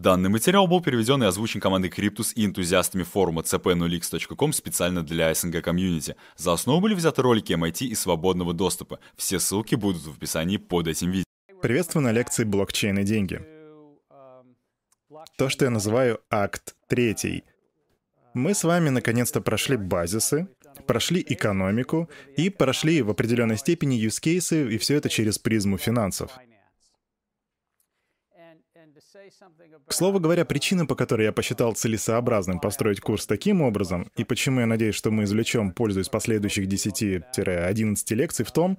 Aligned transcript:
Данный 0.00 0.30
материал 0.30 0.66
был 0.66 0.80
переведен 0.80 1.22
и 1.22 1.26
озвучен 1.26 1.60
командой 1.60 1.90
Cryptus 1.90 2.32
и 2.34 2.46
энтузиастами 2.46 3.02
форума 3.02 3.42
cp0x.com 3.42 4.54
специально 4.54 5.02
для 5.02 5.34
СНГ 5.34 5.62
комьюнити. 5.62 6.16
За 6.38 6.54
основу 6.54 6.80
были 6.80 6.94
взяты 6.94 7.20
ролики 7.20 7.52
MIT 7.52 7.84
и 7.84 7.94
свободного 7.94 8.54
доступа. 8.54 8.98
Все 9.16 9.38
ссылки 9.38 9.74
будут 9.74 10.02
в 10.06 10.16
описании 10.16 10.56
под 10.56 10.88
этим 10.88 11.10
видео. 11.10 11.24
Приветствую 11.60 12.04
на 12.04 12.12
лекции 12.12 12.44
«Блокчейн 12.44 12.98
и 13.00 13.04
деньги». 13.04 13.42
То, 15.36 15.50
что 15.50 15.66
я 15.66 15.70
называю 15.70 16.20
акт 16.30 16.76
третий. 16.88 17.44
Мы 18.32 18.54
с 18.54 18.64
вами 18.64 18.88
наконец-то 18.88 19.42
прошли 19.42 19.76
базисы, 19.76 20.48
прошли 20.86 21.22
экономику 21.28 22.08
и 22.38 22.48
прошли 22.48 23.02
в 23.02 23.10
определенной 23.10 23.58
степени 23.58 24.02
cases, 24.02 24.72
и 24.72 24.78
все 24.78 24.94
это 24.94 25.10
через 25.10 25.38
призму 25.38 25.76
финансов. 25.76 26.30
К 29.86 29.92
слову 29.92 30.20
говоря, 30.20 30.44
причина, 30.44 30.86
по 30.86 30.94
которой 30.94 31.24
я 31.24 31.32
посчитал 31.32 31.74
целесообразным 31.74 32.60
построить 32.60 33.00
курс 33.00 33.26
таким 33.26 33.60
образом, 33.60 34.10
и 34.16 34.24
почему 34.24 34.60
я 34.60 34.66
надеюсь, 34.66 34.94
что 34.94 35.10
мы 35.10 35.24
извлечем 35.24 35.72
пользу 35.72 36.00
из 36.00 36.08
последующих 36.08 36.66
10-11 36.66 38.14
лекций, 38.14 38.44
в 38.44 38.52
том, 38.52 38.78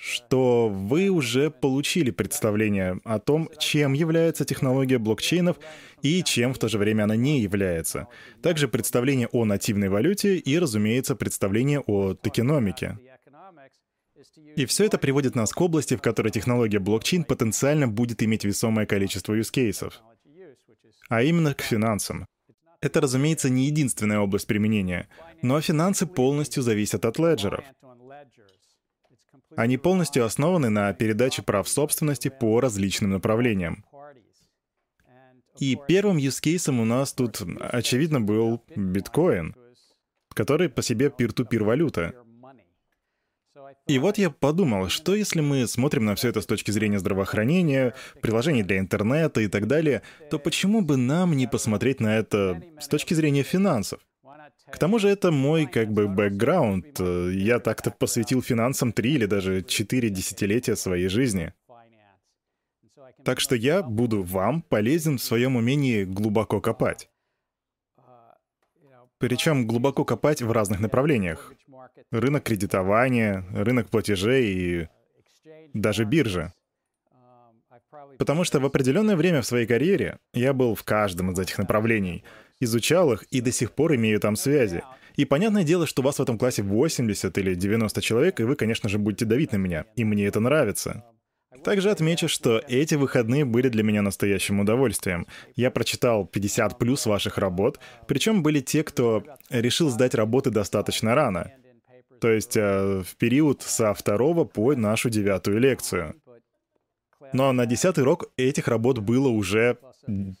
что 0.00 0.68
вы 0.68 1.10
уже 1.10 1.50
получили 1.50 2.10
представление 2.10 3.00
о 3.04 3.18
том, 3.18 3.50
чем 3.58 3.92
является 3.92 4.46
технология 4.46 4.98
блокчейнов 4.98 5.58
и 6.00 6.22
чем 6.22 6.54
в 6.54 6.58
то 6.58 6.68
же 6.68 6.78
время 6.78 7.04
она 7.04 7.16
не 7.16 7.40
является. 7.40 8.08
Также 8.42 8.66
представление 8.66 9.28
о 9.32 9.44
нативной 9.44 9.90
валюте 9.90 10.36
и, 10.36 10.58
разумеется, 10.58 11.16
представление 11.16 11.80
о 11.80 12.14
токеномике. 12.14 12.98
И 14.56 14.66
все 14.66 14.84
это 14.84 14.98
приводит 14.98 15.34
нас 15.34 15.52
к 15.52 15.60
области, 15.60 15.96
в 15.96 16.02
которой 16.02 16.30
технология 16.30 16.78
блокчейн 16.78 17.24
потенциально 17.24 17.88
будет 17.88 18.22
иметь 18.22 18.44
весомое 18.44 18.86
количество 18.86 19.34
юзкейсов, 19.34 20.00
а 21.08 21.22
именно 21.22 21.54
к 21.54 21.62
финансам. 21.62 22.26
Это, 22.80 23.00
разумеется, 23.00 23.50
не 23.50 23.66
единственная 23.66 24.20
область 24.20 24.46
применения, 24.46 25.08
но 25.42 25.60
финансы 25.60 26.06
полностью 26.06 26.62
зависят 26.62 27.04
от 27.04 27.18
леджеров. 27.18 27.64
Они 29.56 29.76
полностью 29.76 30.24
основаны 30.24 30.70
на 30.70 30.92
передаче 30.92 31.42
прав 31.42 31.68
собственности 31.68 32.28
по 32.28 32.60
различным 32.60 33.10
направлениям. 33.10 33.84
И 35.58 35.76
первым 35.88 36.16
юзкейсом 36.16 36.80
у 36.80 36.84
нас 36.84 37.12
тут, 37.12 37.42
очевидно, 37.60 38.20
был 38.20 38.62
биткоин, 38.74 39.54
который 40.32 40.70
по 40.70 40.82
себе 40.82 41.10
пир-ту-пир 41.10 41.64
валюта. 41.64 42.14
И 43.90 43.98
вот 43.98 44.18
я 44.18 44.30
подумал, 44.30 44.88
что 44.88 45.16
если 45.16 45.40
мы 45.40 45.66
смотрим 45.66 46.04
на 46.04 46.14
все 46.14 46.28
это 46.28 46.40
с 46.40 46.46
точки 46.46 46.70
зрения 46.70 47.00
здравоохранения, 47.00 47.92
приложений 48.22 48.62
для 48.62 48.78
интернета 48.78 49.40
и 49.40 49.48
так 49.48 49.66
далее, 49.66 50.02
то 50.30 50.38
почему 50.38 50.80
бы 50.80 50.96
нам 50.96 51.36
не 51.36 51.48
посмотреть 51.48 51.98
на 51.98 52.16
это 52.16 52.62
с 52.78 52.86
точки 52.86 53.14
зрения 53.14 53.42
финансов? 53.42 53.98
К 54.70 54.78
тому 54.78 55.00
же 55.00 55.08
это 55.08 55.32
мой 55.32 55.66
как 55.66 55.90
бы 55.92 56.06
бэкграунд. 56.06 57.00
Я 57.00 57.58
так-то 57.58 57.90
посвятил 57.90 58.42
финансам 58.42 58.92
три 58.92 59.14
или 59.14 59.26
даже 59.26 59.64
четыре 59.64 60.08
десятилетия 60.08 60.76
своей 60.76 61.08
жизни. 61.08 61.52
Так 63.24 63.40
что 63.40 63.56
я 63.56 63.82
буду 63.82 64.22
вам 64.22 64.62
полезен 64.62 65.18
в 65.18 65.22
своем 65.22 65.56
умении 65.56 66.04
глубоко 66.04 66.60
копать. 66.60 67.10
Причем 69.18 69.66
глубоко 69.66 70.04
копать 70.04 70.42
в 70.42 70.52
разных 70.52 70.78
направлениях. 70.78 71.52
Рынок 72.10 72.44
кредитования, 72.44 73.44
рынок 73.52 73.88
платежей 73.88 74.46
и 74.46 74.88
даже 75.74 76.04
биржа. 76.04 76.52
Потому 78.18 78.44
что 78.44 78.60
в 78.60 78.66
определенное 78.66 79.16
время 79.16 79.42
в 79.42 79.46
своей 79.46 79.66
карьере 79.66 80.18
я 80.32 80.52
был 80.52 80.74
в 80.74 80.84
каждом 80.84 81.32
из 81.32 81.38
этих 81.38 81.58
направлений, 81.58 82.24
изучал 82.60 83.12
их 83.12 83.22
и 83.24 83.40
до 83.40 83.52
сих 83.52 83.72
пор 83.72 83.94
имею 83.94 84.20
там 84.20 84.36
связи. 84.36 84.82
И 85.16 85.24
понятное 85.24 85.64
дело, 85.64 85.86
что 85.86 86.02
у 86.02 86.04
вас 86.04 86.18
в 86.18 86.22
этом 86.22 86.38
классе 86.38 86.62
80 86.62 87.36
или 87.38 87.54
90 87.54 88.00
человек, 88.00 88.40
и 88.40 88.44
вы, 88.44 88.56
конечно 88.56 88.88
же, 88.88 88.98
будете 88.98 89.24
давить 89.24 89.52
на 89.52 89.56
меня. 89.56 89.84
И 89.96 90.04
мне 90.04 90.26
это 90.26 90.40
нравится. 90.40 91.04
Также 91.64 91.90
отмечу, 91.90 92.28
что 92.28 92.62
эти 92.68 92.94
выходные 92.94 93.44
были 93.44 93.68
для 93.68 93.82
меня 93.82 94.02
настоящим 94.02 94.60
удовольствием. 94.60 95.26
Я 95.56 95.70
прочитал 95.70 96.24
50 96.24 96.78
плюс 96.78 97.06
ваших 97.06 97.38
работ, 97.38 97.80
причем 98.06 98.42
были 98.42 98.60
те, 98.60 98.82
кто 98.82 99.24
решил 99.50 99.90
сдать 99.90 100.14
работы 100.14 100.50
достаточно 100.50 101.14
рано. 101.14 101.52
То 102.20 102.30
есть 102.30 102.56
э, 102.56 103.02
в 103.02 103.16
период 103.16 103.62
со 103.62 103.94
второго 103.94 104.44
по 104.44 104.74
нашу 104.74 105.10
девятую 105.10 105.58
лекцию. 105.58 106.14
Но 107.32 107.52
на 107.52 107.66
десятый 107.66 108.02
урок 108.02 108.30
этих 108.36 108.68
работ 108.68 108.98
было 108.98 109.28
уже 109.28 109.78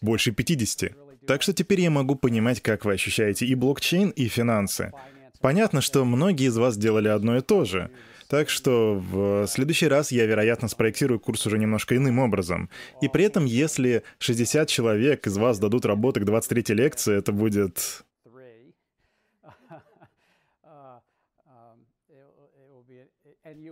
больше 0.00 0.32
50. 0.32 0.92
Так 1.26 1.42
что 1.42 1.52
теперь 1.52 1.80
я 1.80 1.90
могу 1.90 2.16
понимать, 2.16 2.60
как 2.60 2.84
вы 2.84 2.94
ощущаете 2.94 3.46
и 3.46 3.54
блокчейн, 3.54 4.10
и 4.10 4.28
финансы. 4.28 4.92
Понятно, 5.40 5.80
что 5.80 6.04
многие 6.04 6.48
из 6.48 6.56
вас 6.56 6.76
делали 6.76 7.08
одно 7.08 7.36
и 7.36 7.40
то 7.40 7.64
же— 7.64 7.90
так 8.30 8.48
что 8.48 8.94
в 8.94 9.48
следующий 9.48 9.88
раз 9.88 10.12
я, 10.12 10.24
вероятно, 10.24 10.68
спроектирую 10.68 11.18
курс 11.18 11.44
уже 11.46 11.58
немножко 11.58 11.96
иным 11.96 12.20
образом. 12.20 12.70
И 13.02 13.08
при 13.08 13.24
этом, 13.24 13.44
если 13.44 14.04
60 14.20 14.68
человек 14.68 15.26
из 15.26 15.36
вас 15.36 15.58
дадут 15.58 15.84
работы 15.84 16.20
к 16.20 16.24
23 16.24 16.74
лекции, 16.76 17.18
это 17.18 17.32
будет... 17.32 18.04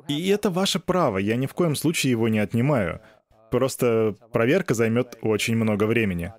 И 0.08 0.28
это 0.28 0.50
ваше 0.50 0.78
право, 0.78 1.18
я 1.18 1.36
ни 1.36 1.46
в 1.46 1.54
коем 1.54 1.76
случае 1.76 2.12
его 2.12 2.28
не 2.28 2.38
отнимаю. 2.38 3.00
Просто 3.50 4.14
проверка 4.32 4.74
займет 4.74 5.18
очень 5.22 5.56
много 5.56 5.84
времени. 5.84 6.32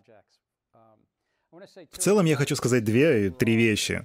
В 1.92 1.98
целом 1.98 2.26
я 2.26 2.36
хочу 2.36 2.56
сказать 2.56 2.84
две, 2.84 3.32
три 3.32 3.56
вещи. 3.56 4.04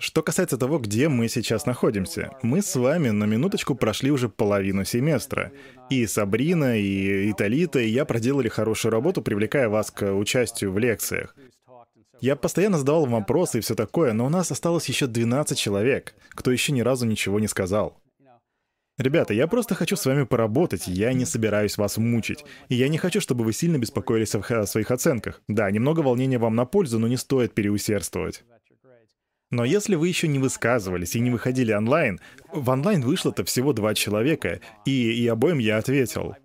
Что 0.00 0.22
касается 0.22 0.56
того, 0.56 0.78
где 0.78 1.08
мы 1.08 1.28
сейчас 1.28 1.66
находимся, 1.66 2.30
мы 2.42 2.62
с 2.62 2.74
вами 2.74 3.10
на 3.10 3.24
минуточку 3.24 3.74
прошли 3.74 4.10
уже 4.10 4.30
половину 4.30 4.84
семестра. 4.84 5.52
И 5.90 6.06
Сабрина, 6.06 6.78
и 6.78 7.30
Италита, 7.30 7.80
и 7.80 7.88
я 7.88 8.06
проделали 8.06 8.48
хорошую 8.48 8.92
работу, 8.92 9.20
привлекая 9.20 9.68
вас 9.68 9.90
к 9.90 10.10
участию 10.14 10.72
в 10.72 10.78
лекциях. 10.78 11.36
Я 12.20 12.36
постоянно 12.36 12.78
задавал 12.78 13.06
вопросы 13.06 13.58
и 13.58 13.60
все 13.60 13.74
такое, 13.74 14.14
но 14.14 14.24
у 14.26 14.30
нас 14.30 14.50
осталось 14.50 14.88
еще 14.88 15.06
12 15.06 15.58
человек, 15.58 16.14
кто 16.30 16.50
еще 16.50 16.72
ни 16.72 16.80
разу 16.80 17.04
ничего 17.04 17.38
не 17.38 17.48
сказал. 17.48 18.00
Ребята, 19.00 19.32
я 19.32 19.46
просто 19.46 19.74
хочу 19.74 19.96
с 19.96 20.04
вами 20.04 20.24
поработать, 20.24 20.86
я 20.86 21.14
не 21.14 21.24
собираюсь 21.24 21.78
вас 21.78 21.96
мучить. 21.96 22.44
И 22.68 22.74
я 22.74 22.86
не 22.88 22.98
хочу, 22.98 23.22
чтобы 23.22 23.44
вы 23.44 23.54
сильно 23.54 23.78
беспокоились 23.78 24.34
о 24.34 24.66
своих 24.66 24.90
оценках. 24.90 25.40
Да, 25.48 25.70
немного 25.70 26.00
волнения 26.00 26.36
вам 26.36 26.54
на 26.54 26.66
пользу, 26.66 26.98
но 26.98 27.08
не 27.08 27.16
стоит 27.16 27.54
переусердствовать. 27.54 28.44
Но 29.50 29.64
если 29.64 29.94
вы 29.94 30.08
еще 30.08 30.28
не 30.28 30.38
высказывались 30.38 31.16
и 31.16 31.20
не 31.20 31.30
выходили 31.30 31.72
онлайн, 31.72 32.20
в 32.52 32.68
онлайн 32.68 33.00
вышло-то 33.00 33.42
всего 33.46 33.72
два 33.72 33.94
человека, 33.94 34.60
и, 34.84 35.12
и 35.12 35.26
обоим 35.28 35.56
я 35.56 35.78
ответил. 35.78 36.36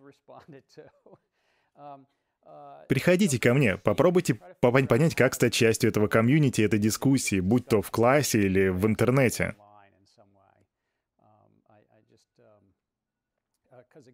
Приходите 2.87 3.37
ко 3.37 3.53
мне, 3.53 3.75
попробуйте 3.75 4.39
понять, 4.61 5.13
как 5.13 5.33
стать 5.33 5.53
частью 5.53 5.89
этого 5.89 6.07
комьюнити, 6.07 6.61
этой 6.61 6.79
дискуссии, 6.79 7.41
будь 7.41 7.67
то 7.67 7.81
в 7.81 7.91
классе 7.91 8.43
или 8.43 8.69
в 8.69 8.87
интернете. 8.87 9.55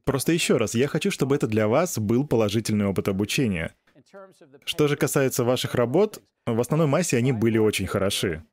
Просто 0.03 0.31
еще 0.31 0.57
раз, 0.57 0.75
я 0.75 0.88
хочу, 0.88 1.12
чтобы 1.12 1.35
это 1.35 1.47
для 1.47 1.68
вас 1.68 1.97
был 2.00 2.25
положительный 2.28 2.85
опыт 2.85 3.07
обучения. 3.07 3.75
Что 4.66 4.88
же 4.88 4.96
касается 4.96 5.44
ваших 5.44 5.75
работ, 5.75 6.22
в 6.46 6.59
основной 6.59 6.88
массе 6.88 7.18
они 7.18 7.31
были 7.31 7.57
очень 7.57 7.88
хороши. 7.88 8.44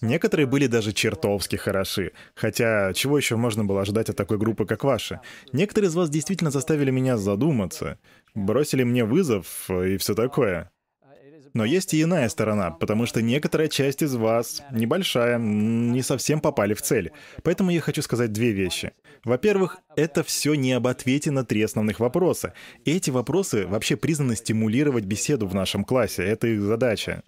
Некоторые 0.00 0.46
были 0.46 0.66
даже 0.66 0.92
чертовски 0.92 1.54
хороши. 1.54 2.12
Хотя, 2.34 2.92
чего 2.92 3.16
еще 3.16 3.36
можно 3.36 3.64
было 3.64 3.82
ожидать 3.82 4.08
от 4.10 4.16
такой 4.16 4.36
группы, 4.36 4.66
как 4.66 4.82
ваша? 4.82 5.20
Некоторые 5.52 5.90
из 5.90 5.94
вас 5.94 6.10
действительно 6.10 6.50
заставили 6.50 6.90
меня 6.90 7.16
задуматься, 7.16 7.98
бросили 8.34 8.82
мне 8.82 9.04
вызов 9.04 9.70
и 9.70 9.96
все 9.98 10.14
такое. 10.14 10.72
Но 11.54 11.64
есть 11.64 11.92
и 11.92 12.02
иная 12.02 12.28
сторона, 12.30 12.70
потому 12.70 13.06
что 13.06 13.20
некоторая 13.20 13.68
часть 13.68 14.02
из 14.02 14.14
вас, 14.14 14.62
небольшая, 14.72 15.38
не 15.38 16.02
совсем 16.02 16.40
попали 16.40 16.74
в 16.74 16.82
цель. 16.82 17.12
Поэтому 17.42 17.70
я 17.70 17.80
хочу 17.80 18.02
сказать 18.02 18.32
две 18.32 18.52
вещи. 18.52 18.92
Во-первых, 19.24 19.78
это 19.96 20.22
все 20.24 20.54
не 20.54 20.72
об 20.72 20.86
ответе 20.86 21.30
на 21.30 21.44
три 21.44 21.62
основных 21.62 22.00
вопроса. 22.00 22.54
Эти 22.84 23.10
вопросы 23.10 23.66
вообще 23.66 23.96
признаны 23.96 24.34
стимулировать 24.34 25.04
беседу 25.04 25.46
в 25.46 25.54
нашем 25.54 25.84
классе. 25.84 26.24
Это 26.24 26.48
их 26.48 26.60
задача. 26.60 27.22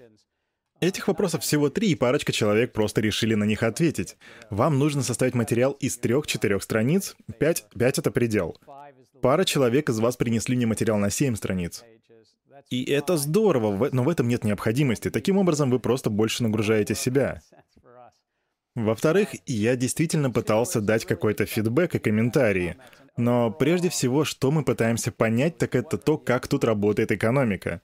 Этих 0.81 1.07
вопросов 1.07 1.43
всего 1.43 1.71
три, 1.71 1.93
и 1.93 1.95
парочка 1.95 2.33
человек 2.33 2.73
просто 2.73 3.01
решили 3.01 3.35
на 3.35 3.45
них 3.45 3.63
ответить. 3.63 4.17
Вам 4.51 4.79
нужно 4.79 5.03
составить 5.03 5.35
материал 5.35 5.73
из 5.73 5.97
трех-четырех 5.97 6.63
страниц. 6.63 7.17
Пять, 7.39 7.65
пять— 7.79 7.99
это 8.01 8.11
предел. 8.11 8.59
Пара 9.23 9.45
человек 9.45 9.89
из 9.89 9.99
вас 10.01 10.17
принесли 10.17 10.57
мне 10.57 10.67
материал 10.67 10.99
на 10.99 11.11
семь 11.11 11.37
страниц. 11.37 11.85
И 12.71 12.85
это 12.85 13.17
здорово, 13.17 13.89
но 13.93 14.03
в 14.03 14.09
этом 14.09 14.29
нет 14.29 14.43
необходимости. 14.45 15.11
Таким 15.11 15.39
образом, 15.39 15.71
вы 15.71 15.79
просто 15.79 16.11
больше 16.11 16.43
нагружаете 16.43 16.95
себя. 16.95 17.41
Во-вторых, 18.75 19.29
я 19.47 19.77
действительно 19.77 20.31
пытался 20.31 20.81
дать 20.81 21.05
какой-то 21.05 21.47
фидбэк 21.47 21.95
и 21.95 21.99
комментарии. 22.01 22.77
Но 23.17 23.53
прежде 23.53 23.89
всего, 23.89 24.25
что 24.25 24.51
мы 24.51 24.65
пытаемся 24.65 25.13
понять, 25.13 25.59
так 25.59 25.77
это 25.77 25.97
то, 25.97 26.19
как 26.19 26.49
тут 26.49 26.65
работает 26.65 27.13
экономика. 27.13 27.81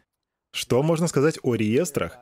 Что 0.53 0.83
можно 0.83 1.07
сказать 1.07 1.39
о 1.43 1.55
реестрах, 1.55 2.19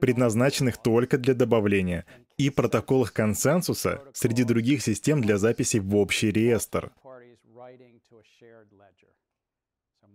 предназначенных 0.00 0.76
только 0.76 1.16
для 1.16 1.32
добавления, 1.32 2.04
и 2.36 2.50
протоколах 2.50 3.12
консенсуса 3.12 4.02
среди 4.12 4.44
других 4.44 4.82
систем 4.82 5.22
для 5.22 5.38
записи 5.38 5.78
в 5.78 5.96
общий 5.96 6.30
реестр. 6.30 6.90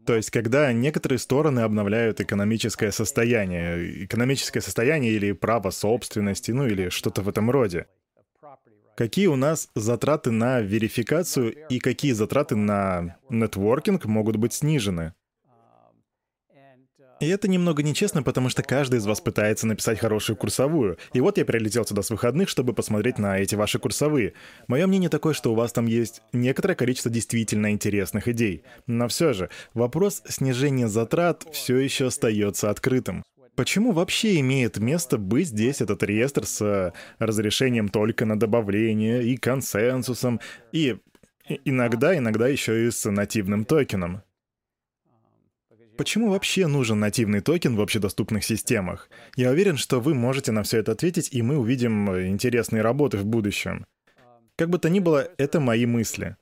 То 0.07 0.15
есть, 0.15 0.31
когда 0.31 0.71
некоторые 0.71 1.19
стороны 1.19 1.59
обновляют 1.59 2.21
экономическое 2.21 2.93
состояние, 2.93 4.05
экономическое 4.05 4.61
состояние 4.61 5.11
или 5.11 5.33
право 5.33 5.69
собственности, 5.69 6.51
ну 6.51 6.65
или 6.65 6.87
что-то 6.87 7.21
в 7.21 7.27
этом 7.27 7.51
роде. 7.51 7.87
Какие 8.95 9.27
у 9.27 9.35
нас 9.35 9.67
затраты 9.75 10.31
на 10.31 10.61
верификацию 10.61 11.53
и 11.67 11.79
какие 11.79 12.13
затраты 12.13 12.55
на 12.55 13.17
нетворкинг 13.29 14.05
могут 14.05 14.37
быть 14.37 14.53
снижены? 14.53 15.13
И 17.19 17.27
это 17.27 17.47
немного 17.47 17.81
нечестно, 17.81 18.21
потому 18.21 18.49
что 18.49 18.61
каждый 18.61 18.99
из 18.99 19.07
вас 19.07 19.21
пытается 19.21 19.65
написать 19.65 19.99
хорошую 19.99 20.35
курсовую. 20.35 20.97
И 21.13 21.19
вот 21.19 21.39
я 21.39 21.45
прилетел 21.45 21.83
сюда 21.83 22.03
с 22.03 22.11
выходных, 22.11 22.47
чтобы 22.47 22.73
посмотреть 22.73 23.17
на 23.17 23.39
эти 23.39 23.55
ваши 23.55 23.79
курсовые. 23.79 24.33
Мое 24.67 24.85
мнение 24.85 25.09
такое, 25.09 25.33
что 25.33 25.51
у 25.51 25.55
вас 25.55 25.73
там 25.73 25.87
есть 25.87 26.21
некоторое 26.31 26.75
количество 26.75 27.09
действительно 27.09 27.71
интересных 27.71 28.27
идей. 28.27 28.61
Но 28.85 29.07
все 29.07 29.33
же, 29.33 29.49
вопрос 29.73 30.21
снижения 30.27 30.87
затрат 30.87 31.47
все 31.51 31.77
еще 31.77 32.07
остается 32.07 32.69
открытым. 32.69 33.23
Почему 33.55 33.91
вообще 33.93 34.39
имеет 34.39 34.77
место 34.77 35.17
быть 35.17 35.47
здесь 35.47 35.81
этот 35.81 36.03
реестр 36.03 36.45
с 36.45 36.93
разрешением 37.17 37.89
только 37.89 38.25
на 38.25 38.37
добавление 38.39 39.23
и 39.23 39.35
консенсусом, 39.37 40.39
и 40.71 40.97
иногда, 41.65 42.15
иногда 42.15 42.47
еще 42.47 42.85
и 42.85 42.91
с 42.91 43.09
нативным 43.09 43.65
токеном? 43.65 44.21
Почему 45.97 46.29
вообще 46.29 46.67
нужен 46.67 46.99
нативный 46.99 47.41
токен 47.41 47.75
в 47.75 47.81
общедоступных 47.81 48.43
системах? 48.43 49.09
Я 49.35 49.49
уверен, 49.49 49.77
что 49.77 49.99
вы 49.99 50.13
можете 50.13 50.51
на 50.51 50.61
все 50.61 50.77
это 50.77 50.91
ответить, 50.91 51.29
и 51.31 51.41
мы 51.41 51.57
увидим 51.57 52.09
интересные 52.29 52.83
работы 52.83 53.17
в 53.17 53.25
будущем. 53.25 53.85
Как 54.55 54.69
бы 54.69 54.77
то 54.77 54.89
ни 54.89 54.99
было, 54.99 55.27
это 55.37 55.59
мои 55.59 55.87
мысли. 55.87 56.37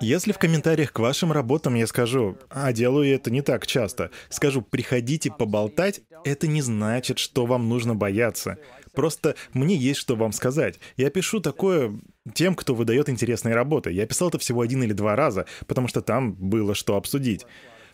Если 0.00 0.32
в 0.32 0.38
комментариях 0.38 0.92
к 0.92 0.98
вашим 0.98 1.30
работам 1.30 1.74
я 1.74 1.86
скажу, 1.86 2.38
а 2.48 2.72
делаю 2.72 3.14
это 3.14 3.30
не 3.30 3.42
так 3.42 3.66
часто, 3.66 4.10
скажу, 4.30 4.62
приходите 4.62 5.30
поболтать, 5.30 6.00
это 6.24 6.46
не 6.46 6.62
значит, 6.62 7.18
что 7.18 7.46
вам 7.46 7.68
нужно 7.68 7.94
бояться. 7.94 8.58
Просто 8.92 9.36
мне 9.52 9.76
есть 9.76 10.00
что 10.00 10.16
вам 10.16 10.32
сказать. 10.32 10.80
Я 10.96 11.10
пишу 11.10 11.40
такое 11.40 11.98
тем, 12.34 12.54
кто 12.54 12.74
выдает 12.74 13.08
интересные 13.08 13.54
работы. 13.54 13.90
Я 13.92 14.06
писал 14.06 14.28
это 14.28 14.38
всего 14.38 14.62
один 14.62 14.82
или 14.82 14.92
два 14.92 15.16
раза, 15.16 15.46
потому 15.66 15.86
что 15.86 16.00
там 16.00 16.32
было 16.32 16.74
что 16.74 16.96
обсудить. 16.96 17.46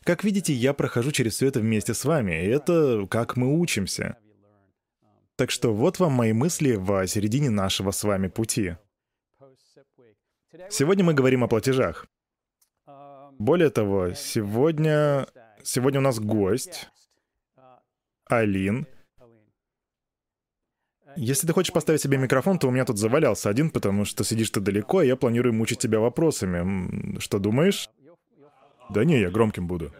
Как 0.06 0.22
видите, 0.22 0.52
я 0.52 0.72
прохожу 0.72 1.10
через 1.10 1.34
все 1.34 1.48
это 1.48 1.58
вместе 1.58 1.92
с 1.92 2.04
вами, 2.04 2.30
и 2.30 2.46
это 2.46 3.08
как 3.10 3.36
мы 3.36 3.58
учимся. 3.58 4.16
Так 5.34 5.50
что 5.50 5.74
вот 5.74 5.98
вам 5.98 6.12
мои 6.12 6.32
мысли 6.32 6.76
в 6.76 7.08
середине 7.08 7.50
нашего 7.50 7.90
с 7.90 8.04
вами 8.04 8.28
пути. 8.28 8.76
Сегодня 10.70 11.04
мы 11.04 11.12
говорим 11.12 11.42
о 11.42 11.48
платежах. 11.48 12.06
Более 13.40 13.70
того, 13.70 14.12
сегодня, 14.12 15.26
сегодня 15.64 15.98
у 15.98 16.04
нас 16.04 16.20
гость, 16.20 16.88
Алин. 18.26 18.86
Если 21.16 21.48
ты 21.48 21.52
хочешь 21.52 21.72
поставить 21.72 22.00
себе 22.00 22.16
микрофон, 22.16 22.60
то 22.60 22.68
у 22.68 22.70
меня 22.70 22.84
тут 22.84 22.98
завалялся 22.98 23.48
один, 23.48 23.70
потому 23.70 24.04
что 24.04 24.22
сидишь 24.22 24.50
ты 24.50 24.60
далеко, 24.60 25.02
и 25.02 25.08
я 25.08 25.16
планирую 25.16 25.54
мучить 25.54 25.80
тебя 25.80 25.98
вопросами. 25.98 27.18
Что 27.18 27.40
думаешь? 27.40 27.88
Да 28.90 29.04
не, 29.04 29.20
я 29.20 29.30
громким 29.30 29.66
буду. 29.66 29.92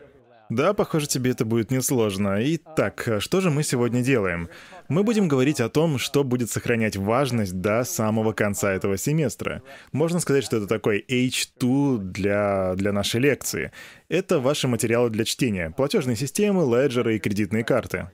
Да, 0.49 0.75
похоже, 0.75 1.09
тебе 1.09 1.33
это 1.33 1.45
будет 1.45 1.73
несложно. 1.73 2.39
Итак, 2.41 3.17
что 3.19 3.41
же 3.41 3.51
мы 3.51 3.65
сегодня 3.65 4.03
делаем? 4.03 4.49
Мы 4.89 5.03
будем 5.03 5.27
говорить 5.27 5.61
о 5.61 5.69
том, 5.69 5.99
что 5.99 6.23
будет 6.23 6.51
сохранять 6.51 6.97
важность 6.97 7.61
до 7.61 7.83
самого 7.83 8.33
конца 8.33 8.73
этого 8.73 8.97
семестра. 8.97 9.63
Можно 9.91 10.21
сказать, 10.21 10.45
что 10.45 10.59
это 10.59 10.69
такой 10.69 11.05
H2 11.09 11.99
для, 11.99 12.75
для 12.77 12.93
нашей 12.93 13.21
лекции. 13.21 13.73
Это 14.09 14.39
ваши 14.39 14.69
материалы 14.69 15.11
для 15.11 15.25
чтения. 15.25 15.71
Платежные 15.77 16.15
системы, 16.15 16.63
леджеры 16.63 17.17
и 17.17 17.19
кредитные 17.19 17.65
карты. 17.65 18.11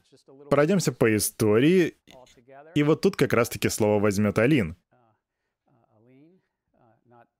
Пройдемся 0.48 0.92
по 0.92 1.14
истории. 1.14 1.96
И 2.74 2.82
вот 2.82 3.02
тут 3.02 3.16
как 3.16 3.34
раз-таки 3.34 3.68
слово 3.68 4.00
возьмет 4.00 4.38
Алин. 4.38 4.76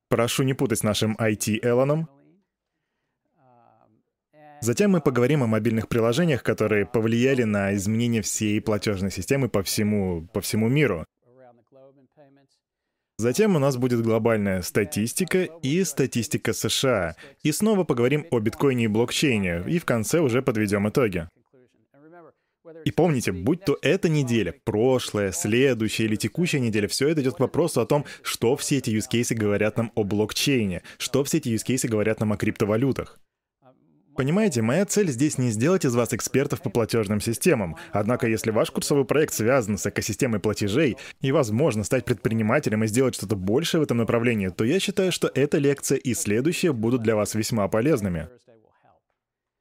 Прошу 0.09 0.43
не 0.43 0.53
путать 0.53 0.81
с 0.81 0.83
нашим 0.83 1.17
IT 1.17 1.61
Элоном. 1.63 2.11
Затем 4.63 4.93
мы 4.93 5.01
поговорим 5.01 5.43
о 5.43 5.49
мобильных 5.49 5.89
приложениях, 5.89 6.45
которые 6.45 6.87
повлияли 6.87 7.43
на 7.43 7.75
изменение 7.75 8.23
всей 8.23 8.61
платежной 8.61 9.11
системы 9.11 9.49
по 9.49 9.65
всему, 9.65 10.29
по 10.33 10.41
всему 10.41 10.69
миру. 10.69 11.05
Затем 13.19 13.57
у 13.57 13.59
нас 13.59 13.77
будет 13.77 14.03
глобальная 14.03 14.63
статистика 14.63 15.43
и 15.43 15.83
статистика 15.83 16.53
США. 16.53 17.17
И 17.43 17.51
снова 17.51 17.83
поговорим 17.83 18.25
о 18.31 18.39
биткоине 18.39 18.85
и 18.85 18.87
блокчейне, 18.87 19.65
и 19.67 19.81
в 19.81 19.85
конце 19.85 20.21
уже 20.21 20.43
подведем 20.43 20.89
итоги. 20.89 21.29
И 22.85 22.93
помните, 22.93 23.33
будь 23.33 23.65
то 23.65 23.77
эта 23.83 24.09
неделя, 24.09 24.55
прошлая, 24.65 25.33
следующая 25.33 26.05
или 26.05 26.15
текущая 26.15 26.61
неделя, 26.61 26.87
все 26.87 27.09
это 27.09 27.21
идет 27.21 27.35
к 27.35 27.41
вопросу 27.41 27.81
о 27.81 27.87
том, 27.87 28.05
что 28.23 28.57
все 28.57 28.79
эти 28.79 28.91
cases 28.91 29.35
говорят 29.35 29.77
нам 29.77 29.91
о 29.97 30.05
блокчейне, 30.05 30.83
что 30.99 31.25
все 31.25 31.39
эти 31.39 31.49
cases 31.49 31.89
говорят 31.89 32.21
нам 32.21 32.33
о 32.33 32.37
криптовалютах. 32.37 33.19
Понимаете, 34.17 34.61
моя 34.63 34.85
цель 34.85 35.11
здесь 35.11 35.39
не 35.39 35.51
сделать 35.51 35.85
из 35.85 35.95
вас 35.95 36.13
экспертов 36.13 36.61
по 36.61 36.71
платежным 36.71 37.21
системам. 37.21 37.77
Однако, 37.93 38.27
если 38.27 38.51
ваш 38.51 38.71
курсовой 38.71 39.05
проект 39.05 39.33
связан 39.33 39.79
с 39.79 39.87
экосистемой 39.87 40.41
платежей 40.41 40.97
и 41.21 41.33
возможно 41.33 41.83
стать 41.83 42.05
предпринимателем 42.05 42.85
и 42.85 42.87
сделать 42.87 43.15
что-то 43.15 43.37
большее 43.37 43.81
в 43.81 43.85
этом 43.85 43.99
направлении, 43.99 44.49
то 44.49 44.65
я 44.65 44.79
считаю, 44.81 45.13
что 45.13 45.31
эта 45.35 45.59
лекция 45.59 45.97
и 45.97 46.15
следующая 46.15 46.73
будут 46.73 47.03
для 47.03 47.17
вас 47.17 47.35
весьма 47.35 47.67
полезными. 47.69 48.29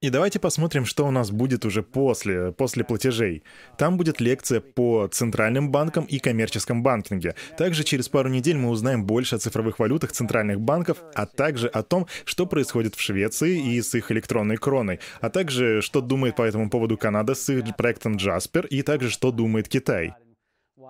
И 0.01 0.09
давайте 0.09 0.39
посмотрим, 0.39 0.86
что 0.86 1.06
у 1.06 1.12
нас 1.12 1.30
будет 1.30 1.63
уже 1.63 1.83
после, 1.83 2.51
после 2.51 2.83
платежей. 2.83 3.44
Там 3.77 3.98
будет 3.98 4.19
лекция 4.19 4.59
по 4.59 5.07
центральным 5.07 5.69
банкам 5.69 6.06
и 6.06 6.18
коммерческом 6.18 6.81
банкинге. 6.81 7.36
Также 7.56 7.83
через 7.83 8.09
пару 8.09 8.27
недель 8.27 8.57
мы 8.57 8.69
узнаем 8.69 9.06
больше 9.06 9.36
о 9.36 9.38
цифровых 9.38 9.77
валютах 9.77 10.12
центральных 10.12 10.59
банков, 10.59 10.98
а 11.13 11.27
также 11.27 11.68
о 11.68 11.83
том, 11.83 12.07
что 12.25 12.48
происходит 12.48 12.95
в 12.95 13.00
Швеции 13.00 13.75
и 13.75 13.80
с 13.80 13.94
их 13.94 14.12
электронной 14.12 14.57
кроной, 14.57 15.00
а 15.19 15.30
также 15.30 15.83
что 15.83 16.01
думает 16.01 16.36
по 16.36 16.42
этому 16.42 16.71
поводу 16.71 16.98
Канада 16.98 17.36
с 17.36 17.48
их 17.50 17.75
проектом 17.77 18.15
Jasper, 18.15 18.67
и 18.67 18.81
также 18.81 19.12
что 19.12 19.31
думает 19.31 19.70
Китай. 19.70 20.15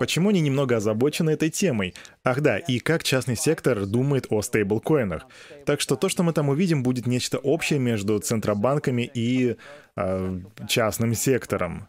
Почему 0.01 0.29
они 0.29 0.41
немного 0.41 0.77
озабочены 0.77 1.29
этой 1.29 1.51
темой? 1.51 1.93
Ах 2.23 2.41
да, 2.41 2.57
и 2.57 2.79
как 2.79 3.03
частный 3.03 3.35
сектор 3.35 3.85
думает 3.85 4.25
о 4.31 4.41
стейблкоинах. 4.41 5.27
Так 5.63 5.79
что 5.79 5.95
то, 5.95 6.09
что 6.09 6.23
мы 6.23 6.33
там 6.33 6.49
увидим, 6.49 6.81
будет 6.81 7.05
нечто 7.05 7.37
общее 7.37 7.77
между 7.77 8.17
центробанками 8.17 9.03
и 9.13 9.57
э, 9.95 10.39
частным 10.67 11.13
сектором. 11.13 11.87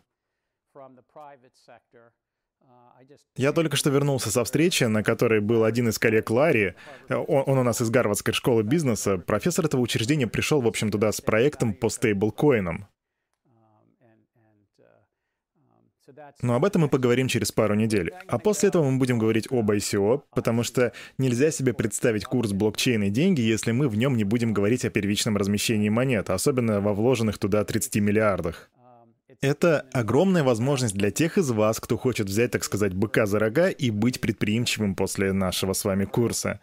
Я 3.34 3.54
только 3.54 3.76
что 3.76 3.88
вернулся 3.88 4.30
со 4.30 4.44
встречи, 4.44 4.84
на 4.84 5.02
которой 5.02 5.40
был 5.40 5.64
один 5.64 5.88
из 5.88 5.98
коллег 5.98 6.28
Ларри. 6.28 6.74
Он, 7.08 7.44
он 7.46 7.58
у 7.60 7.62
нас 7.62 7.80
из 7.80 7.88
Гарвардской 7.88 8.34
школы 8.34 8.62
бизнеса. 8.62 9.16
Профессор 9.16 9.64
этого 9.64 9.80
учреждения 9.80 10.26
пришел, 10.26 10.60
в 10.60 10.66
общем, 10.66 10.90
туда 10.90 11.12
с 11.12 11.22
проектом 11.22 11.72
по 11.72 11.88
стейблкоинам. 11.88 12.88
Но 16.40 16.54
об 16.54 16.64
этом 16.64 16.82
мы 16.82 16.88
поговорим 16.88 17.28
через 17.28 17.52
пару 17.52 17.74
недель. 17.74 18.12
А 18.28 18.38
после 18.38 18.68
этого 18.68 18.88
мы 18.88 18.98
будем 18.98 19.18
говорить 19.18 19.48
об 19.50 19.70
ICO, 19.70 20.22
потому 20.34 20.62
что 20.62 20.92
нельзя 21.18 21.50
себе 21.50 21.72
представить 21.72 22.24
курс 22.24 22.52
блокчейна 22.52 23.04
и 23.04 23.10
деньги, 23.10 23.40
если 23.40 23.72
мы 23.72 23.88
в 23.88 23.96
нем 23.96 24.16
не 24.16 24.24
будем 24.24 24.52
говорить 24.52 24.84
о 24.84 24.90
первичном 24.90 25.36
размещении 25.36 25.88
монет, 25.88 26.30
особенно 26.30 26.80
во 26.80 26.94
вложенных 26.94 27.38
туда 27.38 27.64
30 27.64 27.96
миллиардах. 27.96 28.70
Это 29.40 29.86
огромная 29.92 30.44
возможность 30.44 30.94
для 30.94 31.10
тех 31.10 31.36
из 31.36 31.50
вас, 31.50 31.80
кто 31.80 31.98
хочет 31.98 32.28
взять, 32.28 32.52
так 32.52 32.62
сказать, 32.62 32.94
быка 32.94 33.26
за 33.26 33.40
рога 33.40 33.70
и 33.70 33.90
быть 33.90 34.20
предприимчивым 34.20 34.94
после 34.94 35.32
нашего 35.32 35.72
с 35.72 35.84
вами 35.84 36.04
курса. 36.04 36.60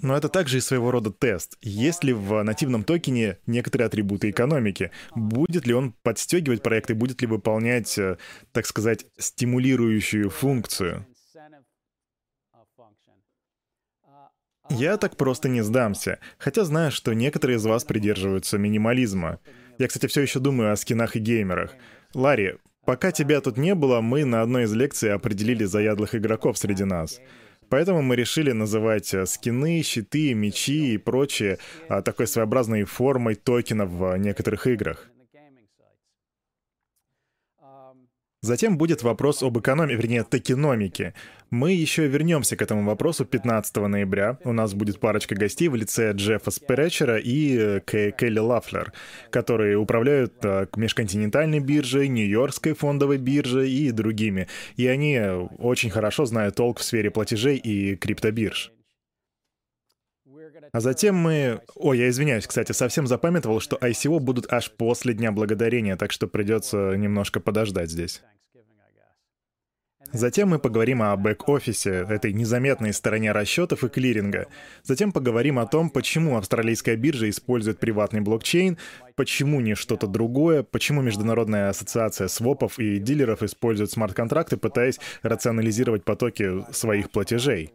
Но 0.00 0.16
это 0.16 0.28
также 0.28 0.58
и 0.58 0.60
своего 0.60 0.90
рода 0.90 1.10
тест. 1.10 1.56
Есть 1.62 2.04
ли 2.04 2.12
в 2.12 2.42
нативном 2.42 2.84
токене 2.84 3.38
некоторые 3.46 3.86
атрибуты 3.86 4.30
экономики? 4.30 4.90
Будет 5.14 5.66
ли 5.66 5.74
он 5.74 5.92
подстегивать 6.02 6.62
проекты, 6.62 6.94
будет 6.94 7.20
ли 7.22 7.26
выполнять, 7.26 7.96
э, 7.98 8.18
так 8.52 8.66
сказать, 8.66 9.06
стимулирующую 9.18 10.30
функцию? 10.30 11.06
Я 14.68 14.96
так 14.96 15.16
просто 15.16 15.48
не 15.48 15.62
сдамся, 15.62 16.18
хотя 16.38 16.64
знаю, 16.64 16.90
что 16.90 17.12
некоторые 17.12 17.56
из 17.56 17.64
вас 17.64 17.84
придерживаются 17.84 18.58
минимализма. 18.58 19.38
Я, 19.78 19.86
кстати, 19.86 20.06
все 20.06 20.22
еще 20.22 20.40
думаю 20.40 20.72
о 20.72 20.76
скинах 20.76 21.14
и 21.14 21.20
геймерах. 21.20 21.74
Ларри, 22.14 22.56
пока 22.84 23.12
тебя 23.12 23.40
тут 23.40 23.58
не 23.58 23.74
было, 23.74 24.00
мы 24.00 24.24
на 24.24 24.42
одной 24.42 24.64
из 24.64 24.72
лекций 24.72 25.12
определили 25.12 25.64
заядлых 25.64 26.14
игроков 26.14 26.58
среди 26.58 26.84
нас. 26.84 27.20
Поэтому 27.68 28.02
мы 28.02 28.16
решили 28.16 28.52
называть 28.52 29.12
э, 29.14 29.26
скины, 29.26 29.82
щиты, 29.82 30.34
мечи 30.34 30.94
и 30.94 30.98
прочее 30.98 31.58
а, 31.88 32.02
такой 32.02 32.26
своеобразной 32.26 32.84
формой 32.84 33.34
токенов 33.34 33.90
в 33.90 34.16
некоторых 34.16 34.66
играх. 34.66 35.10
Затем 38.42 38.76
будет 38.76 39.02
вопрос 39.02 39.42
об 39.42 39.58
экономии, 39.58 39.94
вернее, 39.94 40.22
токеномике. 40.22 41.14
Мы 41.50 41.72
еще 41.72 42.06
вернемся 42.06 42.56
к 42.56 42.62
этому 42.62 42.84
вопросу 42.84 43.24
15 43.24 43.76
ноября. 43.76 44.38
У 44.44 44.52
нас 44.52 44.74
будет 44.74 45.00
парочка 45.00 45.34
гостей 45.34 45.68
в 45.68 45.74
лице 45.74 46.12
Джеффа 46.12 46.50
Спречера 46.50 47.18
и 47.18 47.56
э, 47.56 47.80
Келли 48.12 48.38
Лафлер, 48.38 48.92
которые 49.30 49.78
управляют 49.78 50.44
э, 50.44 50.66
межконтинентальной 50.76 51.60
биржей, 51.60 52.08
Нью-Йоркской 52.08 52.74
фондовой 52.74 53.18
биржей 53.18 53.70
и 53.70 53.90
другими. 53.90 54.48
И 54.76 54.86
они 54.86 55.18
очень 55.58 55.90
хорошо 55.90 56.26
знают 56.26 56.56
толк 56.56 56.80
в 56.80 56.84
сфере 56.84 57.10
платежей 57.10 57.56
и 57.56 57.96
криптобирж. 57.96 58.72
А 60.76 60.80
затем 60.80 61.16
мы... 61.16 61.62
О, 61.74 61.94
я 61.94 62.10
извиняюсь, 62.10 62.46
кстати, 62.46 62.72
совсем 62.72 63.06
запамятовал, 63.06 63.60
что 63.60 63.78
ICO 63.78 64.18
будут 64.18 64.52
аж 64.52 64.70
после 64.70 65.14
Дня 65.14 65.32
Благодарения, 65.32 65.96
так 65.96 66.12
что 66.12 66.26
придется 66.26 66.94
немножко 66.96 67.40
подождать 67.40 67.90
здесь. 67.90 68.20
Затем 70.12 70.50
мы 70.50 70.58
поговорим 70.58 71.00
о 71.00 71.16
бэк-офисе, 71.16 72.04
этой 72.06 72.34
незаметной 72.34 72.92
стороне 72.92 73.32
расчетов 73.32 73.84
и 73.84 73.88
клиринга. 73.88 74.48
Затем 74.82 75.12
поговорим 75.12 75.58
о 75.58 75.66
том, 75.66 75.88
почему 75.88 76.36
австралийская 76.36 76.96
биржа 76.96 77.30
использует 77.30 77.78
приватный 77.78 78.20
блокчейн, 78.20 78.76
почему 79.14 79.62
не 79.62 79.74
что-то 79.76 80.06
другое, 80.06 80.62
почему 80.62 81.00
Международная 81.00 81.70
ассоциация 81.70 82.28
свопов 82.28 82.78
и 82.78 82.98
дилеров 82.98 83.42
использует 83.42 83.90
смарт-контракты, 83.92 84.58
пытаясь 84.58 85.00
рационализировать 85.22 86.04
потоки 86.04 86.70
своих 86.70 87.10
платежей. 87.10 87.72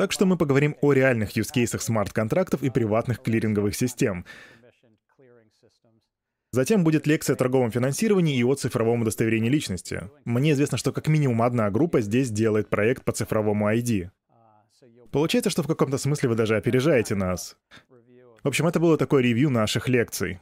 Так 0.00 0.12
что 0.12 0.24
мы 0.24 0.38
поговорим 0.38 0.76
о 0.80 0.94
реальных 0.94 1.36
юзкейсах 1.36 1.82
смарт-контрактов 1.82 2.62
и 2.62 2.70
приватных 2.70 3.20
клиринговых 3.20 3.76
систем. 3.76 4.24
Затем 6.52 6.84
будет 6.84 7.06
лекция 7.06 7.34
о 7.34 7.36
торговом 7.36 7.70
финансировании 7.70 8.38
и 8.38 8.42
о 8.42 8.54
цифровом 8.54 9.02
удостоверении 9.02 9.50
личности. 9.50 10.08
Мне 10.24 10.52
известно, 10.52 10.78
что 10.78 10.94
как 10.94 11.06
минимум 11.08 11.42
одна 11.42 11.70
группа 11.70 12.00
здесь 12.00 12.30
делает 12.30 12.70
проект 12.70 13.04
по 13.04 13.12
цифровому 13.12 13.70
ID. 13.70 14.08
Получается, 15.12 15.50
что 15.50 15.62
в 15.62 15.66
каком-то 15.66 15.98
смысле 15.98 16.30
вы 16.30 16.34
даже 16.34 16.56
опережаете 16.56 17.14
нас. 17.14 17.58
В 18.42 18.48
общем, 18.48 18.66
это 18.66 18.80
было 18.80 18.96
такое 18.96 19.22
ревью 19.22 19.50
наших 19.50 19.86
лекций. 19.86 20.40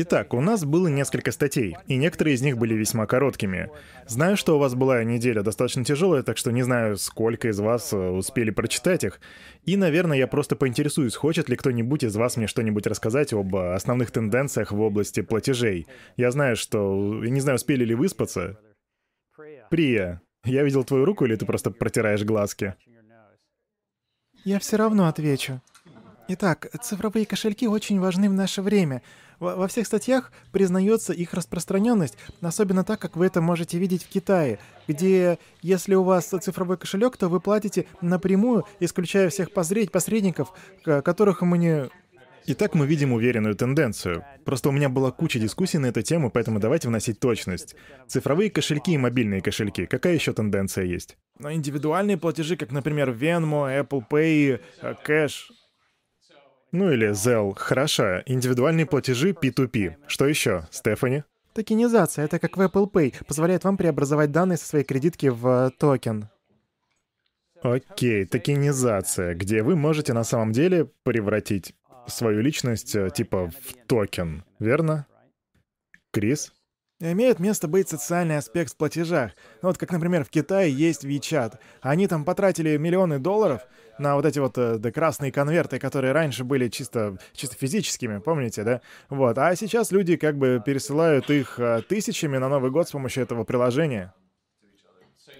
Итак, 0.00 0.32
у 0.32 0.40
нас 0.40 0.64
было 0.64 0.86
несколько 0.86 1.32
статей, 1.32 1.76
и 1.88 1.96
некоторые 1.96 2.36
из 2.36 2.40
них 2.40 2.56
были 2.56 2.74
весьма 2.74 3.06
короткими. 3.06 3.68
Знаю, 4.06 4.36
что 4.36 4.54
у 4.54 4.60
вас 4.60 4.76
была 4.76 5.02
неделя 5.02 5.42
достаточно 5.42 5.84
тяжелая, 5.84 6.22
так 6.22 6.36
что 6.36 6.52
не 6.52 6.62
знаю, 6.62 6.96
сколько 6.96 7.48
из 7.48 7.58
вас 7.58 7.92
э, 7.92 7.96
успели 7.96 8.50
прочитать 8.50 9.02
их. 9.02 9.20
И, 9.64 9.76
наверное, 9.76 10.16
я 10.16 10.28
просто 10.28 10.54
поинтересуюсь, 10.54 11.16
хочет 11.16 11.48
ли 11.48 11.56
кто-нибудь 11.56 12.04
из 12.04 12.14
вас 12.14 12.36
мне 12.36 12.46
что-нибудь 12.46 12.86
рассказать 12.86 13.32
об 13.32 13.56
основных 13.56 14.12
тенденциях 14.12 14.70
в 14.70 14.80
области 14.80 15.20
платежей. 15.20 15.88
Я 16.16 16.30
знаю, 16.30 16.54
что... 16.54 17.20
Не 17.24 17.40
знаю, 17.40 17.56
успели 17.56 17.84
ли 17.84 17.96
выспаться. 17.96 18.56
Прия, 19.68 20.22
я 20.44 20.62
видел 20.62 20.84
твою 20.84 21.06
руку, 21.06 21.24
или 21.24 21.34
ты 21.34 21.44
просто 21.44 21.72
протираешь 21.72 22.22
глазки? 22.22 22.76
Я 24.44 24.60
все 24.60 24.76
равно 24.76 25.08
отвечу. 25.08 25.60
Итак, 26.28 26.68
цифровые 26.82 27.26
кошельки 27.26 27.66
очень 27.66 27.98
важны 27.98 28.28
в 28.28 28.34
наше 28.34 28.62
время. 28.62 29.02
Во 29.40 29.68
всех 29.68 29.86
статьях 29.86 30.32
признается 30.50 31.12
их 31.12 31.32
распространенность, 31.32 32.18
особенно 32.40 32.82
так, 32.82 33.00
как 33.00 33.16
вы 33.16 33.26
это 33.26 33.40
можете 33.40 33.78
видеть 33.78 34.02
в 34.02 34.08
Китае, 34.08 34.58
где 34.88 35.38
если 35.62 35.94
у 35.94 36.02
вас 36.02 36.26
цифровой 36.26 36.76
кошелек, 36.76 37.16
то 37.16 37.28
вы 37.28 37.40
платите 37.40 37.86
напрямую, 38.00 38.64
исключая 38.80 39.28
всех 39.30 39.52
посредников, 39.52 40.52
которых 40.82 41.42
мы 41.42 41.58
не... 41.58 41.88
Итак, 42.50 42.74
мы 42.74 42.86
видим 42.86 43.12
уверенную 43.12 43.54
тенденцию. 43.54 44.24
Просто 44.46 44.70
у 44.70 44.72
меня 44.72 44.88
была 44.88 45.10
куча 45.10 45.38
дискуссий 45.38 45.76
на 45.76 45.86
эту 45.86 46.00
тему, 46.00 46.30
поэтому 46.30 46.58
давайте 46.58 46.88
вносить 46.88 47.20
точность. 47.20 47.76
Цифровые 48.06 48.50
кошельки 48.50 48.92
и 48.92 48.98
мобильные 48.98 49.42
кошельки. 49.42 49.84
Какая 49.84 50.14
еще 50.14 50.32
тенденция 50.32 50.86
есть? 50.86 51.18
Но 51.38 51.52
индивидуальные 51.52 52.16
платежи, 52.16 52.56
как, 52.56 52.72
например, 52.72 53.10
Venmo, 53.10 53.68
Apple 53.68 54.02
Pay, 54.10 54.60
Cash, 55.06 55.50
ну 56.72 56.90
или 56.90 57.10
Zelle. 57.10 57.54
Хороша. 57.56 58.22
Индивидуальные 58.26 58.86
платежи 58.86 59.30
P2P. 59.30 59.94
Что 60.06 60.26
еще, 60.26 60.66
Стефани? 60.70 61.24
Токенизация— 61.54 62.24
это 62.26 62.38
как 62.38 62.56
в 62.56 62.60
Apple 62.60 62.90
Pay, 62.90 63.14
позволяет 63.26 63.64
вам 63.64 63.76
преобразовать 63.76 64.30
данные 64.30 64.58
со 64.58 64.66
своей 64.66 64.84
кредитки 64.84 65.26
в 65.26 65.72
токен. 65.78 66.28
Окей, 67.62 68.24
токенизация, 68.26 69.34
где 69.34 69.62
вы 69.64 69.74
можете 69.74 70.12
на 70.12 70.22
самом 70.22 70.52
деле 70.52 70.88
превратить 71.02 71.74
свою 72.06 72.40
личность 72.40 72.94
э, 72.94 73.10
типа 73.10 73.50
в 73.50 73.86
токен, 73.88 74.44
верно? 74.60 75.06
Крис? 76.12 76.52
Имеет 77.00 77.38
место 77.38 77.68
быть 77.68 77.88
социальный 77.88 78.38
аспект 78.38 78.72
в 78.72 78.76
платежах. 78.76 79.32
Ну, 79.62 79.68
вот 79.68 79.78
как, 79.78 79.92
например, 79.92 80.24
в 80.24 80.30
Китае 80.30 80.72
есть 80.72 81.04
WeChat. 81.04 81.58
Они 81.80 82.06
там 82.08 82.24
потратили 82.24 82.76
миллионы 82.76 83.18
долларов, 83.18 83.62
на 83.98 84.14
вот 84.16 84.24
эти 84.24 84.38
вот 84.38 84.56
э, 84.58 84.78
да, 84.78 84.90
красные 84.90 85.32
конверты, 85.32 85.78
которые 85.78 86.12
раньше 86.12 86.44
были 86.44 86.68
чисто, 86.68 87.18
чисто 87.32 87.56
физическими, 87.56 88.18
помните, 88.18 88.64
да? 88.64 88.80
Вот. 89.08 89.38
А 89.38 89.54
сейчас 89.56 89.90
люди 89.90 90.16
как 90.16 90.36
бы 90.36 90.62
пересылают 90.64 91.30
их 91.30 91.58
э, 91.58 91.82
тысячами 91.88 92.36
на 92.38 92.48
Новый 92.48 92.70
год 92.70 92.88
с 92.88 92.92
помощью 92.92 93.22
этого 93.22 93.44
приложения. 93.44 94.14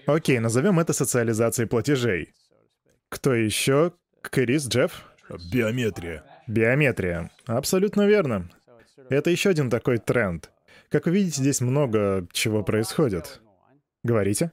Окей, 0.05 0.39
назовем 0.39 0.79
это 0.79 0.93
социализацией 0.93 1.67
платежей. 1.67 2.33
Кто 3.09 3.33
еще? 3.33 3.93
Крис, 4.21 4.67
Джефф? 4.67 4.91
Биометрия. 5.51 6.23
Биометрия. 6.47 7.31
Абсолютно 7.45 8.07
верно. 8.07 8.49
Это 9.09 9.29
еще 9.29 9.49
один 9.49 9.69
такой 9.69 9.97
тренд. 9.97 10.51
Как 10.89 11.05
вы 11.05 11.11
видите, 11.11 11.41
здесь 11.41 11.61
много 11.61 12.27
чего 12.31 12.63
происходит. 12.63 13.41
Говорите? 14.03 14.51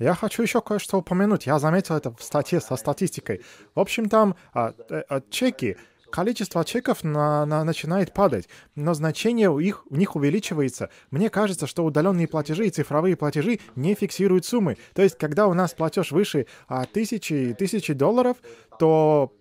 Я 0.00 0.14
хочу 0.14 0.42
еще 0.42 0.62
кое-что 0.62 0.98
упомянуть. 0.98 1.46
Я 1.46 1.58
заметил 1.58 1.94
это 1.94 2.10
в 2.10 2.22
статье 2.22 2.60
со 2.60 2.76
статистикой. 2.76 3.42
В 3.74 3.80
общем, 3.80 4.08
там 4.08 4.34
а, 4.54 4.72
а, 4.88 5.20
чеки, 5.30 5.76
количество 6.10 6.64
чеков 6.64 7.04
на, 7.04 7.44
на, 7.44 7.64
начинает 7.64 8.14
падать, 8.14 8.48
но 8.74 8.94
значение 8.94 9.50
у, 9.50 9.58
их, 9.58 9.84
у 9.90 9.96
них 9.96 10.16
увеличивается. 10.16 10.88
Мне 11.10 11.28
кажется, 11.28 11.66
что 11.66 11.84
удаленные 11.84 12.28
платежи 12.28 12.66
и 12.66 12.70
цифровые 12.70 13.14
платежи 13.14 13.60
не 13.76 13.94
фиксируют 13.94 14.46
суммы. 14.46 14.78
То 14.94 15.02
есть, 15.02 15.18
когда 15.18 15.46
у 15.46 15.52
нас 15.52 15.74
платеж 15.74 16.12
выше 16.12 16.46
а, 16.66 16.86
тысячи, 16.86 17.54
тысячи 17.56 17.92
долларов, 17.92 18.38
то... 18.78 19.32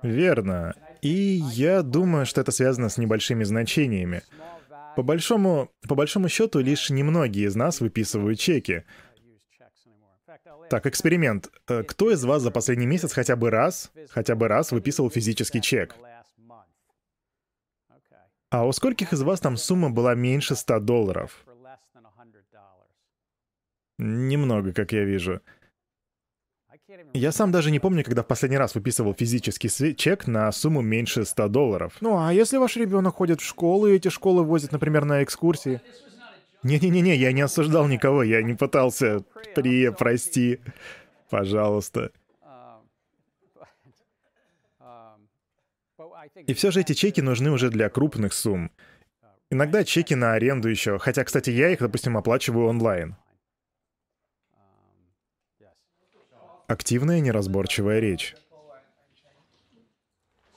Верно. 0.00 0.74
И 1.02 1.42
я 1.52 1.82
думаю, 1.82 2.24
что 2.24 2.40
это 2.40 2.50
связано 2.50 2.88
с 2.88 2.96
небольшими 2.96 3.44
значениями. 3.44 4.22
По 4.96 5.02
большому, 5.02 5.70
по 5.86 5.94
большому 5.94 6.28
счету, 6.28 6.60
лишь 6.60 6.90
немногие 6.90 7.46
из 7.46 7.54
нас 7.54 7.80
выписывают 7.80 8.38
чеки. 8.40 8.84
Так, 10.72 10.86
эксперимент. 10.86 11.50
Э, 11.68 11.82
кто 11.82 12.10
из 12.10 12.24
вас 12.24 12.40
за 12.40 12.50
последний 12.50 12.86
месяц 12.86 13.12
хотя 13.12 13.36
бы 13.36 13.50
раз, 13.50 13.92
хотя 14.08 14.34
бы 14.34 14.48
раз 14.48 14.72
выписывал 14.72 15.10
физический 15.10 15.60
чек? 15.60 15.94
А 18.48 18.66
у 18.66 18.72
скольких 18.72 19.12
из 19.12 19.20
вас 19.20 19.38
там 19.40 19.58
сумма 19.58 19.90
была 19.90 20.14
меньше 20.14 20.56
100 20.56 20.80
долларов? 20.80 21.44
Немного, 23.98 24.72
как 24.72 24.92
я 24.92 25.04
вижу. 25.04 25.42
Я 27.12 27.32
сам 27.32 27.52
даже 27.52 27.70
не 27.70 27.78
помню, 27.78 28.02
когда 28.02 28.22
в 28.22 28.26
последний 28.26 28.56
раз 28.56 28.74
выписывал 28.74 29.12
физический 29.12 29.94
чек 29.94 30.26
на 30.26 30.50
сумму 30.52 30.80
меньше 30.80 31.26
100 31.26 31.48
долларов. 31.48 31.98
Ну, 32.00 32.16
а 32.18 32.32
если 32.32 32.56
ваш 32.56 32.76
ребенок 32.76 33.16
ходит 33.16 33.42
в 33.42 33.44
школу, 33.44 33.88
и 33.88 33.96
эти 33.96 34.08
школы 34.08 34.42
возят, 34.42 34.72
например, 34.72 35.04
на 35.04 35.22
экскурсии? 35.22 35.82
Не-не-не, 36.62 37.16
я 37.16 37.32
не 37.32 37.40
осуждал 37.40 37.88
никого, 37.88 38.22
я 38.22 38.42
не 38.42 38.54
пытался. 38.54 39.24
При, 39.54 39.90
прости. 39.90 40.60
Пожалуйста. 41.28 42.12
И 46.46 46.54
все 46.54 46.70
же 46.70 46.80
эти 46.80 46.92
чеки 46.92 47.20
нужны 47.20 47.50
уже 47.50 47.70
для 47.70 47.88
крупных 47.88 48.32
сумм. 48.32 48.70
Иногда 49.50 49.84
чеки 49.84 50.14
на 50.14 50.32
аренду 50.32 50.68
еще, 50.68 50.98
хотя, 50.98 51.24
кстати, 51.24 51.50
я 51.50 51.70
их, 51.70 51.80
допустим, 51.80 52.16
оплачиваю 52.16 52.68
онлайн. 52.68 53.16
Активная 56.68 57.20
неразборчивая 57.20 57.98
речь. 57.98 58.34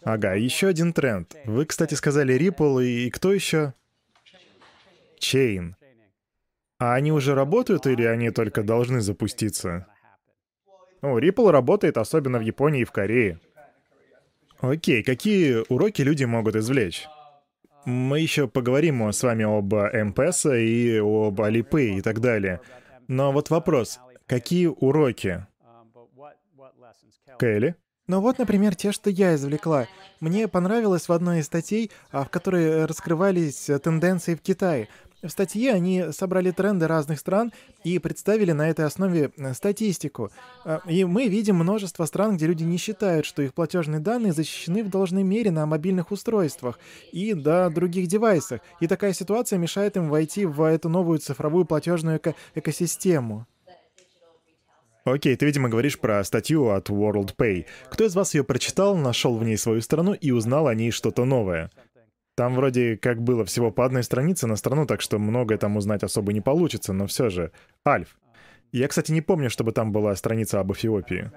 Ага, 0.03 0.35
еще 0.35 0.67
один 0.67 0.93
тренд. 0.93 1.35
Вы, 1.45 1.65
кстати, 1.65 1.95
сказали 1.95 2.37
Ripple 2.37 2.85
и, 2.85 3.07
и 3.07 3.09
кто 3.09 3.33
еще? 3.33 3.73
Chain. 5.19 5.73
А 6.85 6.93
они 6.93 7.11
уже 7.11 7.33
работают 7.33 7.87
или 7.87 8.03
они 8.03 8.29
только 8.29 8.61
должны 8.61 9.01
запуститься? 9.01 9.87
Ну, 11.01 11.17
Ripple 11.17 11.49
работает, 11.49 11.97
особенно 11.97 12.37
в 12.37 12.43
Японии 12.43 12.81
и 12.81 12.85
в 12.85 12.91
Корее. 12.91 13.39
Окей, 14.59 15.01
какие 15.01 15.65
уроки 15.67 16.03
люди 16.03 16.25
могут 16.25 16.55
извлечь? 16.55 17.07
Мы 17.85 18.19
еще 18.19 18.47
поговорим 18.47 19.01
с 19.01 19.23
вами 19.23 19.45
об 19.45 19.73
МПС 19.73 20.45
и 20.45 20.99
об 20.99 21.41
Alipay 21.41 21.97
и 21.97 22.01
так 22.01 22.19
далее. 22.19 22.61
Но 23.07 23.31
вот 23.31 23.49
вопрос. 23.49 23.99
Какие 24.27 24.67
уроки? 24.67 25.47
Кэлли? 27.39 27.75
Ну 28.07 28.21
вот, 28.21 28.37
например, 28.37 28.75
те, 28.75 28.91
что 28.91 29.09
я 29.09 29.33
извлекла. 29.33 29.87
Мне 30.19 30.47
понравилось 30.47 31.09
в 31.09 31.11
одной 31.11 31.39
из 31.39 31.47
статей, 31.47 31.89
а, 32.11 32.23
в 32.23 32.29
которой 32.29 32.85
раскрывались 32.85 33.71
тенденции 33.81 34.35
в 34.35 34.41
Китае. 34.41 34.87
В 35.25 35.29
статье 35.29 35.73
они 35.73 36.05
собрали 36.11 36.51
тренды 36.51 36.87
разных 36.87 37.19
стран 37.19 37.51
и 37.83 37.97
представили 37.97 38.51
на 38.51 38.69
этой 38.69 38.85
основе 38.85 39.31
э, 39.35 39.53
статистику. 39.55 40.29
А, 40.63 40.81
и 40.87 41.03
мы 41.03 41.27
видим 41.27 41.55
множество 41.55 42.05
стран, 42.05 42.37
где 42.37 42.45
люди 42.45 42.63
не 42.63 42.77
считают, 42.77 43.25
что 43.25 43.41
их 43.41 43.55
платежные 43.55 43.99
данные 43.99 44.33
защищены 44.33 44.83
в 44.83 44.89
должной 44.89 45.23
мере 45.23 45.49
на 45.49 45.65
мобильных 45.65 46.11
устройствах 46.11 46.79
и 47.11 47.33
до 47.33 47.71
других 47.71 48.05
девайсах. 48.05 48.61
И 48.79 48.87
такая 48.87 49.13
ситуация 49.13 49.57
мешает 49.57 49.97
им 49.97 50.09
войти 50.09 50.45
в 50.45 50.61
эту 50.61 50.89
новую 50.89 51.17
цифровую 51.17 51.65
платежную 51.65 52.17
эко 52.17 52.35
экосистему. 52.53 53.47
Окей, 55.05 55.35
ты, 55.35 55.45
видимо, 55.47 55.69
говоришь 55.69 55.97
про 55.97 56.23
статью 56.23 56.69
от 56.69 56.89
World 56.89 57.35
Pay. 57.35 57.65
Кто 57.89 58.05
из 58.05 58.15
вас 58.15 58.35
ее 58.35 58.43
прочитал, 58.43 58.95
нашел 58.95 59.37
в 59.37 59.43
ней 59.43 59.57
свою 59.57 59.81
страну 59.81 60.13
и 60.13 60.29
узнал 60.29 60.67
о 60.67 60.75
ней 60.75 60.91
что-то 60.91 61.25
новое? 61.25 61.71
Там 62.35 62.53
вроде 62.55 62.97
как 62.97 63.21
было 63.21 63.45
всего 63.45 63.71
по 63.71 63.85
одной 63.85 64.03
странице 64.03 64.45
на 64.45 64.57
страну, 64.57 64.85
так 64.85 65.01
что 65.01 65.19
многое 65.19 65.57
там 65.57 65.77
узнать 65.77 66.03
особо 66.03 66.33
не 66.33 66.41
получится, 66.41 66.91
но 66.91 67.07
все 67.07 67.29
же. 67.29 67.51
Альф. 67.87 68.17
Я, 68.73 68.89
кстати, 68.89 69.13
не 69.13 69.21
помню, 69.21 69.49
чтобы 69.49 69.71
там 69.71 69.93
была 69.93 70.13
страница 70.15 70.59
об 70.59 70.71
Эфиопии. 70.73 71.31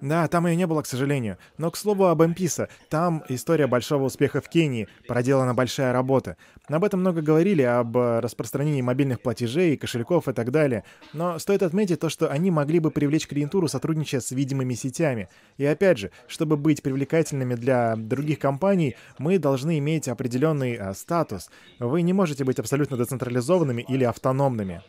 Да, 0.00 0.28
там 0.28 0.46
ее 0.46 0.54
не 0.54 0.66
было, 0.66 0.82
к 0.82 0.86
сожалению. 0.86 1.38
Но, 1.56 1.72
к 1.72 1.76
слову 1.76 2.06
об 2.06 2.22
Эмписа, 2.22 2.68
там 2.88 3.24
история 3.28 3.66
большого 3.66 4.04
успеха 4.04 4.40
в 4.40 4.48
Кении, 4.48 4.86
проделана 5.08 5.54
большая 5.54 5.92
работа. 5.92 6.36
Об 6.68 6.84
этом 6.84 7.00
много 7.00 7.20
говорили, 7.20 7.62
об 7.62 7.96
э, 7.96 8.20
распространении 8.20 8.80
мобильных 8.80 9.20
платежей, 9.20 9.76
кошельков 9.76 10.28
и 10.28 10.32
так 10.32 10.52
далее. 10.52 10.84
Но 11.12 11.40
стоит 11.40 11.64
отметить 11.64 11.98
то, 11.98 12.10
что 12.10 12.30
они 12.30 12.52
могли 12.52 12.78
бы 12.78 12.92
привлечь 12.92 13.26
клиентуру, 13.26 13.66
сотрудничая 13.66 14.20
с 14.20 14.30
видимыми 14.30 14.74
сетями. 14.74 15.28
И 15.56 15.64
опять 15.64 15.98
же, 15.98 16.12
чтобы 16.28 16.56
быть 16.56 16.80
привлекательными 16.82 17.56
для 17.56 17.96
других 17.96 18.38
компаний, 18.38 18.94
мы 19.18 19.38
должны 19.38 19.78
иметь 19.78 20.06
определенный 20.06 20.76
а, 20.76 20.94
статус. 20.94 21.50
Вы 21.80 22.02
не 22.02 22.12
можете 22.12 22.44
быть 22.44 22.60
абсолютно 22.60 22.96
децентрализованными 22.96 23.84
или 23.88 24.04
автономными. 24.04 24.82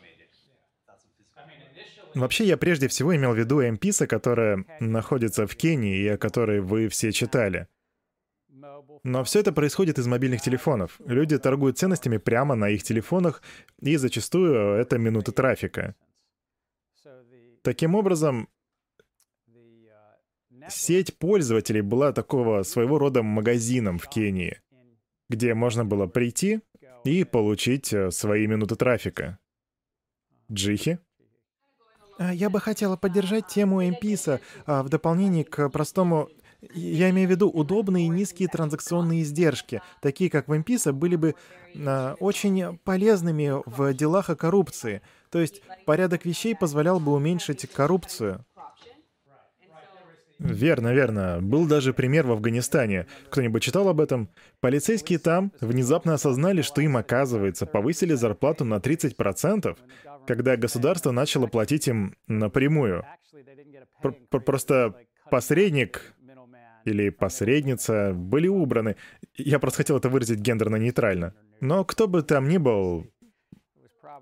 Вообще, 2.16 2.46
я 2.46 2.58
прежде 2.58 2.88
всего 2.88 3.16
имел 3.16 3.34
в 3.34 3.38
виду 3.38 3.62
MPISA, 3.62 4.08
которая 4.08 4.66
находится 4.80 5.46
в 5.48 5.56
Кении 5.56 6.02
и 6.02 6.08
о 6.08 6.18
которой 6.18 6.60
вы 6.60 6.88
все 6.90 7.12
читали. 7.12 7.68
Но 9.04 9.24
все 9.24 9.40
это 9.40 9.54
происходит 9.54 9.98
из 9.98 10.08
мобильных 10.08 10.42
телефонов. 10.42 11.00
Люди 11.06 11.38
торгуют 11.38 11.78
ценностями 11.78 12.18
прямо 12.18 12.56
на 12.56 12.70
их 12.70 12.84
телефонах, 12.84 13.42
и 13.80 13.96
зачастую 13.96 14.74
это 14.74 14.98
минуты 14.98 15.32
трафика. 15.32 15.96
Таким 17.62 17.96
образом, 17.96 18.50
сеть 20.70 21.18
пользователей 21.18 21.82
была 21.82 22.12
такого 22.12 22.64
своего 22.64 22.98
рода 23.00 23.24
магазином 23.24 24.00
в 24.00 24.08
Кении, 24.08 24.62
где 25.30 25.54
можно 25.54 25.86
было 25.86 26.08
прийти 26.08 26.62
и 27.06 27.24
получить 27.24 27.94
э, 27.94 28.12
свои 28.12 28.48
минуты 28.48 28.76
трафика. 28.76 29.40
Джихи? 30.52 31.00
А, 32.20 32.34
я 32.34 32.50
бы 32.50 32.60
хотела 32.60 32.98
поддержать 32.98 33.48
тему 33.48 33.82
MPISA 33.82 34.42
а, 34.66 34.84
в 34.84 34.90
дополнение 34.90 35.46
к 35.46 35.70
простому 35.70 36.30
я 36.74 37.10
имею 37.12 37.30
в 37.30 37.32
виду 37.32 37.50
удобные 37.50 38.08
и 38.08 38.10
низкие 38.10 38.50
транзакционные 38.50 39.22
издержки, 39.22 39.82
такие 40.02 40.30
как 40.30 40.50
в 40.50 40.52
MPISA, 40.52 40.92
были 40.92 41.16
бы 41.16 41.36
а, 41.78 42.16
очень 42.20 42.78
полезными 42.80 43.64
в 43.66 43.94
делах 43.94 44.30
о 44.30 44.36
коррупции. 44.36 45.02
То 45.32 45.40
есть 45.40 45.62
порядок 45.86 46.26
вещей 46.26 46.56
позволял 46.56 47.00
бы 47.00 47.14
уменьшить 47.14 47.70
коррупцию. 47.72 48.46
Верно, 50.40 50.94
верно. 50.94 51.40
Был 51.42 51.68
даже 51.68 51.94
пример 51.94 52.26
в 52.26 52.32
Афганистане. 52.32 53.08
Кто-нибудь 53.30 53.62
читал 53.62 53.90
об 53.90 54.00
этом? 54.00 54.30
Полицейские 54.62 55.20
там 55.20 55.52
внезапно 55.60 56.14
осознали, 56.14 56.62
что 56.62 56.82
им, 56.82 56.96
оказывается, 56.96 57.66
повысили 57.66 58.14
зарплату 58.14 58.64
на 58.64 58.76
30%, 58.76 59.78
когда 60.26 60.56
государство 60.56 61.12
начало 61.12 61.48
платить 61.48 61.90
им 61.90 62.16
напрямую. 62.28 63.04
Пр 64.02 64.14
просто 64.40 64.96
посредник 65.30 66.14
или 66.86 67.10
посредница 67.10 68.14
были 68.14 68.48
убраны. 68.48 68.96
Я 69.36 69.60
просто 69.60 69.80
хотел 69.80 69.98
это 69.98 70.08
выразить 70.08 70.40
гендерно-нейтрально. 70.40 71.34
Но 71.60 71.84
кто 71.84 72.08
бы 72.08 72.24
там 72.24 72.48
ни 72.48 72.58
был, 72.58 73.08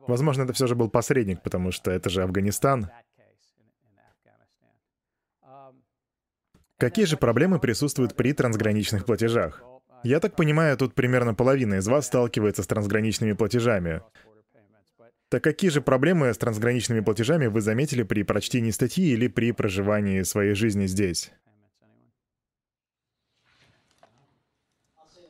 возможно, 0.08 0.41
это 0.41 0.54
все 0.54 0.65
же 0.65 0.74
был 0.74 0.89
посредник, 0.89 1.44
потому 1.44 1.72
что 1.72 1.91
это 1.91 2.10
же 2.10 2.24
Афганистан. 2.24 2.89
Какие 6.78 7.06
же 7.06 7.18
проблемы 7.18 7.60
присутствуют 7.60 8.16
при 8.16 8.34
трансграничных 8.34 9.06
платежах? 9.06 9.63
Я 10.04 10.20
так 10.20 10.36
понимаю, 10.36 10.78
тут 10.78 10.94
примерно 10.94 11.34
половина 11.34 11.76
из 11.76 11.88
вас 11.88 12.06
сталкивается 12.06 12.62
с 12.62 12.68
трансграничными 12.68 13.34
платежами. 13.34 14.02
Так 15.30 15.44
какие 15.44 15.72
же 15.72 15.82
проблемы 15.82 16.32
с 16.32 16.38
трансграничными 16.38 17.00
платежами 17.00 17.48
вы 17.48 17.62
заметили 17.62 18.04
при 18.04 18.22
прочтении 18.22 18.70
статьи 18.70 19.08
или 19.08 19.28
при 19.28 19.52
проживании 19.54 20.22
своей 20.22 20.54
жизни 20.54 20.86
здесь? 20.86 21.32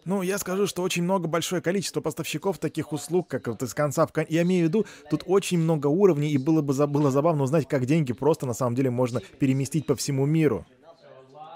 Ну, 0.03 0.21
я 0.21 0.37
скажу, 0.37 0.67
что 0.67 0.83
очень 0.83 1.03
много 1.03 1.27
большое 1.27 1.61
количество 1.61 2.01
поставщиков 2.01 2.59
таких 2.59 2.91
услуг, 2.91 3.29
как 3.29 3.47
вот 3.47 3.63
из 3.63 3.73
конца 3.73 4.05
в 4.05 4.11
конец. 4.11 4.29
Я 4.29 4.43
имею 4.43 4.65
в 4.65 4.69
виду, 4.69 4.85
тут 5.09 5.23
очень 5.25 5.59
много 5.59 5.87
уровней, 5.87 6.31
и 6.31 6.37
было 6.37 6.61
бы 6.61 6.73
было 6.87 7.09
забавно 7.09 7.43
узнать, 7.43 7.67
как 7.67 7.85
деньги 7.85 8.11
просто 8.13 8.45
на 8.45 8.53
самом 8.53 8.75
деле 8.75 8.89
можно 8.89 9.21
переместить 9.39 9.85
по 9.85 9.95
всему 9.95 10.25
миру. 10.25 10.65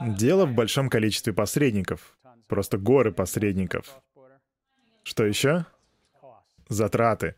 Дело 0.08 0.46
в 0.46 0.54
большом 0.54 0.90
количестве 0.90 1.34
посредников. 1.34 2.18
Просто 2.48 2.78
горы 2.78 3.12
посредников. 3.12 4.02
Что 5.04 5.26
еще? 5.26 5.66
Затраты 6.70 7.36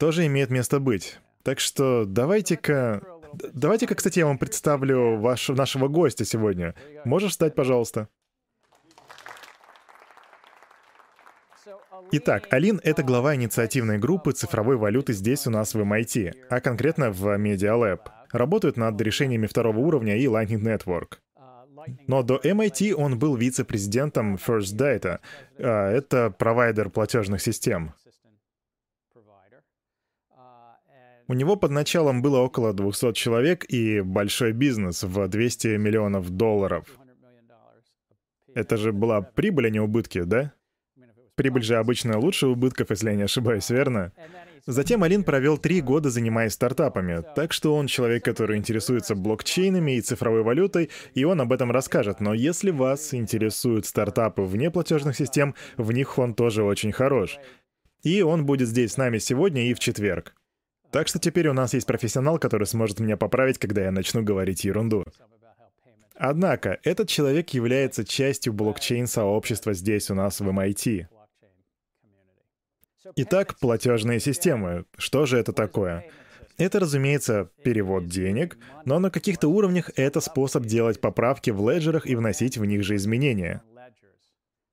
тоже 0.00 0.26
имеет 0.26 0.50
место 0.50 0.80
быть. 0.80 1.20
Так 1.44 1.60
что 1.60 2.04
давайте-ка... 2.06 3.02
Давайте-ка, 3.52 3.94
кстати, 3.94 4.18
я 4.18 4.26
вам 4.26 4.38
представлю 4.38 5.18
ваш, 5.18 5.50
нашего 5.50 5.86
гостя 5.86 6.24
сегодня. 6.24 6.74
Можешь 7.04 7.32
встать, 7.32 7.54
пожалуйста? 7.54 8.08
Итак, 12.10 12.48
Алин— 12.50 12.80
это 12.82 13.04
глава 13.04 13.36
инициативной 13.36 13.98
группы 13.98 14.32
цифровой 14.32 14.76
валюты 14.76 15.12
здесь 15.12 15.46
у 15.46 15.50
нас 15.50 15.74
в 15.74 15.80
MIT, 15.80 16.32
а 16.48 16.60
конкретно 16.60 17.12
в 17.12 17.38
Media 17.38 17.78
Lab. 17.78 18.08
Работает 18.32 18.76
над 18.76 19.00
решениями 19.00 19.46
второго 19.46 19.78
уровня 19.78 20.16
и 20.16 20.24
Lightning 20.24 20.62
Network. 20.62 21.18
Но 22.06 22.22
до 22.22 22.36
MIT 22.36 22.92
он 22.94 23.18
был 23.18 23.36
вице-президентом 23.36 24.34
First 24.36 24.76
Data. 24.76 25.20
А, 25.58 25.90
это 25.90 26.30
провайдер 26.30 26.90
платежных 26.90 27.40
систем. 27.40 27.94
У 31.28 31.32
него 31.32 31.54
под 31.54 31.70
началом 31.70 32.22
было 32.22 32.38
около 32.38 32.72
200 32.72 33.12
человек 33.12 33.64
и 33.68 34.00
большой 34.00 34.52
бизнес 34.52 35.04
в 35.04 35.28
200 35.28 35.76
миллионов 35.76 36.28
долларов. 36.30 36.86
Это 38.52 38.76
же 38.76 38.92
была 38.92 39.22
прибыль, 39.22 39.68
а 39.68 39.70
не 39.70 39.78
убытки, 39.78 40.22
да? 40.22 40.52
Прибыль 41.36 41.62
же 41.62 41.76
обычно 41.76 42.18
лучше 42.18 42.48
убытков, 42.48 42.90
если 42.90 43.10
я 43.10 43.16
не 43.16 43.22
ошибаюсь, 43.22 43.70
верно? 43.70 44.12
Затем 44.66 45.02
Алин 45.02 45.24
провел 45.24 45.58
три 45.58 45.80
года, 45.80 46.10
занимаясь 46.10 46.52
стартапами, 46.52 47.24
так 47.34 47.52
что 47.52 47.74
он 47.74 47.86
человек, 47.86 48.24
который 48.24 48.56
интересуется 48.58 49.14
блокчейнами 49.14 49.92
и 49.96 50.00
цифровой 50.00 50.42
валютой, 50.42 50.90
и 51.14 51.24
он 51.24 51.40
об 51.40 51.52
этом 51.52 51.70
расскажет. 51.70 52.20
Но 52.20 52.34
если 52.34 52.70
вас 52.70 53.14
интересуют 53.14 53.86
стартапы 53.86 54.42
вне 54.42 54.70
платежных 54.70 55.16
систем, 55.16 55.54
в 55.76 55.92
них 55.92 56.18
он 56.18 56.34
тоже 56.34 56.62
очень 56.62 56.92
хорош. 56.92 57.38
И 58.02 58.22
он 58.22 58.46
будет 58.46 58.68
здесь 58.68 58.92
с 58.92 58.96
нами 58.96 59.18
сегодня 59.18 59.68
и 59.68 59.74
в 59.74 59.78
четверг. 59.78 60.34
Так 60.90 61.08
что 61.08 61.18
теперь 61.18 61.48
у 61.48 61.52
нас 61.52 61.74
есть 61.74 61.86
профессионал, 61.86 62.38
который 62.38 62.66
сможет 62.66 63.00
меня 63.00 63.16
поправить, 63.16 63.58
когда 63.58 63.82
я 63.82 63.92
начну 63.92 64.22
говорить 64.22 64.64
ерунду. 64.64 65.04
Однако, 66.14 66.78
этот 66.82 67.08
человек 67.08 67.50
является 67.50 68.04
частью 68.04 68.52
блокчейн-сообщества 68.52 69.72
здесь 69.72 70.10
у 70.10 70.14
нас 70.14 70.40
в 70.40 70.48
MIT. 70.48 71.06
Итак, 73.16 73.58
платежные 73.58 74.20
системы. 74.20 74.84
Что 74.98 75.26
же 75.26 75.38
это 75.38 75.52
такое? 75.52 76.06
Это, 76.58 76.80
разумеется, 76.80 77.48
перевод 77.64 78.06
денег, 78.06 78.58
но 78.84 78.98
на 78.98 79.10
каких-то 79.10 79.48
уровнях 79.48 79.90
это 79.96 80.20
способ 80.20 80.66
делать 80.66 81.00
поправки 81.00 81.50
в 81.50 81.70
леджерах 81.70 82.06
и 82.06 82.14
вносить 82.14 82.58
в 82.58 82.64
них 82.66 82.84
же 82.84 82.96
изменения. 82.96 83.62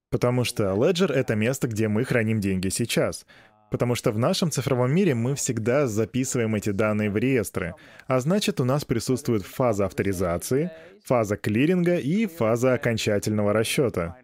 Потому 0.09 0.43
что 0.43 0.63
Ledger— 0.63 1.11
это 1.13 1.35
место, 1.35 1.67
где 1.67 1.87
мы 1.87 2.03
храним 2.03 2.39
деньги 2.39 2.69
сейчас. 2.69 3.25
Потому 3.71 3.95
что 3.95 4.11
в 4.11 4.17
нашем 4.17 4.51
цифровом 4.51 4.93
мире 4.93 5.13
мы 5.13 5.35
всегда 5.35 5.87
записываем 5.87 6.55
эти 6.55 6.69
данные 6.69 7.09
в 7.09 7.17
реестры, 7.17 7.75
а 8.07 8.19
значит 8.21 8.61
у 8.61 8.63
нас 8.63 8.85
присутствует 8.85 9.43
фаза 9.43 9.85
авторизации, 9.85 10.71
фаза 11.03 11.35
клиринга 11.35 11.97
и 11.97 12.25
фаза 12.27 12.73
окончательного 12.73 13.51
расчета. 13.51 14.17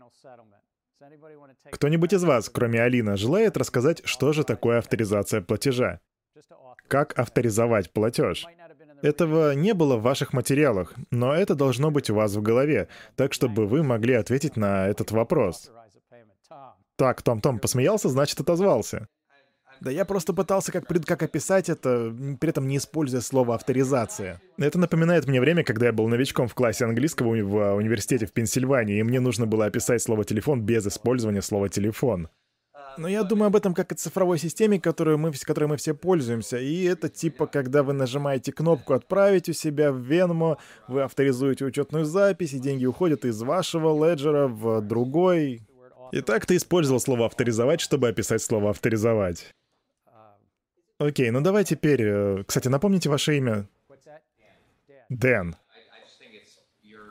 Кто-нибудь 1.72 2.14
из 2.14 2.24
вас, 2.24 2.50
кроме 2.50 2.82
Алина, 2.82 3.18
желает 3.18 3.58
рассказать, 3.58 4.02
что 4.06 4.34
же 4.34 4.44
такое 4.44 4.80
авторизация 4.80 5.42
платежа? 5.42 6.00
Как 6.88 7.18
авторизовать 7.18 7.92
платеж? 7.92 8.46
Этого 9.02 9.54
не 9.54 9.74
было 9.74 9.98
в 9.98 10.02
ваших 10.02 10.34
материалах, 10.34 10.94
но 11.12 11.34
это 11.34 11.56
должно 11.56 11.92
быть 11.92 12.10
у 12.10 12.16
вас 12.16 12.34
в 12.36 12.42
голове, 12.42 12.88
так 13.16 13.34
чтобы 13.34 13.66
вы 13.66 13.84
могли 13.84 14.14
ответить 14.14 14.56
на 14.56 14.88
этот 14.88 15.12
вопрос. 15.12 15.72
Так, 16.96 17.22
Том-Том 17.22 17.60
посмеялся, 17.60 18.10
значит, 18.10 18.40
отозвался. 18.40 19.08
Да 19.84 19.92
я 19.92 20.06
просто 20.06 20.32
пытался 20.32 20.72
как, 20.72 20.86
как 20.88 21.24
описать 21.24 21.68
это, 21.68 22.16
при 22.40 22.50
этом 22.50 22.70
не 22.70 22.78
используя 22.78 23.20
слово 23.20 23.56
«авторизация». 23.56 24.40
Это 24.58 24.80
напоминает 24.80 25.28
мне 25.28 25.42
время, 25.42 25.66
когда 25.66 25.88
я 25.88 25.92
был 25.92 26.08
новичком 26.08 26.48
в 26.48 26.56
классе 26.56 26.86
английского 26.86 27.36
в 27.44 27.58
а, 27.58 27.74
университете 27.76 28.26
в 28.26 28.32
Пенсильвании, 28.32 29.00
и 29.00 29.04
мне 29.04 29.20
нужно 29.20 29.46
было 29.46 29.66
описать 29.66 30.02
слово 30.02 30.24
«телефон» 30.24 30.62
без 30.62 30.88
использования 30.88 31.42
слова 31.42 31.68
«телефон». 31.68 32.30
Но 32.98 33.10
я 33.10 33.24
думаю 33.24 33.48
об 33.48 33.58
этом 33.58 33.74
как 33.74 33.92
о 33.92 33.96
цифровой 33.96 34.38
системе, 34.38 34.80
которую 34.80 35.18
мы, 35.18 35.34
которой 35.34 35.66
мы 35.66 35.76
все 35.76 35.94
пользуемся. 35.94 36.60
И 36.60 36.84
это 36.84 37.10
типа, 37.10 37.48
когда 37.48 37.84
вы 37.84 37.92
нажимаете 37.92 38.54
кнопку 38.54 38.94
«Отправить 38.94 39.50
у 39.50 39.54
себя 39.54 39.92
в 39.92 39.98
Venmo», 39.98 40.60
вы 40.88 41.02
авторизуете 41.02 41.66
учетную 41.66 42.06
запись, 42.06 42.54
и 42.54 42.60
деньги 42.60 42.86
уходят 42.86 43.26
из 43.26 43.42
вашего 43.42 44.08
леджера 44.08 44.48
в 44.48 44.80
другой. 44.80 45.64
Итак, 46.14 46.46
ты 46.46 46.56
использовал 46.56 47.02
слово 47.02 47.26
«авторизовать», 47.26 47.82
чтобы 47.82 48.08
описать 48.08 48.42
слово 48.42 48.70
«авторизовать». 48.70 49.54
Окей, 51.08 51.32
ну 51.32 51.42
давай 51.42 51.66
теперь... 51.66 52.02
Э, 52.02 52.44
кстати, 52.46 52.70
напомните 52.70 53.10
ваше 53.10 53.38
имя. 53.38 53.68
Дэн. 55.10 55.56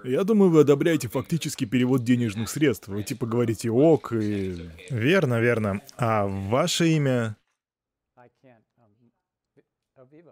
Я 0.05 0.25
думаю, 0.25 0.51
вы 0.51 0.63
одобряете 0.63 1.09
фактически 1.09 1.65
перевод 1.65 2.03
денежных 2.03 2.49
средств. 2.49 2.89
Вы 2.89 3.03
типа 3.05 3.27
говорите 3.27 3.71
«ок» 3.71 4.13
и... 4.13 4.71
Верно, 4.91 5.41
верно. 5.41 5.81
А 5.97 6.27
ваше 6.27 6.89
имя? 6.89 7.37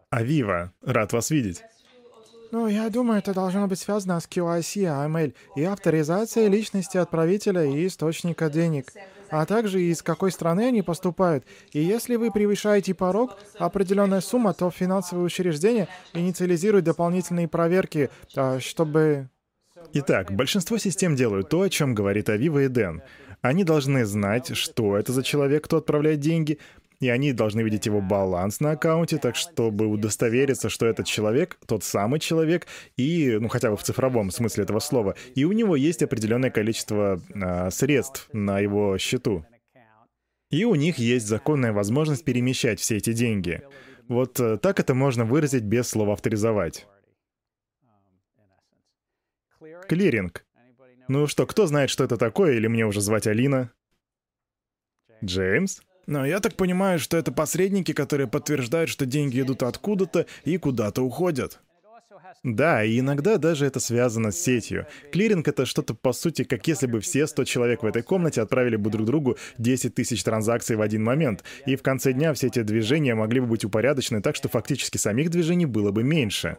Авива. 0.08 0.72
Рад 0.82 1.12
вас 1.12 1.30
видеть. 1.30 1.62
Ну, 2.50 2.66
я 2.66 2.88
думаю, 2.90 3.20
это 3.20 3.32
должно 3.32 3.68
быть 3.68 3.78
связано 3.78 4.18
с 4.18 4.26
QIC, 4.26 4.82
AML 4.82 5.34
и 5.54 5.62
авторизацией 5.62 6.48
личности 6.48 6.96
отправителя 6.96 7.62
и 7.62 7.86
источника 7.86 8.50
денег 8.50 8.86
а 9.30 9.46
также 9.46 9.82
из 9.82 10.02
какой 10.02 10.32
страны 10.32 10.68
они 10.68 10.82
поступают. 10.82 11.44
И 11.72 11.80
если 11.80 12.16
вы 12.16 12.30
превышаете 12.30 12.94
порог, 12.94 13.38
определенная 13.58 14.20
сумма, 14.20 14.54
то 14.54 14.70
финансовые 14.70 15.24
учреждения 15.24 15.88
инициализируют 16.12 16.84
дополнительные 16.84 17.48
проверки, 17.48 18.10
а, 18.36 18.60
чтобы... 18.60 19.28
Итак, 19.94 20.32
большинство 20.32 20.76
систем 20.76 21.16
делают 21.16 21.48
то, 21.48 21.62
о 21.62 21.70
чем 21.70 21.94
говорит 21.94 22.28
Авива 22.28 22.64
и 22.64 22.68
Дэн. 22.68 23.02
Они 23.40 23.64
должны 23.64 24.04
знать, 24.04 24.54
что 24.54 24.98
это 24.98 25.12
за 25.12 25.22
человек, 25.22 25.64
кто 25.64 25.78
отправляет 25.78 26.20
деньги, 26.20 26.58
и 27.00 27.08
они 27.08 27.32
должны 27.32 27.62
видеть 27.62 27.86
его 27.86 28.00
баланс 28.00 28.60
на 28.60 28.72
аккаунте, 28.72 29.16
так 29.16 29.34
чтобы 29.34 29.86
удостовериться, 29.86 30.68
что 30.68 30.86
этот 30.86 31.06
человек 31.06 31.58
тот 31.66 31.82
самый 31.82 32.20
человек, 32.20 32.66
и, 32.96 33.38
ну, 33.40 33.48
хотя 33.48 33.70
бы 33.70 33.76
в 33.76 33.82
цифровом 33.82 34.30
смысле 34.30 34.64
этого 34.64 34.80
слова, 34.80 35.16
и 35.34 35.44
у 35.44 35.52
него 35.52 35.76
есть 35.76 36.02
определенное 36.02 36.50
количество 36.50 37.20
а, 37.34 37.70
средств 37.70 38.28
на 38.32 38.60
его 38.60 38.98
счету. 38.98 39.44
И 40.50 40.64
у 40.64 40.74
них 40.74 40.98
есть 40.98 41.26
законная 41.26 41.72
возможность 41.72 42.24
перемещать 42.24 42.80
все 42.80 42.96
эти 42.96 43.12
деньги. 43.12 43.62
Вот 44.08 44.40
э, 44.40 44.58
так 44.58 44.80
это 44.80 44.94
можно 44.94 45.24
выразить 45.24 45.62
без 45.62 45.88
слова 45.88 46.14
«авторизовать». 46.14 46.88
Клиринг. 49.88 50.44
Ну 51.06 51.28
что, 51.28 51.46
кто 51.46 51.66
знает, 51.66 51.90
что 51.90 52.02
это 52.02 52.16
такое, 52.16 52.54
или 52.54 52.66
мне 52.66 52.84
уже 52.84 53.00
звать 53.00 53.28
Алина? 53.28 53.72
Джеймс? 55.22 55.80
Но 56.06 56.26
я 56.26 56.40
так 56.40 56.54
понимаю, 56.54 56.98
что 56.98 57.16
это 57.16 57.32
посредники, 57.32 57.92
которые 57.92 58.26
подтверждают, 58.26 58.90
что 58.90 59.06
деньги 59.06 59.40
идут 59.40 59.62
откуда-то 59.62 60.26
и 60.44 60.56
куда-то 60.58 61.02
уходят. 61.02 61.60
Да, 62.42 62.82
и 62.84 62.98
иногда 62.98 63.36
даже 63.36 63.66
это 63.66 63.80
связано 63.80 64.30
с 64.30 64.40
сетью. 64.40 64.86
Клиринг— 65.12 65.46
это 65.48 65.66
что-то, 65.66 65.94
по 65.94 66.12
сути, 66.12 66.44
как 66.44 66.66
если 66.66 66.86
бы 66.86 67.00
все 67.00 67.26
100 67.26 67.44
человек 67.44 67.82
в 67.82 67.86
этой 67.86 68.02
комнате 68.02 68.40
отправили 68.40 68.76
бы 68.76 68.88
друг 68.90 69.06
другу 69.06 69.36
10 69.58 69.94
тысяч 69.94 70.22
транзакций 70.24 70.76
в 70.76 70.80
один 70.80 71.04
момент, 71.04 71.44
и 71.66 71.76
в 71.76 71.82
конце 71.82 72.12
дня 72.12 72.32
все 72.32 72.46
эти 72.46 72.62
движения 72.62 73.14
могли 73.14 73.40
бы 73.40 73.46
быть 73.46 73.64
упорядочены 73.64 74.22
так, 74.22 74.36
что 74.36 74.48
фактически 74.48 74.96
самих 74.96 75.30
движений 75.30 75.66
было 75.66 75.90
бы 75.90 76.02
меньше. 76.02 76.56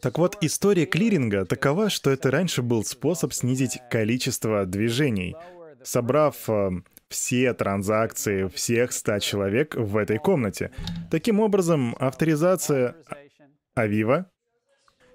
Так 0.00 0.18
вот, 0.18 0.38
история 0.42 0.86
клиринга 0.86 1.44
такова, 1.44 1.90
что 1.90 2.10
это 2.10 2.30
раньше 2.30 2.62
был 2.62 2.84
способ 2.84 3.32
снизить 3.32 3.80
количество 3.90 4.64
движений. 4.64 5.34
Собрав 5.82 6.36
э, 6.48 6.70
все 7.12 7.54
транзакции 7.54 8.48
всех 8.48 8.92
100 8.92 9.18
человек 9.20 9.74
в 9.76 9.96
этой 9.96 10.18
комнате. 10.18 10.72
Таким 11.10 11.38
образом, 11.38 11.94
авторизация 12.00 12.96
Авива 13.74 14.26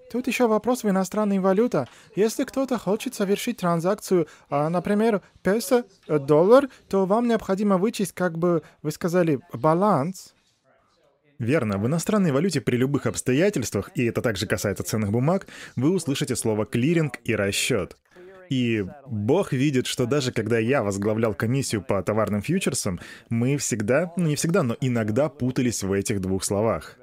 Тут 0.10 0.28
еще 0.28 0.48
вопрос 0.48 0.84
в 0.84 0.90
иностранной 0.90 1.40
валюте. 1.40 1.88
Если 2.16 2.46
кто-то 2.46 2.78
хочет 2.78 3.14
совершить 3.14 3.58
транзакцию, 3.58 4.28
а, 4.50 4.70
например, 4.70 5.22
песо, 5.44 5.84
э, 6.08 6.18
доллар, 6.18 6.70
то 6.88 7.06
вам 7.06 7.28
необходимо 7.28 7.78
вычесть, 7.78 8.14
как 8.14 8.38
бы 8.38 8.62
вы 8.82 8.92
сказали, 8.92 9.42
баланс. 9.52 10.34
Верно, 11.40 11.78
в 11.78 11.86
иностранной 11.86 12.32
валюте 12.32 12.62
при 12.62 12.78
любых 12.78 13.06
обстоятельствах, 13.06 13.92
и 13.96 14.06
это 14.06 14.22
также 14.22 14.48
касается 14.48 14.84
ценных 14.84 15.12
бумаг, 15.12 15.48
вы 15.76 15.94
услышите 15.94 16.36
слово 16.36 16.66
клиринг 16.66 17.20
и 17.26 17.36
расчет. 17.36 17.98
И 18.50 18.86
Бог 19.06 19.54
видит, 19.54 19.88
что 19.88 20.06
даже 20.06 20.32
когда 20.32 20.58
я 20.58 20.84
возглавлял 20.84 21.34
комиссию 21.34 21.82
по 21.82 22.02
товарным 22.02 22.42
фьючерсам, 22.42 23.00
мы 23.30 23.58
всегда, 23.58 24.14
ну 24.16 24.28
не 24.28 24.36
всегда, 24.36 24.64
но 24.64 24.76
иногда 24.82 25.30
путались 25.30 25.84
в 25.84 25.92
этих 25.92 26.22
двух 26.22 26.44
словах. 26.44 26.98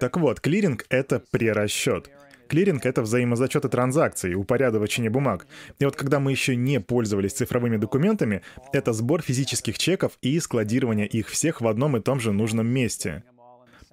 Так 0.00 0.16
вот, 0.16 0.40
клиринг— 0.40 0.84
это 0.88 1.22
прерасчет. 1.30 2.10
Клиринг— 2.48 2.84
это 2.86 3.02
взаимозачеты 3.02 3.68
транзакций, 3.68 4.34
упорядочение 4.34 5.10
бумаг. 5.10 5.46
И 5.78 5.84
вот 5.84 5.96
когда 5.96 6.20
мы 6.20 6.32
еще 6.32 6.54
не 6.54 6.80
пользовались 6.80 7.32
цифровыми 7.32 7.76
документами, 7.76 8.42
это 8.72 8.92
сбор 8.92 9.22
физических 9.22 9.78
чеков 9.78 10.18
и 10.20 10.38
складирование 10.38 11.06
их 11.06 11.28
всех 11.28 11.60
в 11.60 11.66
одном 11.66 11.96
и 11.96 12.00
том 12.00 12.20
же 12.20 12.32
нужном 12.32 12.66
месте. 12.66 13.22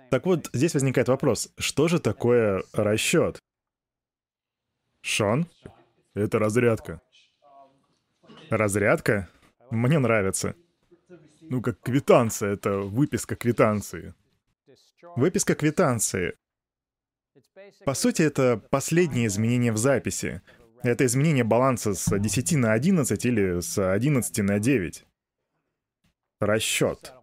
Так 0.09 0.25
вот, 0.25 0.49
здесь 0.51 0.73
возникает 0.73 1.07
вопрос, 1.07 1.53
что 1.57 1.87
же 1.87 1.99
такое 1.99 2.63
расчет? 2.73 3.39
Шон? 5.03 5.47
Это 6.13 6.39
разрядка. 6.39 7.01
Разрядка? 8.49 9.29
Мне 9.69 9.99
нравится. 9.99 10.55
Ну, 11.41 11.61
как 11.61 11.79
квитанция, 11.81 12.53
это 12.53 12.79
выписка 12.79 13.35
квитанции. 13.35 14.13
Выписка 15.15 15.55
квитанции. 15.55 16.35
По 17.85 17.93
сути, 17.93 18.21
это 18.21 18.57
последнее 18.69 19.27
изменение 19.27 19.71
в 19.71 19.77
записи. 19.77 20.41
Это 20.83 21.05
изменение 21.05 21.43
баланса 21.43 21.93
с 21.93 22.17
10 22.17 22.53
на 22.53 22.73
11 22.73 23.25
или 23.25 23.59
с 23.59 23.77
11 23.77 24.37
на 24.39 24.59
9. 24.59 25.05
Расчет. 26.39 27.13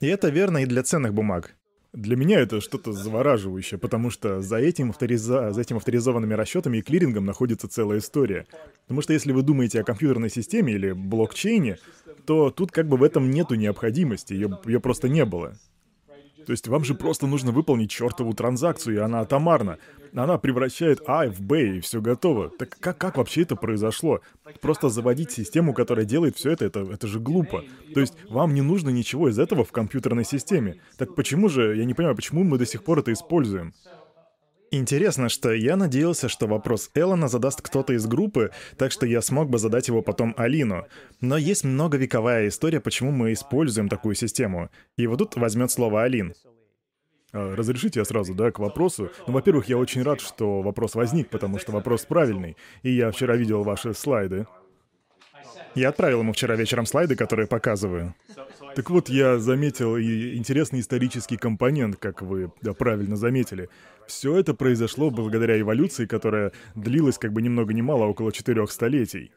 И 0.00 0.06
это 0.06 0.28
верно 0.28 0.58
и 0.58 0.66
для 0.66 0.82
ценных 0.82 1.14
бумаг. 1.14 1.56
Для 1.96 2.14
меня 2.14 2.40
это 2.40 2.60
что-то 2.60 2.92
завораживающее, 2.92 3.78
потому 3.78 4.10
что 4.10 4.42
за 4.42 4.56
этим, 4.58 4.90
авториза... 4.90 5.52
за 5.52 5.60
этим 5.62 5.78
авторизованными 5.78 6.34
расчетами 6.34 6.76
и 6.76 6.82
клирингом 6.82 7.24
находится 7.24 7.68
целая 7.68 8.00
история. 8.00 8.46
Потому 8.82 9.00
что 9.00 9.14
если 9.14 9.32
вы 9.32 9.40
думаете 9.40 9.80
о 9.80 9.82
компьютерной 9.82 10.28
системе 10.28 10.74
или 10.74 10.92
блокчейне, 10.92 11.78
то 12.26 12.50
тут 12.50 12.70
как 12.70 12.86
бы 12.86 12.98
в 12.98 13.02
этом 13.02 13.30
нету 13.30 13.54
необходимости, 13.54 14.34
ее, 14.34 14.60
ее 14.66 14.78
просто 14.78 15.08
не 15.08 15.24
было. 15.24 15.56
То 16.46 16.52
есть 16.52 16.68
вам 16.68 16.84
же 16.84 16.94
просто 16.94 17.26
нужно 17.26 17.50
выполнить 17.50 17.90
чертову 17.90 18.32
транзакцию, 18.32 18.96
и 18.96 19.00
она 19.00 19.20
атомарна. 19.20 19.78
Она 20.14 20.38
превращает 20.38 21.02
А 21.06 21.26
в 21.28 21.40
Б, 21.40 21.76
и 21.76 21.80
все 21.80 22.00
готово. 22.00 22.50
Так 22.50 22.76
как, 22.78 22.96
как 22.96 23.16
вообще 23.16 23.42
это 23.42 23.56
произошло? 23.56 24.20
Просто 24.60 24.88
заводить 24.88 25.32
систему, 25.32 25.74
которая 25.74 26.06
делает 26.06 26.36
все 26.36 26.52
это, 26.52 26.64
это, 26.64 26.80
это 26.80 27.06
же 27.08 27.18
глупо. 27.18 27.64
То 27.92 28.00
есть 28.00 28.14
вам 28.30 28.54
не 28.54 28.62
нужно 28.62 28.90
ничего 28.90 29.28
из 29.28 29.38
этого 29.38 29.64
в 29.64 29.72
компьютерной 29.72 30.24
системе. 30.24 30.80
Так 30.96 31.16
почему 31.16 31.48
же, 31.48 31.76
я 31.76 31.84
не 31.84 31.94
понимаю, 31.94 32.14
почему 32.16 32.44
мы 32.44 32.58
до 32.58 32.64
сих 32.64 32.84
пор 32.84 33.00
это 33.00 33.12
используем? 33.12 33.74
Интересно, 34.72 35.28
что 35.28 35.52
я 35.52 35.76
надеялся, 35.76 36.28
что 36.28 36.46
вопрос 36.46 36.90
Эллона 36.94 37.28
задаст 37.28 37.62
кто-то 37.62 37.92
из 37.92 38.06
группы, 38.06 38.50
так 38.76 38.90
что 38.90 39.06
я 39.06 39.22
смог 39.22 39.48
бы 39.48 39.58
задать 39.58 39.88
его 39.88 40.02
потом 40.02 40.34
Алину. 40.36 40.86
Но 41.20 41.36
есть 41.36 41.64
многовековая 41.64 42.48
история, 42.48 42.80
почему 42.80 43.12
мы 43.12 43.32
используем 43.32 43.88
такую 43.88 44.16
систему. 44.16 44.70
И 44.96 45.06
вот 45.06 45.18
тут 45.18 45.36
возьмет 45.36 45.70
слово 45.70 46.02
Алин. 46.02 46.34
А, 47.32 47.54
разрешите 47.54 48.00
я 48.00 48.04
сразу, 48.04 48.34
да, 48.34 48.50
к 48.50 48.58
вопросу? 48.58 49.10
Ну, 49.26 49.34
во-первых, 49.34 49.68
я 49.68 49.78
очень 49.78 50.02
рад, 50.02 50.20
что 50.20 50.62
вопрос 50.62 50.94
возник, 50.94 51.28
потому 51.28 51.58
что 51.58 51.70
вопрос 51.72 52.04
правильный. 52.04 52.56
И 52.82 52.90
я 52.90 53.10
вчера 53.12 53.36
видел 53.36 53.62
ваши 53.62 53.94
слайды. 53.94 54.46
Я 55.74 55.90
отправил 55.90 56.20
ему 56.20 56.32
вчера 56.32 56.56
вечером 56.56 56.86
слайды, 56.86 57.16
которые 57.16 57.46
показываю. 57.46 58.14
Так 58.76 58.90
вот, 58.90 59.08
я 59.08 59.38
заметил 59.38 59.96
и 59.96 60.36
интересный 60.36 60.80
исторический 60.80 61.38
компонент, 61.38 61.96
как 61.96 62.20
вы 62.20 62.52
правильно 62.78 63.16
заметили. 63.16 63.70
Все 64.06 64.36
это 64.36 64.52
произошло 64.52 65.08
благодаря 65.10 65.58
эволюции, 65.58 66.04
которая 66.04 66.52
длилась 66.74 67.16
как 67.16 67.32
бы 67.32 67.40
ни 67.40 67.48
много 67.48 67.72
ни 67.72 67.80
мало, 67.80 68.04
около 68.04 68.32
четырех 68.32 68.70
столетий. 68.70 69.32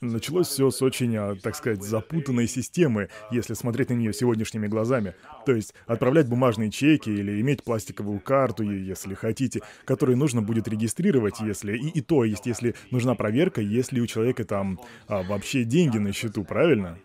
Началось 0.00 0.46
все 0.46 0.70
с 0.70 0.80
очень, 0.80 1.16
а, 1.16 1.34
так 1.34 1.56
сказать, 1.56 1.82
запутанной 1.82 2.46
системы, 2.46 3.08
если 3.32 3.54
смотреть 3.54 3.90
на 3.90 3.94
нее 3.94 4.12
сегодняшними 4.12 4.68
глазами. 4.68 5.16
То 5.44 5.56
есть 5.56 5.74
отправлять 5.86 6.28
бумажные 6.28 6.70
чеки 6.70 7.10
или 7.10 7.40
иметь 7.40 7.64
пластиковую 7.64 8.20
карту, 8.20 8.62
если 8.62 9.14
хотите, 9.14 9.62
которую 9.86 10.18
нужно 10.18 10.40
будет 10.40 10.68
регистрировать, 10.68 11.40
если... 11.40 11.76
И, 11.76 11.88
и 11.88 12.00
то 12.00 12.22
есть, 12.22 12.46
если 12.46 12.76
нужна 12.92 13.16
проверка, 13.16 13.60
если 13.60 13.98
у 13.98 14.06
человека 14.06 14.44
там 14.44 14.78
а, 15.08 15.24
вообще 15.24 15.64
деньги 15.64 15.98
на 15.98 16.12
счету, 16.12 16.44
правильно? 16.44 16.96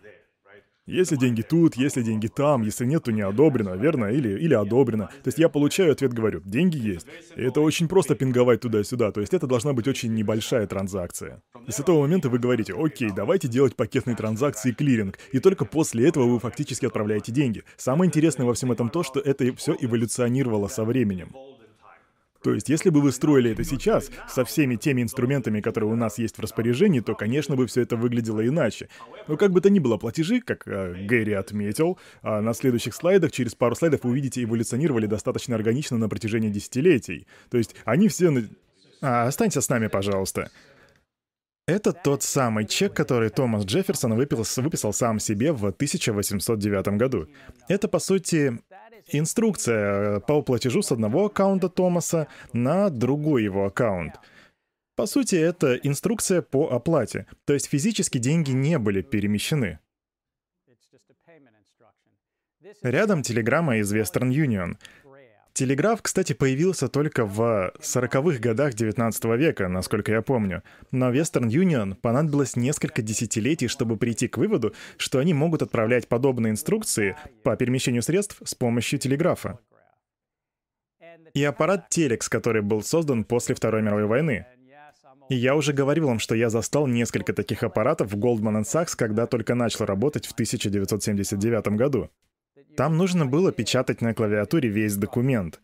Если 0.90 1.14
деньги 1.16 1.42
тут, 1.42 1.76
если 1.76 2.02
деньги 2.02 2.26
там, 2.26 2.62
если 2.62 2.84
нет, 2.84 3.04
то 3.04 3.12
не 3.12 3.22
одобрено, 3.22 3.76
верно? 3.76 4.06
Или, 4.06 4.38
или 4.38 4.54
одобрено. 4.54 5.06
То 5.06 5.28
есть 5.28 5.38
я 5.38 5.48
получаю 5.48 5.92
ответ, 5.92 6.12
говорю, 6.12 6.40
деньги 6.44 6.78
есть. 6.78 7.06
И 7.36 7.42
это 7.42 7.60
очень 7.60 7.86
просто 7.86 8.16
пинговать 8.16 8.60
туда-сюда, 8.60 9.12
то 9.12 9.20
есть 9.20 9.32
это 9.32 9.46
должна 9.46 9.72
быть 9.72 9.86
очень 9.86 10.12
небольшая 10.14 10.66
транзакция. 10.66 11.42
И 11.68 11.70
с 11.70 11.78
этого 11.78 12.00
момента 12.00 12.28
вы 12.28 12.38
говорите, 12.38 12.74
окей, 12.76 13.10
давайте 13.14 13.46
делать 13.46 13.76
пакетные 13.76 14.16
транзакции 14.16 14.72
клиринг, 14.72 15.18
и 15.32 15.38
только 15.38 15.64
после 15.64 16.08
этого 16.08 16.24
вы 16.24 16.40
фактически 16.40 16.86
отправляете 16.86 17.30
деньги. 17.30 17.62
Самое 17.76 18.08
интересное 18.08 18.46
во 18.46 18.54
всем 18.54 18.72
этом 18.72 18.90
то, 18.90 19.02
что 19.04 19.20
это 19.20 19.54
все 19.56 19.76
эволюционировало 19.80 20.66
со 20.68 20.84
временем. 20.84 21.32
То 22.42 22.54
есть, 22.54 22.68
если 22.68 22.90
бы 22.90 23.02
вы 23.02 23.12
строили 23.12 23.50
это 23.50 23.64
сейчас, 23.64 24.10
со 24.28 24.44
всеми 24.44 24.76
теми 24.76 25.02
инструментами, 25.02 25.60
которые 25.60 25.90
у 25.90 25.96
нас 25.96 26.18
есть 26.18 26.36
в 26.36 26.40
распоряжении, 26.40 27.00
то, 27.00 27.14
конечно, 27.14 27.54
бы 27.54 27.66
все 27.66 27.82
это 27.82 27.96
выглядело 27.96 28.46
иначе. 28.46 28.88
Но 29.28 29.36
как 29.36 29.52
бы 29.52 29.60
то 29.60 29.68
ни 29.68 29.78
было, 29.78 29.98
платежи, 29.98 30.40
как 30.40 30.66
э, 30.66 31.04
Гэри 31.06 31.34
отметил, 31.34 31.98
а 32.22 32.40
на 32.40 32.54
следующих 32.54 32.94
слайдах, 32.94 33.32
через 33.32 33.54
пару 33.54 33.74
слайдов, 33.74 34.04
вы 34.04 34.10
увидите, 34.10 34.42
эволюционировали 34.42 35.06
достаточно 35.06 35.54
органично 35.54 35.98
на 35.98 36.08
протяжении 36.08 36.48
десятилетий. 36.48 37.26
То 37.50 37.58
есть, 37.58 37.74
они 37.84 38.08
все... 38.08 38.32
А, 39.02 39.26
останься 39.26 39.60
с 39.60 39.68
нами, 39.68 39.88
пожалуйста. 39.88 40.50
Это 41.70 41.92
тот 41.92 42.24
самый 42.24 42.66
чек, 42.66 42.94
который 42.94 43.30
Томас 43.30 43.64
Джефферсон 43.64 44.14
выписал, 44.14 44.64
выписал 44.64 44.92
сам 44.92 45.20
себе 45.20 45.52
в 45.52 45.66
1809 45.66 46.98
году. 46.98 47.28
Это, 47.68 47.86
по 47.86 48.00
сути, 48.00 48.58
инструкция 49.12 50.16
э, 50.16 50.20
по 50.20 50.42
платежу 50.42 50.82
с 50.82 50.92
одного 50.92 51.26
аккаунта 51.26 51.68
Томаса 51.68 52.28
на 52.52 52.90
другой 52.90 53.44
его 53.44 53.66
аккаунт. 53.66 54.14
По 54.96 55.06
сути, 55.06 55.36
это 55.36 55.76
инструкция 55.76 56.42
по 56.42 56.68
оплате, 56.70 57.26
то 57.44 57.54
есть 57.54 57.68
физически 57.68 58.18
деньги 58.18 58.50
не 58.50 58.78
были 58.78 59.02
перемещены. 59.02 59.78
Рядом 62.82 63.22
телеграмма 63.22 63.78
из 63.78 63.92
Western 63.92 64.30
Union. 64.30 64.76
Телеграф, 65.52 66.00
кстати, 66.00 66.32
появился 66.32 66.88
только 66.88 67.26
в 67.26 67.72
40-х 67.80 68.38
годах 68.38 68.74
19 68.74 69.24
века, 69.36 69.68
насколько 69.68 70.12
я 70.12 70.22
помню. 70.22 70.62
Но 70.90 71.12
Western 71.12 71.48
Union 71.48 71.94
понадобилось 71.94 72.56
несколько 72.56 73.02
десятилетий, 73.02 73.68
чтобы 73.68 73.96
прийти 73.96 74.28
к 74.28 74.38
выводу, 74.38 74.74
что 74.96 75.18
они 75.18 75.34
могут 75.34 75.62
отправлять 75.62 76.08
подобные 76.08 76.52
инструкции 76.52 77.16
по 77.42 77.56
перемещению 77.56 78.02
средств 78.02 78.40
с 78.44 78.54
помощью 78.54 78.98
телеграфа. 78.98 79.58
И 81.34 81.44
аппарат 81.44 81.88
Телекс, 81.90 82.28
который 82.28 82.62
был 82.62 82.82
создан 82.82 83.24
после 83.24 83.54
Второй 83.54 83.82
мировой 83.82 84.06
войны. 84.06 84.46
И 85.28 85.36
я 85.36 85.54
уже 85.54 85.72
говорил 85.72 86.08
вам, 86.08 86.18
что 86.18 86.34
я 86.34 86.50
застал 86.50 86.86
несколько 86.86 87.32
таких 87.32 87.62
аппаратов 87.62 88.12
в 88.12 88.18
Goldman 88.18 88.62
Sachs, 88.62 88.96
когда 88.96 89.26
только 89.26 89.54
начал 89.54 89.84
работать 89.84 90.26
в 90.26 90.32
1979 90.32 91.68
году. 91.76 92.10
Там 92.76 92.96
нужно 92.96 93.26
было 93.26 93.52
печатать 93.52 94.00
на 94.00 94.14
клавиатуре 94.14 94.68
весь 94.68 94.96
документ. 94.96 95.60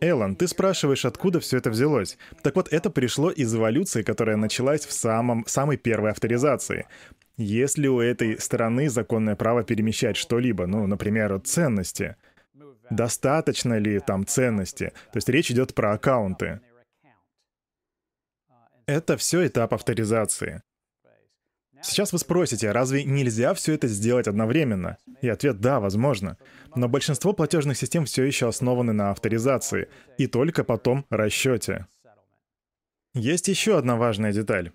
Эллен, 0.00 0.36
ты 0.36 0.48
спрашиваешь, 0.48 1.04
откуда 1.04 1.40
все 1.40 1.58
это 1.58 1.70
взялось? 1.70 2.18
Так 2.42 2.56
вот, 2.56 2.72
это 2.72 2.90
пришло 2.90 3.30
из 3.30 3.54
эволюции, 3.54 4.02
которая 4.02 4.36
началась 4.36 4.84
в 4.84 4.92
самом, 4.92 5.46
самой 5.46 5.76
первой 5.76 6.10
авторизации. 6.10 6.86
Есть 7.36 7.78
ли 7.78 7.88
у 7.88 8.00
этой 8.00 8.38
стороны 8.40 8.88
законное 8.88 9.34
право 9.34 9.64
перемещать 9.64 10.16
что-либо, 10.16 10.66
ну, 10.66 10.86
например, 10.86 11.40
ценности? 11.40 12.16
Достаточно 12.90 13.78
ли 13.78 13.98
там 14.00 14.26
ценности? 14.26 14.92
То 15.12 15.16
есть 15.16 15.28
речь 15.28 15.50
идет 15.50 15.74
про 15.74 15.92
аккаунты. 15.92 16.60
Это 18.86 19.16
все 19.16 19.46
этап 19.46 19.72
авторизации. 19.72 20.62
Сейчас 21.84 22.12
вы 22.12 22.18
спросите, 22.18 22.72
разве 22.72 23.04
нельзя 23.04 23.52
все 23.52 23.74
это 23.74 23.88
сделать 23.88 24.26
одновременно? 24.26 24.96
И 25.20 25.28
ответ 25.28 25.60
«да, 25.60 25.80
возможно». 25.80 26.38
Но 26.74 26.88
большинство 26.88 27.32
платежных 27.34 27.76
систем 27.76 28.06
все 28.06 28.24
еще 28.24 28.48
основаны 28.48 28.92
на 28.92 29.10
авторизации, 29.10 29.88
и 30.18 30.26
только 30.26 30.64
потом 30.64 31.04
расчете. 31.10 31.86
Есть 33.12 33.48
еще 33.48 33.78
одна 33.78 33.96
важная 33.96 34.32
деталь. 34.32 34.72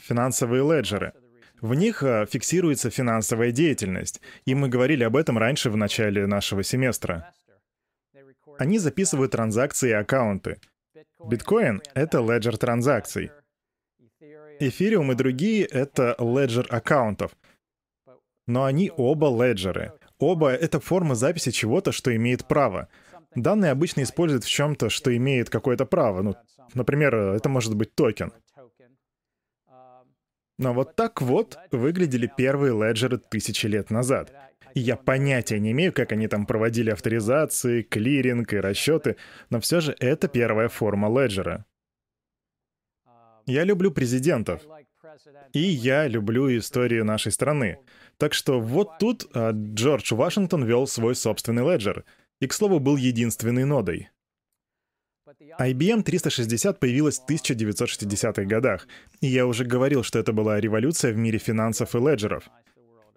Финансовые 0.00 0.62
леджеры. 0.64 1.12
В 1.60 1.74
них 1.74 2.02
а, 2.02 2.24
фиксируется 2.24 2.88
финансовая 2.88 3.52
деятельность, 3.52 4.22
и 4.46 4.54
мы 4.54 4.68
говорили 4.68 5.04
об 5.04 5.16
этом 5.16 5.36
раньше 5.36 5.68
в 5.70 5.76
начале 5.76 6.26
нашего 6.26 6.62
семестра. 6.62 7.32
Они 8.58 8.78
записывают 8.78 9.32
транзакции 9.32 9.90
и 9.90 9.92
аккаунты. 9.92 10.58
Биткоин— 11.24 11.82
это 11.94 12.20
леджер 12.20 12.56
транзакций. 12.56 13.30
Эфириум 14.60 15.10
и 15.10 15.14
другие— 15.14 15.64
это 15.70 16.14
леджер 16.18 16.66
аккаунтов. 16.68 17.32
Но 18.46 18.64
они 18.64 18.92
оба 18.94 19.26
леджеры. 19.26 19.92
Оба— 20.18 20.50
это 20.52 20.80
форма 20.80 21.14
записи 21.14 21.50
чего-то, 21.50 21.92
что 21.92 22.14
имеет 22.14 22.46
право. 22.46 22.88
Данные 23.34 23.70
обычно 23.70 24.02
используют 24.02 24.44
в 24.44 24.50
чем-то, 24.50 24.90
что 24.90 25.16
имеет 25.16 25.48
какое-то 25.48 25.86
право. 25.86 26.20
Ну, 26.20 26.36
например, 26.74 27.14
это 27.14 27.48
может 27.48 27.74
быть 27.74 27.94
токен. 27.94 28.32
Но 30.58 30.74
вот 30.74 30.94
так 30.94 31.22
вот 31.22 31.58
выглядели 31.70 32.30
первые 32.36 32.74
леджеры 32.74 33.16
тысячи 33.16 33.66
лет 33.66 33.90
назад. 33.90 34.30
И 34.74 34.80
я 34.80 34.96
понятия 34.96 35.58
не 35.58 35.72
имею, 35.72 35.92
как 35.92 36.12
они 36.12 36.28
там 36.28 36.44
проводили 36.44 36.90
авторизации, 36.90 37.82
клиринг 37.82 38.52
и 38.52 38.60
расчеты, 38.60 39.16
но 39.48 39.58
все 39.60 39.80
же 39.80 39.96
это 39.98 40.28
первая 40.28 40.68
форма 40.68 41.08
леджера. 41.08 41.64
Я 43.50 43.64
люблю 43.64 43.90
президентов. 43.90 44.62
И 45.52 45.60
я 45.60 46.06
люблю 46.06 46.56
историю 46.56 47.04
нашей 47.04 47.32
страны. 47.32 47.78
Так 48.16 48.32
что 48.32 48.60
вот 48.60 48.98
тут 48.98 49.26
а, 49.34 49.50
Джордж 49.52 50.14
Вашингтон 50.14 50.64
вел 50.64 50.86
свой 50.86 51.14
собственный 51.16 51.64
леджер. 51.64 52.04
И, 52.40 52.46
к 52.46 52.52
слову, 52.52 52.78
был 52.78 52.96
единственной 52.96 53.64
нодой. 53.64 54.10
IBM 55.58 56.02
360 56.02 56.78
появилась 56.78 57.18
в 57.18 57.28
1960-х 57.28 58.44
годах, 58.44 58.86
и 59.20 59.26
я 59.26 59.46
уже 59.46 59.64
говорил, 59.64 60.02
что 60.02 60.18
это 60.18 60.32
была 60.32 60.60
революция 60.60 61.12
в 61.12 61.16
мире 61.16 61.38
финансов 61.38 61.94
и 61.94 61.98
леджеров. 61.98 62.50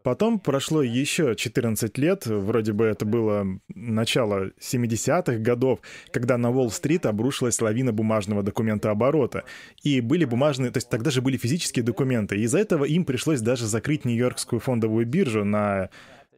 Потом 0.03 0.37
прошло 0.37 0.83
еще 0.83 1.33
14 1.33 1.97
лет, 1.97 2.25
вроде 2.25 2.73
бы 2.73 2.85
это 2.85 3.05
было 3.05 3.47
начало 3.73 4.51
70-х 4.59 5.37
годов, 5.37 5.79
когда 6.11 6.37
на 6.37 6.51
Уолл-стрит 6.51 7.05
обрушилась 7.05 7.61
лавина 7.61 7.93
бумажного 7.93 8.43
документа 8.43 8.91
оборота. 8.91 9.45
И 9.81 10.01
были 10.01 10.25
бумажные, 10.25 10.71
то 10.71 10.77
есть 10.77 10.89
тогда 10.89 11.09
же 11.09 11.21
были 11.21 11.37
физические 11.37 11.85
документы. 11.85 12.37
Из-за 12.41 12.59
этого 12.59 12.83
им 12.83 13.05
пришлось 13.05 13.39
даже 13.39 13.65
закрыть 13.65 14.03
Нью-Йоркскую 14.03 14.59
фондовую 14.59 15.05
биржу 15.05 15.45
на, 15.45 15.89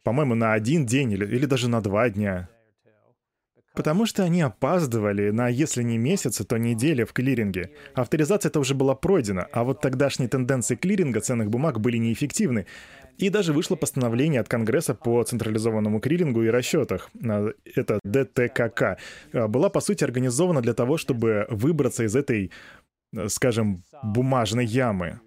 по-моему, 0.04 0.36
на 0.36 0.54
один 0.54 0.86
день 0.86 1.14
или, 1.14 1.26
или 1.26 1.48
даже 1.48 1.68
на 1.68 1.82
два 1.82 2.08
дня. 2.12 2.50
Потому 3.76 4.06
что 4.06 4.24
они 4.24 4.42
опаздывали 4.42 5.32
на, 5.32 5.48
если 5.50 5.84
не 5.84 5.98
месяцы, 5.98 6.44
то 6.44 6.58
недели 6.58 7.04
в 7.04 7.14
клиринге. 7.14 7.72
Авторизация 7.94 8.50
это 8.50 8.60
уже 8.60 8.74
была 8.74 8.96
пройдена, 8.96 9.48
а 9.52 9.64
вот 9.64 9.82
тогдашние 9.82 10.30
тенденции 10.30 10.76
клиринга 10.76 11.20
ценных 11.20 11.50
бумаг 11.50 11.80
были 11.80 11.98
неэффективны. 11.98 12.66
И 13.18 13.30
даже 13.30 13.54
вышло 13.54 13.76
постановление 13.76 14.42
от 14.42 14.50
Конгресса 14.50 14.94
по 14.94 15.24
централизованному 15.24 16.00
клирингу 16.00 16.44
и 16.44 16.50
расчетах. 16.50 17.10
А, 17.24 17.50
это 17.76 18.00
ДТКК. 18.04 18.98
А, 19.34 19.48
была, 19.48 19.70
по 19.70 19.80
сути, 19.80 20.04
организована 20.04 20.62
для 20.62 20.74
того, 20.74 20.98
чтобы 20.98 21.46
выбраться 21.50 22.04
из 22.04 22.16
этой, 22.16 22.52
скажем, 23.28 23.84
бумажной 24.04 24.66
ямы. 24.66 25.20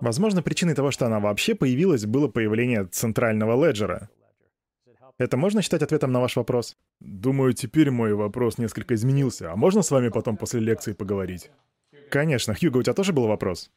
Возможно, 0.00 0.42
причиной 0.42 0.74
того, 0.74 0.90
что 0.90 1.06
она 1.06 1.18
вообще 1.18 1.54
появилась, 1.54 2.06
было 2.06 2.28
появление 2.28 2.84
центрального 2.84 3.66
леджера. 3.66 4.08
Это 5.18 5.36
можно 5.36 5.62
считать 5.62 5.82
ответом 5.82 6.12
на 6.12 6.20
ваш 6.20 6.36
вопрос? 6.36 6.76
Думаю, 7.00 7.52
теперь 7.52 7.90
мой 7.90 8.14
вопрос 8.14 8.56
несколько 8.56 8.94
изменился. 8.94 9.52
А 9.52 9.56
можно 9.56 9.82
с 9.82 9.90
вами 9.90 10.10
потом 10.10 10.36
после 10.36 10.60
лекции 10.60 10.92
поговорить? 10.92 11.50
Конечно. 12.10 12.54
Хьюго, 12.54 12.78
у 12.78 12.82
тебя 12.82 12.94
тоже 12.94 13.12
был 13.12 13.26
вопрос? 13.26 13.70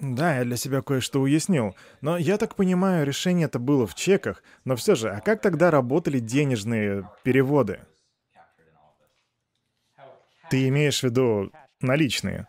Да, 0.00 0.38
я 0.38 0.44
для 0.44 0.56
себя 0.56 0.80
кое-что 0.80 1.20
уяснил. 1.20 1.76
Но 2.00 2.16
я 2.16 2.38
так 2.38 2.56
понимаю, 2.56 3.06
решение 3.06 3.44
это 3.44 3.58
было 3.58 3.86
в 3.86 3.94
чеках. 3.94 4.42
Но 4.64 4.74
все 4.74 4.94
же, 4.94 5.10
а 5.10 5.20
как 5.20 5.42
тогда 5.42 5.70
работали 5.70 6.18
денежные 6.18 7.06
переводы? 7.22 7.80
Ты 10.48 10.66
имеешь 10.68 11.00
в 11.00 11.04
виду 11.04 11.52
наличные? 11.82 12.46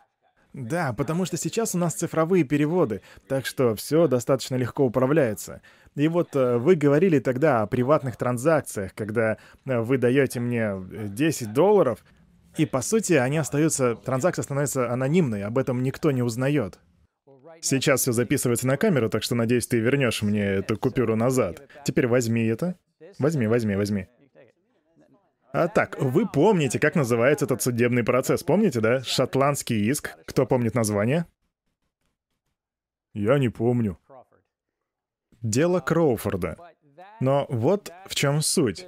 Да, 0.53 0.93
потому 0.93 1.25
что 1.25 1.37
сейчас 1.37 1.75
у 1.75 1.77
нас 1.77 1.93
цифровые 1.93 2.43
переводы, 2.43 3.01
так 3.27 3.45
что 3.45 3.73
все 3.75 4.07
достаточно 4.07 4.55
легко 4.55 4.85
управляется. 4.85 5.61
И 5.95 6.07
вот 6.07 6.35
э, 6.35 6.57
вы 6.57 6.75
говорили 6.75 7.19
тогда 7.19 7.61
о 7.61 7.67
приватных 7.67 8.17
транзакциях, 8.17 8.93
когда 8.93 9.37
э, 9.65 9.79
вы 9.79 9.97
даете 9.97 10.41
мне 10.41 10.73
10 11.07 11.53
долларов, 11.53 12.03
и 12.57 12.65
по 12.65 12.81
сути 12.81 13.13
они 13.13 13.37
остаются, 13.37 13.95
транзакция 13.95 14.43
становится 14.43 14.91
анонимной, 14.91 15.43
об 15.43 15.57
этом 15.57 15.83
никто 15.83 16.11
не 16.11 16.21
узнает. 16.21 16.79
Сейчас 17.61 18.01
все 18.01 18.11
записывается 18.11 18.67
на 18.67 18.75
камеру, 18.75 19.09
так 19.09 19.23
что 19.23 19.35
надеюсь, 19.35 19.67
ты 19.67 19.79
вернешь 19.79 20.21
мне 20.21 20.43
эту 20.43 20.77
купюру 20.77 21.15
назад. 21.15 21.61
Теперь 21.85 22.07
возьми 22.07 22.45
это. 22.45 22.75
Возьми, 23.19 23.47
возьми, 23.47 23.75
возьми. 23.75 24.07
А 25.53 25.67
так, 25.67 25.99
вы 25.99 26.27
помните, 26.27 26.79
как 26.79 26.95
называется 26.95 27.45
этот 27.45 27.61
судебный 27.61 28.03
процесс, 28.03 28.43
помните, 28.43 28.79
да? 28.79 29.01
Шотландский 29.03 29.89
иск. 29.89 30.17
Кто 30.25 30.45
помнит 30.45 30.75
название? 30.75 31.25
Я 33.13 33.37
не 33.37 33.49
помню. 33.49 33.99
Дело 35.41 35.81
Кроуфорда. 35.81 36.57
Но 37.19 37.45
вот 37.49 37.91
в 38.07 38.15
чем 38.15 38.41
суть. 38.41 38.85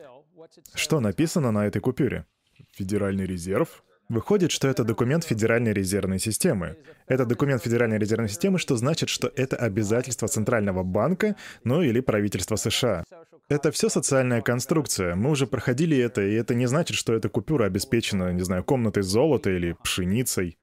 Что 0.73 0.99
написано 0.99 1.51
на 1.51 1.65
этой 1.65 1.81
купюре? 1.81 2.25
Федеральный 2.71 3.25
резерв? 3.25 3.83
Выходит, 4.09 4.51
что 4.51 4.67
это 4.67 4.83
документ 4.83 5.23
Федеральной 5.23 5.73
резервной 5.73 6.19
системы. 6.19 6.77
Это 7.07 7.25
документ 7.25 7.63
Федеральной 7.63 7.97
резервной 7.97 8.29
системы, 8.29 8.59
что 8.59 8.75
значит, 8.75 9.09
что 9.09 9.31
это 9.35 9.55
обязательство 9.55 10.27
Центрального 10.27 10.83
банка, 10.83 11.35
ну 11.63 11.81
или 11.81 11.99
правительства 12.01 12.55
США. 12.55 13.03
Это 13.49 13.71
все 13.71 13.89
социальная 13.89 14.41
конструкция. 14.41 15.15
Мы 15.15 15.29
уже 15.29 15.47
проходили 15.47 15.97
это, 15.97 16.21
и 16.21 16.33
это 16.33 16.55
не 16.55 16.65
значит, 16.65 16.97
что 16.97 17.13
эта 17.13 17.29
купюра 17.29 17.65
обеспечена, 17.65 18.31
не 18.33 18.41
знаю, 18.43 18.63
комнатой 18.63 19.03
золота 19.03 19.49
или 19.51 19.75
пшеницей. 19.83 20.57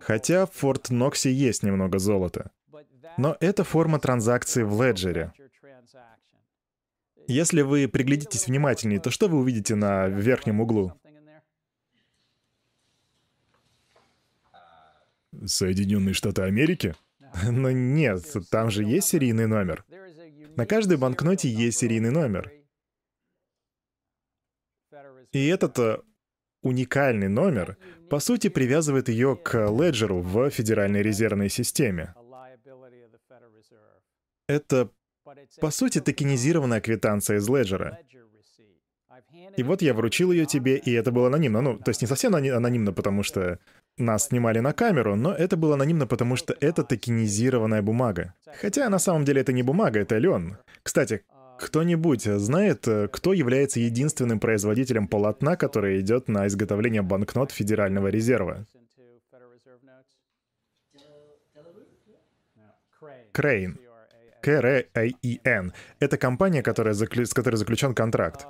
Хотя 0.00 0.46
в 0.46 0.52
Форт 0.52 0.90
Ноксе 0.90 1.32
есть 1.32 1.62
немного 1.62 1.98
золота. 1.98 2.50
Но 3.16 3.36
это 3.40 3.64
форма 3.64 3.98
транзакции 3.98 4.62
в 4.62 4.82
леджере. 4.82 5.32
Если 7.28 7.62
вы 7.62 7.88
приглядитесь 7.88 8.46
внимательнее, 8.46 9.00
то 9.00 9.10
что 9.10 9.28
вы 9.28 9.38
увидите 9.38 9.74
на 9.74 10.06
верхнем 10.06 10.60
углу? 10.60 10.92
Соединенные 15.44 16.14
Штаты 16.14 16.42
Америки? 16.42 16.94
Но 17.50 17.70
нет, 17.70 18.24
там 18.50 18.70
же 18.70 18.84
есть 18.84 19.08
серийный 19.08 19.46
номер. 19.46 19.84
На 20.56 20.66
каждой 20.66 20.96
банкноте 20.96 21.48
есть 21.48 21.78
серийный 21.78 22.10
номер. 22.10 22.52
И 25.32 25.46
этот 25.48 25.78
э, 25.78 25.98
уникальный 26.62 27.28
номер, 27.28 27.76
по 28.08 28.20
сути, 28.20 28.48
привязывает 28.48 29.08
ее 29.08 29.36
к 29.36 29.68
леджеру 29.68 30.20
в 30.20 30.48
Федеральной 30.50 31.02
резервной 31.02 31.50
системе. 31.50 32.14
Это, 34.48 34.90
по 35.60 35.70
сути, 35.70 36.00
токенизированная 36.00 36.80
квитанция 36.80 37.38
из 37.38 37.48
леджера. 37.48 37.98
И 39.56 39.62
вот 39.62 39.82
я 39.82 39.94
вручил 39.94 40.32
ее 40.32 40.46
тебе, 40.46 40.76
и 40.76 40.92
это 40.92 41.10
было 41.10 41.28
анонимно. 41.28 41.60
Ну, 41.60 41.78
то 41.78 41.90
есть 41.90 42.00
не 42.00 42.06
совсем 42.06 42.34
анонимно, 42.34 42.92
потому 42.92 43.22
что 43.22 43.58
нас 43.98 44.26
снимали 44.26 44.60
на 44.60 44.72
камеру, 44.72 45.16
но 45.16 45.32
это 45.32 45.56
было 45.56 45.74
анонимно, 45.74 46.06
потому 46.06 46.36
что 46.36 46.54
это 46.60 46.82
токенизированная 46.82 47.82
бумага. 47.82 48.34
Хотя 48.60 48.88
на 48.88 48.98
самом 48.98 49.24
деле 49.24 49.40
это 49.40 49.52
не 49.52 49.62
бумага, 49.62 50.00
это 50.00 50.18
лен. 50.18 50.58
Кстати, 50.82 51.24
кто-нибудь 51.58 52.22
знает, 52.24 52.86
кто 53.12 53.32
является 53.32 53.80
единственным 53.80 54.38
производителем 54.40 55.08
полотна, 55.08 55.56
который 55.56 56.00
идет 56.00 56.28
на 56.28 56.46
изготовление 56.46 57.02
банкнот 57.02 57.50
Федерального 57.50 58.08
резерва? 58.08 58.66
Крейн. 63.32 63.78
К-Р-А-И-Н. 64.42 65.72
Это 65.98 66.18
компания, 66.18 66.62
которая 66.62 66.94
с 66.94 67.34
которой 67.34 67.56
заключен 67.56 67.94
контракт. 67.94 68.46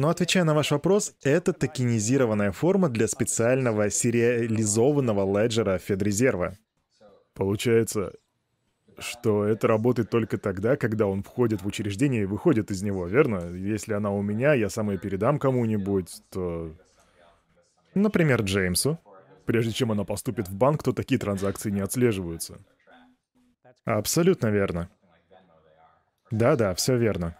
Но 0.00 0.08
отвечая 0.08 0.44
на 0.44 0.54
ваш 0.54 0.70
вопрос, 0.70 1.14
это 1.22 1.52
токенизированная 1.52 2.52
форма 2.52 2.88
для 2.88 3.06
специального 3.06 3.90
сериализованного 3.90 5.42
леджера 5.42 5.76
Федрезерва. 5.76 6.56
Получается, 7.34 8.14
что 8.98 9.44
это 9.44 9.68
работает 9.68 10.08
только 10.08 10.38
тогда, 10.38 10.76
когда 10.76 11.06
он 11.06 11.22
входит 11.22 11.60
в 11.60 11.66
учреждение 11.66 12.22
и 12.22 12.24
выходит 12.24 12.70
из 12.70 12.82
него, 12.82 13.06
верно? 13.06 13.50
Если 13.54 13.92
она 13.92 14.10
у 14.10 14.22
меня, 14.22 14.54
я 14.54 14.70
сам 14.70 14.90
ее 14.90 14.96
передам 14.96 15.38
кому-нибудь, 15.38 16.22
то... 16.30 16.74
Например, 17.94 18.40
Джеймсу. 18.40 18.98
Прежде 19.44 19.72
чем 19.72 19.92
она 19.92 20.04
поступит 20.04 20.48
в 20.48 20.54
банк, 20.54 20.82
то 20.82 20.94
такие 20.94 21.18
транзакции 21.20 21.68
не 21.68 21.80
отслеживаются. 21.80 22.58
Абсолютно 23.84 24.46
верно. 24.46 24.88
Да-да, 26.30 26.74
все 26.74 26.96
верно. 26.96 27.36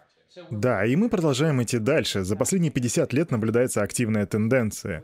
Да, 0.49 0.85
и 0.85 0.95
мы 0.95 1.09
продолжаем 1.09 1.61
идти 1.61 1.77
дальше. 1.77 2.23
За 2.23 2.35
последние 2.35 2.71
50 2.71 3.13
лет 3.13 3.31
наблюдается 3.31 3.81
активная 3.81 4.25
тенденция. 4.25 5.03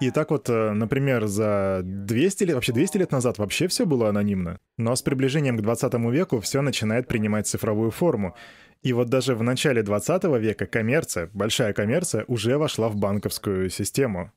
И 0.00 0.10
так 0.10 0.30
вот, 0.30 0.50
э, 0.50 0.72
например, 0.72 1.26
за 1.26 1.82
200 1.84 2.44
лет, 2.44 2.54
вообще 2.56 2.72
200 2.72 2.98
лет 2.98 3.12
назад 3.12 3.38
вообще 3.38 3.68
все 3.68 3.86
было 3.86 4.08
анонимно. 4.08 4.58
Но 4.76 4.96
с 4.96 5.02
приближением 5.02 5.56
к 5.56 5.62
20 5.62 6.10
веку 6.10 6.40
все 6.40 6.62
начинает 6.62 7.06
принимать 7.06 7.46
цифровую 7.46 7.92
форму. 7.92 8.34
И 8.82 8.92
вот 8.92 9.08
даже 9.08 9.36
в 9.36 9.42
начале 9.44 9.82
20 9.82 10.24
века 10.40 10.66
коммерция, 10.66 11.30
большая 11.32 11.72
коммерция, 11.72 12.24
уже 12.26 12.58
вошла 12.58 12.88
в 12.88 12.96
банковскую 12.96 13.70
систему. 13.70 14.32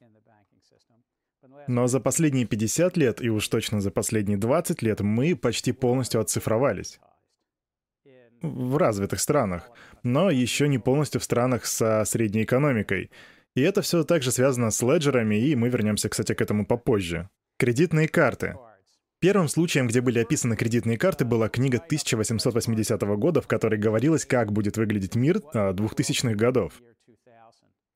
Но 1.68 1.88
за 1.88 2.00
последние 2.00 2.46
50 2.46 2.96
лет, 2.96 3.22
и 3.22 3.30
уж 3.30 3.48
точно 3.48 3.82
за 3.82 3.90
последние 3.90 4.38
20 4.38 4.84
лет, 4.84 5.02
мы 5.02 5.36
почти 5.36 5.72
полностью 5.72 6.22
оцифровались 6.22 7.00
в 8.42 8.78
развитых 8.78 9.20
странах, 9.20 9.70
но 10.04 10.30
еще 10.30 10.68
не 10.68 10.78
полностью 10.78 11.22
в 11.22 11.24
странах 11.24 11.66
со 11.66 12.04
средней 12.06 12.44
экономикой. 12.44 13.12
И 13.56 13.62
это 13.62 13.82
все 13.82 14.04
также 14.04 14.32
связано 14.32 14.72
с 14.72 14.82
леджерами, 14.82 15.36
и 15.36 15.56
мы 15.56 15.70
вернемся, 15.70 16.10
кстати, 16.10 16.34
к 16.34 16.42
этому 16.42 16.66
попозже. 16.66 17.30
Кредитные 17.58 18.08
карты. 18.08 18.56
Первым 19.20 19.48
случаем, 19.48 19.88
где 19.88 20.02
были 20.02 20.20
описаны 20.20 20.56
кредитные 20.56 21.00
карты, 21.00 21.26
была 21.26 21.50
книга 21.50 21.78
1880 21.78 23.02
года, 23.18 23.42
в 23.42 23.48
которой 23.48 23.80
говорилось, 23.80 24.26
как 24.26 24.52
будет 24.52 24.78
выглядеть 24.78 25.16
мир 25.16 25.38
2000-х 25.54 26.36
годов. 26.36 26.74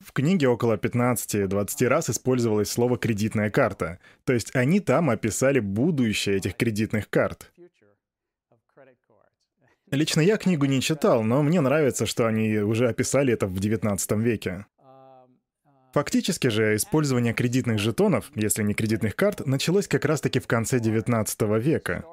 В 0.03 0.13
книге 0.13 0.47
около 0.47 0.77
15-20 0.77 1.87
раз 1.87 2.09
использовалось 2.09 2.71
слово 2.71 2.97
«кредитная 2.97 3.51
карта», 3.51 3.99
то 4.23 4.33
есть 4.33 4.55
они 4.55 4.79
там 4.79 5.11
описали 5.11 5.59
будущее 5.59 6.37
этих 6.37 6.55
кредитных 6.55 7.07
карт. 7.07 7.53
Лично 9.91 10.21
я 10.21 10.37
книгу 10.37 10.65
не 10.65 10.79
читал, 10.79 11.21
но 11.21 11.43
мне 11.43 11.59
нравится, 11.59 12.05
что 12.05 12.25
они 12.25 12.57
уже 12.59 12.87
описали 12.87 13.33
это 13.33 13.47
в 13.47 13.59
19 13.59 14.11
веке. 14.11 14.65
Фактически 15.93 16.47
же 16.47 16.77
использование 16.77 17.33
кредитных 17.33 17.77
жетонов, 17.77 18.31
если 18.33 18.63
не 18.63 18.73
кредитных 18.73 19.17
карт, 19.17 19.45
началось 19.45 19.89
как 19.89 20.05
раз-таки 20.05 20.39
в 20.39 20.47
конце 20.47 20.79
19 20.79 21.41
века. 21.59 22.05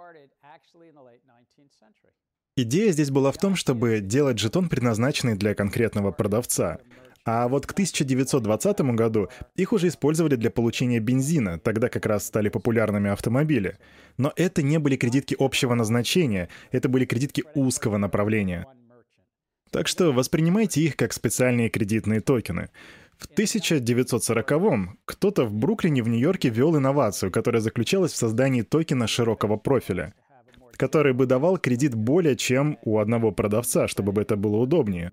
Идея 2.57 2.91
здесь 2.91 3.13
была 3.13 3.31
в 3.31 3.39
том, 3.39 3.55
чтобы 3.55 4.01
делать 4.01 4.41
жетон, 4.41 4.69
предназначенный 4.69 5.37
для 5.37 5.55
конкретного 5.55 6.11
продавца. 6.11 6.79
А 7.31 7.47
вот 7.47 7.67
к 7.67 7.73
1920 7.73 8.81
году 8.97 9.29
их 9.55 9.75
уже 9.75 9.89
использовали 9.89 10.35
для 10.37 10.51
получения 10.51 10.99
бензина, 10.99 11.59
тогда 11.59 11.91
как 11.91 12.07
раз 12.07 12.25
стали 12.25 12.49
популярными 12.49 13.11
автомобили. 13.11 13.77
Но 14.17 14.33
это 14.35 14.63
не 14.63 14.79
были 14.79 14.97
кредитки 14.97 15.37
общего 15.39 15.75
назначения, 15.75 16.49
это 16.71 16.89
были 16.89 17.05
кредитки 17.05 17.45
узкого 17.55 17.99
направления. 17.99 18.65
Так 19.71 19.89
что 19.89 20.11
воспринимайте 20.11 20.81
их 20.81 20.97
как 20.97 21.13
специальные 21.13 21.69
кредитные 21.69 22.21
токены. 22.21 22.71
В 23.19 23.29
1940-м 23.29 24.99
кто-то 25.05 25.45
в 25.45 25.53
Бруклине 25.53 26.03
в 26.03 26.09
Нью-Йорке 26.09 26.49
ввел 26.49 26.79
инновацию, 26.79 27.31
которая 27.31 27.61
заключалась 27.61 28.13
в 28.13 28.17
создании 28.17 28.63
токена 28.63 29.07
широкого 29.07 29.59
профиля, 29.59 30.15
который 30.79 31.13
бы 31.13 31.27
давал 31.27 31.59
кредит 31.59 31.95
более 31.95 32.37
чем 32.37 32.79
у 32.85 32.99
одного 32.99 33.33
продавца, 33.33 33.87
чтобы 33.87 34.19
это 34.23 34.37
было 34.37 34.57
удобнее. 34.57 35.13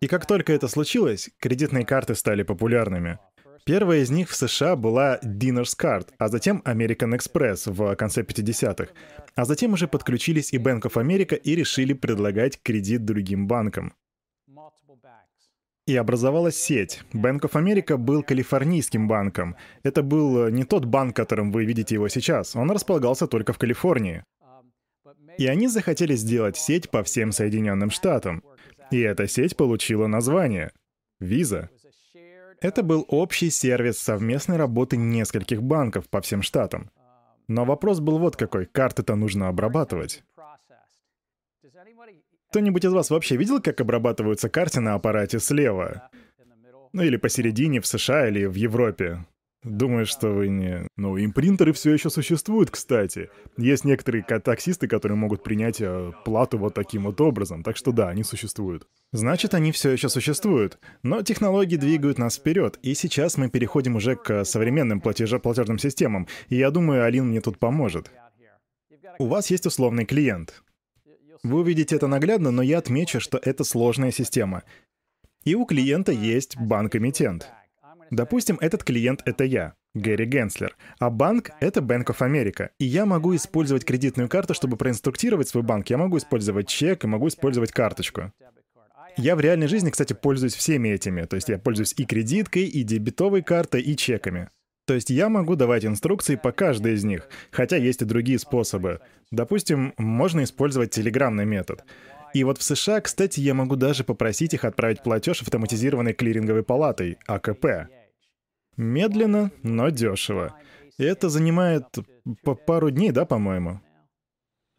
И 0.00 0.06
как 0.06 0.26
только 0.26 0.52
это 0.52 0.68
случилось, 0.68 1.30
кредитные 1.38 1.84
карты 1.84 2.14
стали 2.14 2.42
популярными. 2.42 3.18
Первая 3.64 4.00
из 4.00 4.10
них 4.10 4.28
в 4.28 4.36
США 4.36 4.76
была 4.76 5.18
Dinner's 5.24 5.74
Card, 5.80 6.08
а 6.18 6.28
затем 6.28 6.62
American 6.66 7.16
Express 7.16 7.72
в 7.72 7.96
конце 7.96 8.22
50-х. 8.22 8.92
А 9.34 9.44
затем 9.46 9.72
уже 9.72 9.88
подключились 9.88 10.52
и 10.52 10.58
Bank 10.58 10.82
of 10.82 11.02
America 11.02 11.34
и 11.34 11.56
решили 11.56 11.94
предлагать 11.94 12.60
кредит 12.62 13.06
другим 13.06 13.46
банкам. 13.46 13.94
И 15.86 15.96
образовалась 15.96 16.56
сеть. 16.56 17.02
Bank 17.12 17.40
of 17.40 17.52
America 17.52 17.96
был 17.96 18.22
калифорнийским 18.22 19.08
банком. 19.08 19.56
Это 19.82 20.02
был 20.02 20.48
не 20.48 20.64
тот 20.64 20.84
банк, 20.84 21.16
которым 21.16 21.50
вы 21.50 21.64
видите 21.64 21.94
его 21.94 22.08
сейчас. 22.08 22.56
Он 22.56 22.70
располагался 22.70 23.26
только 23.26 23.52
в 23.52 23.58
Калифорнии. 23.58 24.24
И 25.38 25.46
они 25.46 25.68
захотели 25.68 26.14
сделать 26.14 26.56
сеть 26.56 26.90
по 26.90 27.02
всем 27.02 27.32
Соединенным 27.32 27.90
Штатам. 27.90 28.42
И 28.90 29.00
эта 29.00 29.26
сеть 29.26 29.56
получила 29.56 30.06
название— 30.06 30.72
Visa. 31.22 31.68
Это 32.60 32.82
был 32.82 33.04
общий 33.08 33.50
сервис 33.50 33.98
совместной 33.98 34.56
работы 34.56 34.96
нескольких 34.96 35.62
банков 35.62 36.08
по 36.08 36.20
всем 36.20 36.42
штатам. 36.42 36.90
Но 37.48 37.64
вопрос 37.64 38.00
был 38.00 38.18
вот 38.18 38.36
какой. 38.36 38.66
Карты-то 38.66 39.16
нужно 39.16 39.48
обрабатывать. 39.48 40.22
Кто-нибудь 42.48 42.84
из 42.84 42.92
вас 42.92 43.10
вообще 43.10 43.36
видел, 43.36 43.60
как 43.60 43.80
обрабатываются 43.80 44.48
карты 44.48 44.80
на 44.80 44.94
аппарате 44.94 45.40
слева? 45.40 46.08
Ну 46.92 47.02
или 47.02 47.16
посередине 47.16 47.80
в 47.80 47.86
США 47.86 48.28
или 48.28 48.46
в 48.46 48.54
Европе? 48.54 49.26
Думаю, 49.64 50.04
что 50.04 50.28
вы 50.28 50.48
не... 50.48 50.86
Ну, 50.96 51.18
импринтеры 51.18 51.72
все 51.72 51.94
еще 51.94 52.10
существуют, 52.10 52.70
кстати. 52.70 53.30
Есть 53.56 53.84
некоторые 53.84 54.22
таксисты, 54.22 54.86
которые 54.86 55.16
могут 55.16 55.42
принять 55.42 55.80
э, 55.80 56.12
плату 56.26 56.58
вот 56.58 56.74
таким 56.74 57.04
вот 57.04 57.18
образом. 57.22 57.62
Так 57.62 57.78
что 57.78 57.90
да, 57.90 58.10
они 58.10 58.24
существуют. 58.24 58.86
Значит, 59.12 59.54
они 59.54 59.72
все 59.72 59.90
еще 59.90 60.10
существуют. 60.10 60.78
Но 61.02 61.22
технологии 61.22 61.76
двигают 61.76 62.18
нас 62.18 62.36
вперед, 62.36 62.78
и 62.82 62.92
сейчас 62.92 63.38
мы 63.38 63.48
переходим 63.48 63.96
уже 63.96 64.16
к 64.16 64.44
современным 64.44 65.00
платеже 65.00 65.38
платежным 65.38 65.78
системам. 65.78 66.28
И 66.50 66.56
я 66.56 66.70
думаю, 66.70 67.04
Алин 67.04 67.28
мне 67.28 67.40
тут 67.40 67.58
поможет. 67.58 68.10
У 69.18 69.26
вас 69.26 69.50
есть 69.50 69.64
условный 69.64 70.04
клиент. 70.04 70.62
Вы 71.42 71.60
увидите 71.60 71.96
это 71.96 72.06
наглядно, 72.06 72.50
но 72.50 72.60
я 72.60 72.78
отмечу, 72.78 73.18
что 73.18 73.38
это 73.42 73.64
сложная 73.64 74.10
система. 74.10 74.62
И 75.44 75.54
у 75.54 75.64
клиента 75.64 76.12
есть 76.12 76.58
банк-эмитент. 76.58 77.50
Допустим, 78.10 78.58
этот 78.60 78.84
клиент— 78.84 79.22
это 79.24 79.44
я, 79.44 79.74
Гэри 79.94 80.26
Генслер, 80.26 80.76
а 80.98 81.10
банк— 81.10 81.50
это 81.60 81.80
Bank 81.80 82.06
of 82.06 82.18
America. 82.18 82.70
И 82.78 82.84
я 82.84 83.06
могу 83.06 83.34
использовать 83.34 83.84
кредитную 83.84 84.28
карту, 84.28 84.54
чтобы 84.54 84.76
проинструктировать 84.76 85.48
свой 85.48 85.62
банк. 85.62 85.88
Я 85.90 85.98
могу 85.98 86.18
использовать 86.18 86.68
чек 86.68 87.04
и 87.04 87.08
могу 87.08 87.28
использовать 87.28 87.72
карточку. 87.72 88.32
Я 89.16 89.36
в 89.36 89.40
реальной 89.40 89.68
жизни, 89.68 89.90
кстати, 89.90 90.12
пользуюсь 90.12 90.54
всеми 90.54 90.88
этими. 90.88 91.22
То 91.22 91.36
есть 91.36 91.48
я 91.48 91.58
пользуюсь 91.58 91.94
и 91.96 92.04
кредиткой, 92.04 92.64
и 92.64 92.82
дебетовой 92.82 93.42
картой, 93.42 93.80
и 93.80 93.96
чеками. 93.96 94.48
То 94.86 94.94
есть 94.94 95.08
я 95.08 95.28
могу 95.28 95.56
давать 95.56 95.86
инструкции 95.86 96.34
по 96.36 96.52
каждой 96.52 96.94
из 96.94 97.04
них, 97.04 97.28
хотя 97.50 97.76
есть 97.76 98.02
и 98.02 98.04
другие 98.04 98.38
способы. 98.38 99.00
Допустим, 99.30 99.94
можно 99.96 100.44
использовать 100.44 100.90
телеграммный 100.90 101.46
метод. 101.46 101.84
И 102.34 102.42
вот 102.42 102.58
в 102.58 102.62
США, 102.64 103.00
кстати, 103.00 103.38
я 103.40 103.54
могу 103.54 103.76
даже 103.76 104.02
попросить 104.02 104.54
их 104.54 104.64
отправить 104.64 105.02
платеж 105.02 105.40
автоматизированной 105.42 106.14
клиринговой 106.14 106.64
палатой, 106.64 107.16
АКП. 107.26 107.88
Медленно, 108.76 109.52
но 109.62 109.88
дешево. 109.90 110.54
И 110.98 111.04
это 111.04 111.28
занимает 111.28 111.84
пару 112.66 112.90
дней, 112.90 113.12
да, 113.12 113.24
по-моему? 113.24 113.80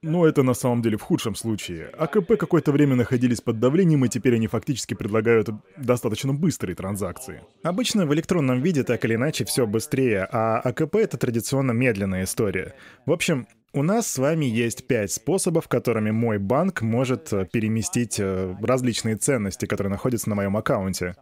Но 0.08 0.28
это 0.28 0.44
на 0.44 0.54
самом 0.54 0.84
деле 0.84 0.98
в 0.98 1.02
худшем 1.02 1.34
случае. 1.34 1.88
АКП 1.98 2.38
какое-то 2.38 2.72
время 2.72 2.96
находились 2.96 3.42
под 3.42 3.60
давлением, 3.60 4.06
и 4.06 4.08
теперь 4.08 4.36
они 4.36 4.46
фактически 4.46 4.94
предлагают 4.94 5.50
достаточно 5.78 6.32
быстрые 6.32 6.76
транзакции. 6.76 7.42
Обычно 7.64 8.06
в 8.06 8.14
электронном 8.14 8.62
виде 8.62 8.84
так 8.84 9.04
или 9.04 9.16
иначе 9.16 9.46
все 9.46 9.66
быстрее, 9.66 10.28
а 10.32 10.60
АКП— 10.60 10.96
это 10.98 11.18
традиционно 11.18 11.72
медленная 11.72 12.26
история. 12.26 12.76
В 13.08 13.12
общем, 13.12 13.48
у 13.74 13.82
нас 13.82 14.08
с 14.08 14.20
вами 14.20 14.46
есть 14.46 14.86
пять 14.86 15.12
способов, 15.12 15.68
которыми 15.68 16.12
мой 16.12 16.38
банк 16.38 16.84
может 16.84 17.34
э, 17.34 17.48
переместить 17.52 18.20
э, 18.20 18.56
различные 18.62 19.16
ценности, 19.16 19.66
которые 19.66 19.90
находятся 19.90 20.30
на 20.30 20.36
моем 20.36 20.56
аккаунте. 20.56 21.16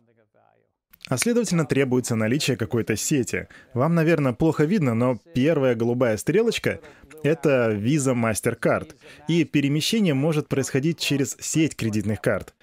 А 1.10 1.18
следовательно, 1.18 1.66
требуется 1.66 2.16
наличие 2.16 2.56
какой-то 2.56 2.96
сети. 2.96 3.48
Вам, 3.74 3.94
наверное, 3.94 4.32
плохо 4.32 4.64
видно, 4.64 4.94
но 4.94 5.18
первая 5.34 5.76
голубая 5.76 6.16
стрелочка— 6.16 6.80
это 7.24 7.72
Visa 7.72 8.14
MasterCard, 8.14 8.96
и 9.28 9.44
перемещение 9.44 10.14
может 10.14 10.48
происходить 10.48 11.00
через 11.00 11.36
сеть 11.40 11.76
кредитных 11.76 12.22
карт. 12.22 12.54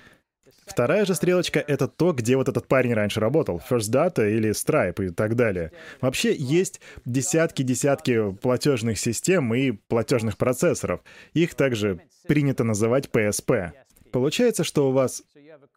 Вторая 0.70 1.04
же 1.04 1.16
стрелочка— 1.16 1.58
это 1.66 1.88
то, 1.88 2.12
где 2.12 2.36
вот 2.36 2.48
этот 2.48 2.68
парень 2.68 2.94
раньше 2.94 3.18
работал. 3.18 3.60
First 3.68 3.90
Data 3.90 4.30
или 4.30 4.50
Stripe 4.50 5.06
и 5.06 5.10
так 5.10 5.34
далее. 5.34 5.72
Вообще 6.00 6.32
есть 6.32 6.80
десятки-десятки 7.04 8.32
платежных 8.34 8.98
систем 9.00 9.52
и 9.52 9.72
платежных 9.72 10.36
процессоров. 10.36 11.00
Их 11.34 11.54
также 11.54 12.00
принято 12.28 12.62
называть 12.62 13.08
PSP. 13.12 13.72
Получается, 14.12 14.62
что 14.62 14.88
у 14.88 14.92
вас 14.92 15.24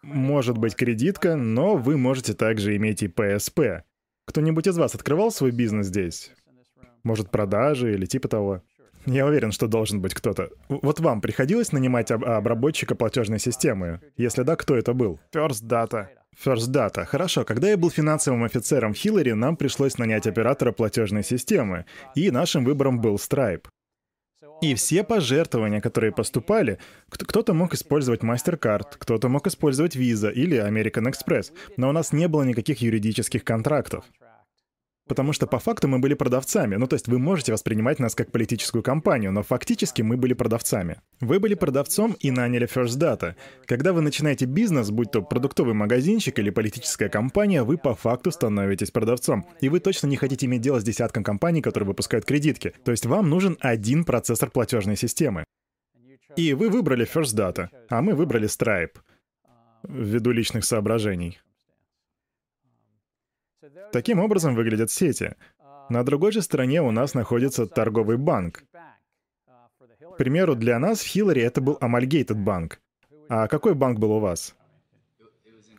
может 0.04 0.60
быть 0.60 0.76
кредитка, 0.76 1.36
но 1.36 1.76
вы 1.76 1.98
можете 1.98 2.36
также 2.36 2.76
иметь 2.76 3.02
и 3.02 3.08
PSP. 3.08 3.82
Кто-нибудь 4.26 4.68
из 4.68 4.78
вас 4.78 4.94
открывал 4.94 5.32
свой 5.32 5.50
бизнес 5.50 5.88
здесь? 5.88 6.32
Может, 7.04 7.32
продажи 7.32 7.94
или 7.94 8.06
типа 8.06 8.28
того? 8.28 8.62
Я 9.06 9.26
уверен, 9.26 9.52
что 9.52 9.68
должен 9.68 10.02
быть 10.02 10.14
кто-то. 10.14 10.50
Вот 10.70 11.00
вам 11.00 11.22
приходилось 11.22 11.72
нанимать 11.72 12.12
об- 12.12 12.26
обработчика 12.26 12.96
платежной 12.96 13.40
системы? 13.40 14.00
Если 14.18 14.44
да, 14.44 14.56
кто 14.56 14.76
это 14.76 14.94
был? 14.94 15.20
First 15.34 15.64
Data. 15.64 16.08
First 16.44 16.72
Data. 16.72 17.06
Хорошо, 17.06 17.44
когда 17.44 17.70
я 17.70 17.78
был 17.78 17.92
финансовым 17.92 18.44
офицером 18.44 18.94
в 18.94 18.98
Хиллари, 18.98 19.34
нам 19.34 19.56
пришлось 19.58 19.98
нанять 19.98 20.26
оператора 20.28 20.72
платежной 20.72 21.24
системы, 21.24 21.86
и 22.16 22.32
нашим 22.32 22.66
выбором 22.66 23.02
был 23.02 23.16
Stripe. 23.16 23.66
И 24.62 24.76
все 24.76 25.04
пожертвования, 25.04 25.82
которые 25.82 26.14
поступали, 26.14 26.80
кто-то 27.10 27.54
мог 27.54 27.74
использовать 27.74 28.24
MasterCard, 28.24 28.96
кто-то 28.98 29.28
мог 29.28 29.46
использовать 29.48 29.98
Visa 29.98 30.32
или 30.32 30.58
American 30.58 31.12
Express, 31.12 31.52
но 31.76 31.90
у 31.90 31.92
нас 31.92 32.14
не 32.14 32.28
было 32.28 32.44
никаких 32.44 32.82
юридических 32.82 33.44
контрактов. 33.44 34.06
Потому 35.08 35.34
что 35.34 35.48
по 35.48 35.60
факту 35.60 35.90
мы 35.90 36.00
были 36.00 36.14
продавцами. 36.14 36.76
Ну, 36.76 36.88
то 36.88 36.94
есть 36.96 37.10
вы 37.10 37.20
можете 37.20 37.52
воспринимать 37.52 38.00
нас 38.00 38.16
как 38.16 38.32
политическую 38.32 38.82
компанию, 38.82 39.34
но 39.34 39.44
фактически 39.44 40.02
мы 40.02 40.16
были 40.16 40.34
продавцами. 40.34 41.02
Вы 41.20 41.40
были 41.40 41.56
продавцом 41.56 42.16
и 42.22 42.32
наняли 42.32 42.68
First 42.68 42.98
Data. 42.98 43.36
Когда 43.66 43.92
вы 43.92 44.02
начинаете 44.02 44.46
бизнес, 44.46 44.92
будь 44.92 45.12
то 45.12 45.22
продуктовый 45.22 45.74
магазинчик 45.74 46.40
или 46.40 46.50
политическая 46.52 47.10
компания, 47.10 47.64
вы 47.64 47.78
по 47.78 47.96
факту 47.96 48.32
становитесь 48.32 48.92
продавцом. 48.92 49.46
И 49.60 49.68
вы 49.68 49.82
точно 49.82 50.08
не 50.08 50.16
хотите 50.16 50.46
иметь 50.46 50.62
дело 50.62 50.80
с 50.80 50.86
десятком 50.86 51.24
компаний, 51.24 51.62
которые 51.62 51.88
выпускают 51.88 52.26
кредитки. 52.26 52.74
То 52.86 52.92
есть 52.92 53.06
вам 53.06 53.30
нужен 53.30 53.58
один 53.60 54.06
процессор 54.06 54.52
платежной 54.52 54.96
системы. 54.96 55.44
И 56.38 56.54
вы 56.54 56.70
выбрали 56.70 57.06
First 57.06 57.36
Data, 57.36 57.68
а 57.90 58.02
мы 58.02 58.16
выбрали 58.16 58.48
Stripe. 58.48 58.96
Ввиду 59.84 60.32
личных 60.32 60.64
соображений. 60.64 61.40
Таким 63.92 64.20
образом 64.20 64.56
выглядят 64.56 64.92
сети. 64.92 65.36
На 65.90 66.04
другой 66.04 66.32
же 66.32 66.42
стороне 66.42 66.82
у 66.82 66.92
нас 66.92 67.14
находится 67.14 67.68
торговый 67.68 68.18
банк. 68.18 68.64
К 69.46 70.18
примеру, 70.18 70.56
для 70.56 70.80
нас 70.80 71.02
в 71.02 71.08
Хиллари 71.08 71.42
это 71.42 71.62
был 71.62 71.78
Amalgamated 71.82 72.36
банк. 72.36 72.80
А 73.30 73.48
какой 73.48 73.74
банк 73.74 74.00
был 74.00 74.12
у 74.12 74.20
вас? 74.20 74.56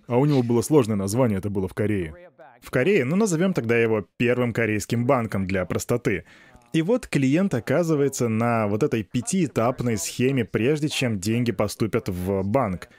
А 0.07 0.19
у 0.19 0.25
него 0.27 0.43
было 0.43 0.61
сложное 0.63 0.97
название, 0.97 1.39
это 1.39 1.51
было 1.51 1.69
в 1.69 1.75
Корее. 1.75 2.15
В 2.61 2.71
Корее, 2.71 3.05
ну 3.05 3.17
назовем 3.17 3.53
тогда 3.53 3.77
его 3.77 4.07
первым 4.17 4.53
корейским 4.53 5.07
банком 5.07 5.47
для 5.47 5.65
простоты. 5.65 6.25
И 6.73 6.83
вот 6.83 7.07
клиент 7.07 7.55
оказывается 7.55 8.29
на 8.29 8.67
вот 8.67 8.83
этой 8.83 9.05
пятиэтапной 9.05 9.97
схеме, 9.97 10.45
прежде 10.45 10.89
чем 10.89 11.21
деньги 11.21 11.53
поступят 11.53 12.09
в 12.09 12.43
банк— 12.43 12.89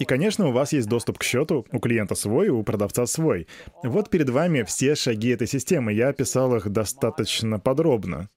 и, 0.00 0.06
конечно, 0.06 0.48
у 0.48 0.52
вас 0.52 0.72
есть 0.72 0.88
доступ 0.88 1.18
к 1.18 1.22
счету, 1.22 1.66
у 1.70 1.78
клиента 1.78 2.14
свой, 2.14 2.48
у 2.48 2.62
продавца 2.62 3.04
свой. 3.04 3.46
Вот 3.82 4.08
перед 4.08 4.30
вами 4.30 4.62
все 4.62 4.94
шаги 4.94 5.28
этой 5.28 5.46
системы, 5.46 5.92
я 5.92 6.08
описал 6.08 6.56
их 6.56 6.70
достаточно 6.70 7.60
подробно. 7.60 8.30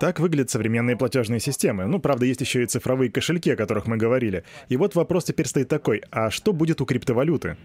Так 0.00 0.18
выглядят 0.18 0.50
современные 0.50 0.96
платежные 0.96 1.38
системы. 1.38 1.86
Ну, 1.86 2.00
правда, 2.00 2.26
есть 2.26 2.40
еще 2.40 2.64
и 2.64 2.66
цифровые 2.66 3.10
кошельки, 3.10 3.50
о 3.52 3.56
которых 3.56 3.86
мы 3.86 3.96
говорили. 3.96 4.42
И 4.68 4.76
вот 4.76 4.96
вопрос 4.96 5.24
теперь 5.24 5.46
стоит 5.46 5.68
такой, 5.68 6.02
а 6.10 6.30
что 6.30 6.52
будет 6.52 6.80
у 6.80 6.84
криптовалюты? 6.84 7.56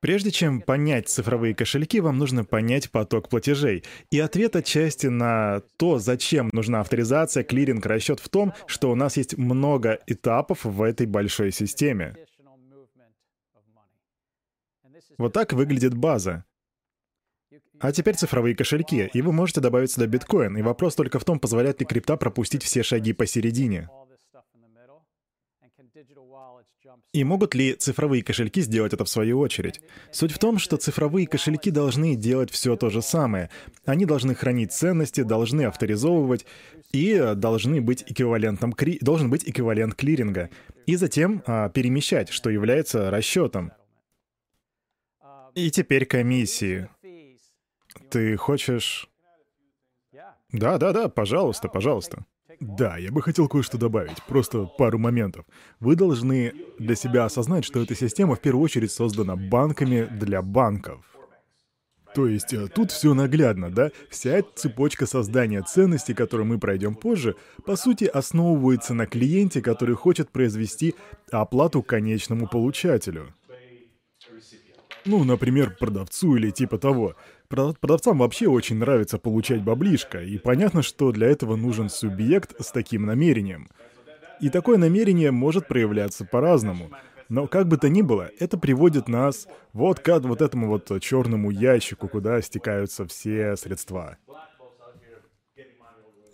Прежде 0.00 0.30
чем 0.30 0.62
понять 0.62 1.08
цифровые 1.08 1.54
кошельки, 1.54 2.00
вам 2.00 2.16
нужно 2.16 2.44
понять 2.44 2.90
поток 2.90 3.28
платежей. 3.28 3.84
И 4.10 4.18
ответ 4.18 4.56
отчасти 4.56 5.08
на 5.08 5.60
то, 5.76 5.98
зачем 5.98 6.48
нужна 6.52 6.80
авторизация, 6.80 7.44
клиринг, 7.44 7.84
расчет 7.84 8.18
в 8.18 8.28
том, 8.30 8.54
что 8.66 8.90
у 8.90 8.94
нас 8.94 9.18
есть 9.18 9.36
много 9.36 9.98
этапов 10.06 10.64
в 10.64 10.82
этой 10.82 11.06
большой 11.06 11.52
системе. 11.52 12.14
Вот 15.18 15.34
так 15.34 15.52
выглядит 15.52 15.94
база. 15.94 16.44
А 17.78 17.92
теперь 17.92 18.14
цифровые 18.14 18.54
кошельки, 18.54 19.10
и 19.12 19.22
вы 19.22 19.32
можете 19.32 19.60
добавить 19.60 19.90
сюда 19.90 20.06
биткоин, 20.06 20.56
и 20.56 20.62
вопрос 20.62 20.94
только 20.94 21.18
в 21.18 21.24
том, 21.24 21.38
позволяет 21.38 21.80
ли 21.80 21.86
крипта 21.86 22.16
пропустить 22.16 22.62
все 22.62 22.82
шаги 22.82 23.12
посередине. 23.12 23.88
И 27.12 27.24
могут 27.24 27.54
ли 27.54 27.74
цифровые 27.74 28.22
кошельки 28.22 28.60
сделать 28.60 28.92
это 28.92 29.04
в 29.04 29.08
свою 29.08 29.38
очередь? 29.38 29.80
Суть 30.12 30.32
в 30.32 30.38
том, 30.38 30.58
что 30.58 30.76
цифровые 30.76 31.26
кошельки 31.26 31.70
должны 31.70 32.16
делать 32.16 32.50
все 32.50 32.76
то 32.76 32.90
же 32.90 33.02
самое. 33.02 33.50
Они 33.84 34.06
должны 34.06 34.34
хранить 34.34 34.72
ценности, 34.72 35.22
должны 35.22 35.62
авторизовывать 35.62 36.46
и 36.92 37.34
должны 37.36 37.80
быть 37.80 38.04
эквивалентом 38.06 38.74
должен 39.00 39.30
быть 39.30 39.48
эквивалент 39.48 39.94
клиринга. 39.94 40.50
И 40.86 40.96
затем 40.96 41.42
а, 41.46 41.68
перемещать, 41.68 42.30
что 42.30 42.50
является 42.50 43.10
расчетом. 43.10 43.72
И 45.54 45.70
теперь 45.70 46.06
комиссии. 46.06 46.88
Ты 48.10 48.36
хочешь... 48.36 49.08
Да, 50.52 50.78
да, 50.78 50.92
да, 50.92 51.08
пожалуйста, 51.08 51.68
пожалуйста. 51.68 52.24
Да, 52.60 52.98
я 52.98 53.10
бы 53.10 53.22
хотел 53.22 53.48
кое-что 53.48 53.78
добавить, 53.78 54.22
просто 54.24 54.66
пару 54.66 54.98
моментов. 54.98 55.46
Вы 55.80 55.96
должны 55.96 56.52
для 56.78 56.94
себя 56.94 57.24
осознать, 57.24 57.64
что 57.64 57.82
эта 57.82 57.94
система 57.94 58.36
в 58.36 58.40
первую 58.40 58.62
очередь 58.62 58.92
создана 58.92 59.34
банками 59.34 60.06
для 60.10 60.42
банков. 60.42 61.02
То 62.14 62.26
есть 62.26 62.52
э, 62.52 62.66
тут 62.68 62.90
все 62.90 63.14
наглядно, 63.14 63.70
да? 63.70 63.90
Вся 64.10 64.42
цепочка 64.56 65.06
создания 65.06 65.62
ценностей, 65.62 66.12
которую 66.12 66.46
мы 66.46 66.58
пройдем 66.58 66.96
позже, 66.96 67.36
по 67.64 67.76
сути 67.76 68.04
основывается 68.04 68.94
на 68.94 69.06
клиенте, 69.06 69.62
который 69.62 69.94
хочет 69.94 70.30
произвести 70.30 70.94
оплату 71.30 71.82
конечному 71.82 72.46
получателю. 72.48 73.32
Ну, 75.06 75.24
например, 75.24 75.76
продавцу 75.78 76.36
или 76.36 76.50
типа 76.50 76.78
того. 76.78 77.14
Продавцам 77.50 78.18
вообще 78.18 78.46
очень 78.46 78.76
нравится 78.76 79.18
получать 79.18 79.62
баблишко, 79.62 80.22
и 80.22 80.38
понятно, 80.38 80.82
что 80.82 81.10
для 81.10 81.26
этого 81.26 81.56
нужен 81.56 81.88
субъект 81.88 82.54
с 82.64 82.70
таким 82.70 83.06
намерением. 83.06 83.68
И 84.40 84.50
такое 84.50 84.78
намерение 84.78 85.32
может 85.32 85.66
проявляться 85.66 86.24
по-разному. 86.24 86.90
Но 87.28 87.48
как 87.48 87.66
бы 87.66 87.76
то 87.76 87.88
ни 87.88 88.02
было, 88.02 88.30
это 88.38 88.56
приводит 88.56 89.08
нас 89.08 89.48
вот 89.72 89.98
к 89.98 90.20
вот 90.20 90.42
этому 90.42 90.68
вот 90.68 90.92
черному 91.00 91.50
ящику, 91.50 92.06
куда 92.06 92.40
стекаются 92.40 93.04
все 93.06 93.56
средства. 93.56 94.16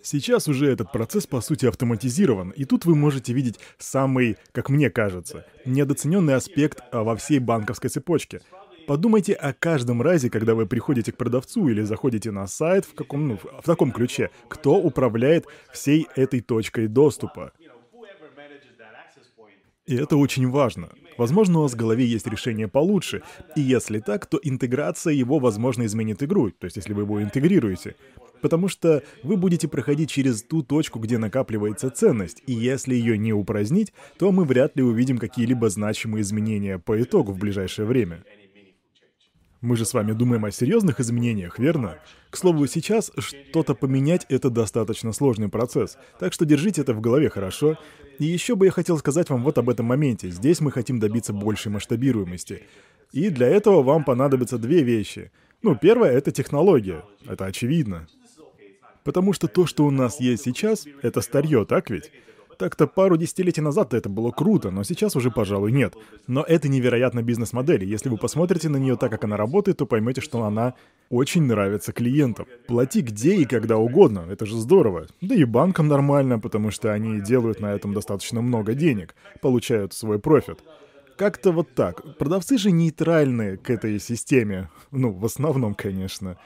Сейчас 0.03 0.49
уже 0.49 0.71
этот 0.71 0.93
процесс 0.93 1.27
по 1.27 1.41
сути 1.41 1.65
автоматизирован, 1.67 2.51
и 2.51 2.65
тут 2.65 2.85
вы 2.85 2.95
можете 2.95 3.33
видеть 3.33 3.59
самый, 3.79 4.37
как 4.53 4.69
мне 4.69 4.91
кажется, 4.91 5.47
недооцененный 5.65 6.35
аспект 6.35 6.81
а, 6.93 7.03
во 7.03 7.17
всей 7.17 7.41
банковской 7.41 7.91
цепочке. 7.91 8.41
Подумайте 8.87 9.33
о 9.33 9.53
каждом 9.53 10.01
разе, 10.01 10.31
когда 10.31 10.55
вы 10.55 10.67
приходите 10.67 11.13
к 11.13 11.17
продавцу 11.17 11.69
или 11.69 11.83
заходите 11.83 12.31
на 12.31 12.47
сайт 12.47 12.85
в, 12.85 12.95
каком, 12.95 13.29
ну, 13.29 13.39
в 13.39 13.65
таком 13.65 13.91
ключе, 13.91 14.31
кто 14.49 14.77
управляет 14.77 15.47
всей 15.73 16.07
этой 16.15 16.41
точкой 16.41 16.87
доступа. 16.87 17.53
И 19.87 19.95
это 19.95 20.17
очень 20.17 20.49
важно. 20.51 20.91
Возможно, 21.17 21.61
у 21.61 21.63
вас 21.63 21.73
в 21.73 21.77
голове 21.77 22.05
есть 22.05 22.27
решение 22.27 22.69
получше, 22.69 23.23
и 23.55 23.61
если 23.61 24.01
так, 24.01 24.27
то 24.27 24.39
интеграция 24.43 25.15
его, 25.15 25.39
возможно, 25.39 25.87
изменит 25.87 26.23
игру, 26.23 26.51
то 26.51 26.67
есть 26.67 26.77
если 26.77 26.93
вы 26.93 27.03
его 27.03 27.23
интегрируете. 27.23 27.97
Потому 28.43 28.69
что 28.69 29.03
вы 29.23 29.37
будете 29.37 29.67
проходить 29.67 30.11
через 30.11 30.43
ту 30.43 30.63
точку, 30.63 30.99
где 30.99 31.19
накапливается 31.19 31.91
ценность, 31.91 32.43
и 32.47 32.53
если 32.53 32.95
ее 32.95 33.17
не 33.17 33.33
упразднить, 33.33 33.93
то 34.19 34.31
мы 34.31 34.45
вряд 34.45 34.77
ли 34.77 34.83
увидим 34.83 35.19
какие-либо 35.19 35.71
значимые 35.71 36.23
изменения 36.23 36.79
по 36.79 37.01
итогу 37.01 37.33
в 37.33 37.39
ближайшее 37.39 37.87
время. 37.87 38.25
Мы 39.63 39.77
же 39.77 39.87
с 39.87 39.95
вами 39.95 40.13
думаем 40.13 40.45
о 40.45 40.51
серьезных 40.51 41.01
изменениях, 41.01 41.59
верно? 41.59 41.99
К 42.31 42.37
слову, 42.37 42.67
сейчас 42.67 43.11
что-то 43.17 43.75
поменять— 43.75 44.27
это 44.29 44.51
достаточно 44.51 45.13
сложный 45.13 45.49
процесс, 45.49 45.97
так 46.21 46.33
что 46.35 46.45
держите 46.45 46.83
это 46.83 46.93
в 46.93 47.01
голове, 47.01 47.31
хорошо? 47.31 47.79
И 48.19 48.25
еще 48.25 48.55
бы 48.55 48.67
я 48.67 48.71
хотел 48.71 48.99
сказать 48.99 49.31
вам 49.31 49.43
вот 49.45 49.57
об 49.59 49.71
этом 49.71 49.87
моменте. 49.87 50.31
Здесь 50.31 50.61
мы 50.61 50.71
хотим 50.73 51.01
добиться 51.01 51.33
большей 51.33 51.73
масштабируемости. 51.73 52.65
И 53.13 53.31
для 53.31 53.47
этого 53.47 53.83
вам 53.83 54.05
понадобятся 54.05 54.59
две 54.59 54.83
вещи. 54.83 55.31
Ну, 55.63 55.75
первое— 55.75 56.11
это 56.13 56.33
технология. 56.33 57.05
Это 57.27 57.47
очевидно. 57.47 58.09
Потому 59.05 59.33
что 59.33 59.49
то, 59.49 59.67
что 59.67 59.87
у 59.87 59.91
нас 59.91 60.21
есть 60.21 60.45
сейчас, 60.45 60.87
это 61.03 61.21
старье, 61.21 61.65
так 61.65 61.91
ведь? 61.91 62.11
Так-то 62.59 62.87
пару 62.87 63.17
десятилетий 63.17 63.61
назад 63.61 63.93
это 63.93 64.09
было 64.09 64.31
круто, 64.31 64.71
но 64.71 64.83
сейчас 64.83 65.15
уже, 65.17 65.31
пожалуй, 65.31 65.73
нет. 65.73 65.95
Но 66.27 66.43
это 66.43 66.69
невероятно 66.69 67.23
бизнес-модель. 67.23 67.85
Если 67.85 68.09
вы 68.09 68.17
посмотрите 68.17 68.69
на 68.69 68.79
нее 68.79 68.97
так, 68.97 69.11
как 69.11 69.25
она 69.25 69.37
работает, 69.37 69.79
то 69.79 69.87
поймете, 69.87 70.21
что 70.21 70.43
она 70.45 70.75
очень 71.11 71.43
нравится 71.43 71.93
клиентам. 71.93 72.47
Плати 72.67 73.03
где 73.03 73.37
и 73.37 73.45
когда 73.45 73.77
угодно, 73.77 74.27
это 74.31 74.47
же 74.47 74.57
здорово. 74.57 75.07
Да 75.21 75.35
и 75.35 75.45
банкам 75.45 75.89
нормально, 75.89 76.39
потому 76.39 76.71
что 76.71 76.93
они 76.93 77.21
делают 77.21 77.61
на 77.61 77.75
этом 77.75 77.93
достаточно 77.93 78.41
много 78.41 78.75
денег, 78.75 79.15
получают 79.43 79.93
свой 79.93 80.19
профит. 80.19 80.61
Как-то 81.17 81.51
вот 81.51 81.75
так. 81.75 82.19
Продавцы 82.19 82.59
же 82.59 82.71
нейтральны 82.71 83.57
к 83.57 83.71
этой 83.71 83.99
системе. 83.99 84.69
Ну, 84.91 85.13
в 85.13 85.25
основном, 85.25 85.75
конечно. 85.75 86.37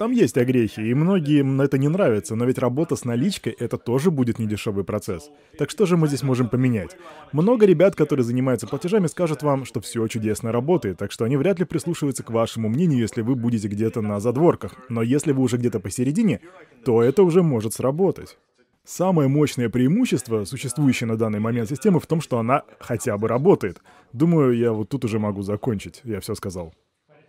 Там 0.00 0.12
есть 0.12 0.38
огрехи, 0.38 0.80
и 0.80 0.94
многим 0.94 1.60
это 1.60 1.76
не 1.76 1.88
нравится, 1.88 2.34
но 2.34 2.46
ведь 2.46 2.56
работа 2.56 2.96
с 2.96 3.04
наличкой— 3.04 3.52
это 3.58 3.76
тоже 3.76 4.10
будет 4.10 4.38
недешевый 4.38 4.82
процесс. 4.82 5.28
Так 5.58 5.68
что 5.68 5.84
же 5.84 5.98
мы 5.98 6.08
здесь 6.08 6.22
можем 6.22 6.48
поменять? 6.48 6.96
Много 7.32 7.66
ребят, 7.66 7.96
которые 7.96 8.24
занимаются 8.24 8.66
платежами, 8.66 9.08
скажут 9.08 9.42
вам, 9.42 9.66
что 9.66 9.82
все 9.82 10.08
чудесно 10.08 10.52
работает, 10.52 10.96
так 10.96 11.12
что 11.12 11.26
они 11.26 11.36
вряд 11.36 11.58
ли 11.58 11.66
прислушиваются 11.66 12.22
к 12.22 12.30
вашему 12.30 12.70
мнению, 12.70 13.00
если 13.00 13.20
вы 13.20 13.34
будете 13.34 13.68
где-то 13.68 14.00
на 14.00 14.20
задворках. 14.20 14.72
Но 14.88 15.02
если 15.02 15.32
вы 15.32 15.42
уже 15.42 15.58
где-то 15.58 15.80
посередине, 15.80 16.40
то 16.82 17.02
это 17.02 17.22
уже 17.22 17.42
может 17.42 17.74
сработать. 17.74 18.38
Самое 18.86 19.28
мощное 19.28 19.68
преимущество, 19.68 20.44
существующее 20.46 21.08
на 21.08 21.18
данный 21.18 21.40
момент 21.40 21.68
системы, 21.68 22.00
в 22.00 22.06
том, 22.06 22.22
что 22.22 22.38
она 22.38 22.62
хотя 22.78 23.18
бы 23.18 23.28
работает. 23.28 23.82
Думаю, 24.14 24.56
я 24.56 24.72
вот 24.72 24.88
тут 24.88 25.04
уже 25.04 25.18
могу 25.18 25.42
закончить. 25.42 26.00
Я 26.04 26.20
все 26.20 26.34
сказал. 26.34 26.72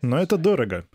Но 0.02 0.18
это 0.18 0.38
дорого. 0.38 0.86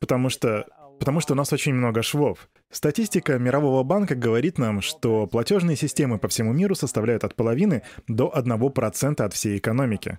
Потому 0.00 0.28
что 0.28 0.66
Потому 0.98 1.20
что 1.20 1.34
у 1.34 1.36
нас 1.36 1.52
очень 1.52 1.74
много 1.74 2.02
швов. 2.02 2.48
Статистика 2.70 3.38
Мирового 3.38 3.82
банка 3.82 4.14
говорит 4.14 4.58
нам, 4.58 4.80
что 4.80 5.26
платежные 5.26 5.76
системы 5.76 6.18
по 6.18 6.28
всему 6.28 6.52
миру 6.52 6.74
составляют 6.74 7.24
от 7.24 7.34
половины 7.34 7.82
до 8.08 8.32
1% 8.34 9.22
от 9.22 9.34
всей 9.34 9.58
экономики. 9.58 10.18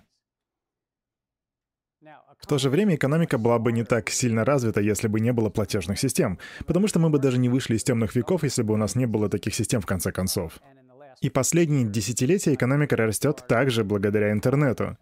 В 2.40 2.46
то 2.46 2.58
же 2.58 2.70
время 2.70 2.94
экономика 2.94 3.36
была 3.36 3.58
бы 3.58 3.70
не 3.70 3.84
так 3.84 4.08
сильно 4.08 4.44
развита, 4.44 4.80
если 4.80 5.08
бы 5.08 5.20
не 5.20 5.32
было 5.32 5.50
платежных 5.50 5.98
систем, 5.98 6.38
потому 6.66 6.88
что 6.88 6.98
мы 6.98 7.10
бы 7.10 7.18
даже 7.18 7.38
не 7.38 7.50
вышли 7.50 7.76
из 7.76 7.84
темных 7.84 8.14
веков, 8.14 8.44
если 8.44 8.62
бы 8.62 8.72
у 8.74 8.76
нас 8.78 8.94
не 8.94 9.06
было 9.06 9.28
таких 9.28 9.54
систем 9.54 9.82
в 9.82 9.86
конце 9.86 10.10
концов. 10.10 10.58
И 11.20 11.28
последние 11.28 11.84
десятилетия 11.84 12.54
экономика 12.54 12.96
растет 12.96 13.44
также 13.46 13.84
благодаря 13.84 14.32
интернету. 14.32 14.96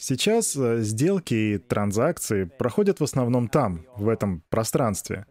Сейчас 0.00 0.54
э, 0.56 0.78
сделки 0.82 1.34
и 1.34 1.58
транзакции 1.58 2.44
проходят 2.44 3.00
в 3.00 3.04
основном 3.04 3.48
там, 3.48 3.84
в 3.96 4.08
этом 4.08 4.44
пространстве. 4.48 5.26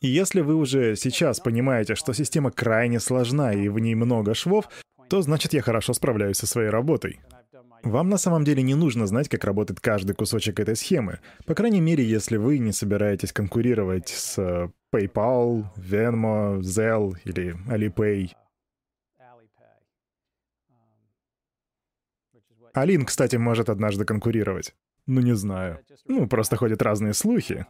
И 0.00 0.08
если 0.08 0.40
вы 0.40 0.54
уже 0.54 0.94
сейчас 0.96 1.40
понимаете, 1.40 1.96
что 1.96 2.12
система 2.12 2.52
крайне 2.52 3.00
сложна 3.00 3.52
и 3.52 3.68
в 3.68 3.78
ней 3.80 3.96
много 3.96 4.34
швов, 4.34 4.68
то 5.08 5.22
значит 5.22 5.52
я 5.52 5.62
хорошо 5.62 5.92
справляюсь 5.92 6.38
со 6.38 6.46
своей 6.46 6.70
работой. 6.70 7.20
Вам 7.82 8.08
на 8.08 8.16
самом 8.16 8.44
деле 8.44 8.62
не 8.62 8.76
нужно 8.76 9.08
знать, 9.08 9.28
как 9.28 9.44
работает 9.44 9.80
каждый 9.80 10.14
кусочек 10.14 10.60
этой 10.60 10.76
схемы. 10.76 11.18
По 11.46 11.54
крайней 11.54 11.80
мере, 11.80 12.04
если 12.04 12.36
вы 12.36 12.58
не 12.58 12.72
собираетесь 12.72 13.32
конкурировать 13.32 14.08
с 14.08 14.38
э, 14.38 14.68
PayPal, 14.94 15.64
Venmo, 15.76 16.60
Zelle 16.60 17.14
или 17.24 17.56
Alipay. 17.68 18.30
Алин, 22.74 23.04
кстати, 23.04 23.36
может 23.36 23.68
однажды 23.68 24.04
конкурировать. 24.04 24.74
Ну, 25.06 25.20
не 25.20 25.34
знаю. 25.34 25.80
Ну, 26.06 26.26
просто 26.26 26.56
ходят 26.56 26.80
разные 26.80 27.12
слухи. 27.12 27.66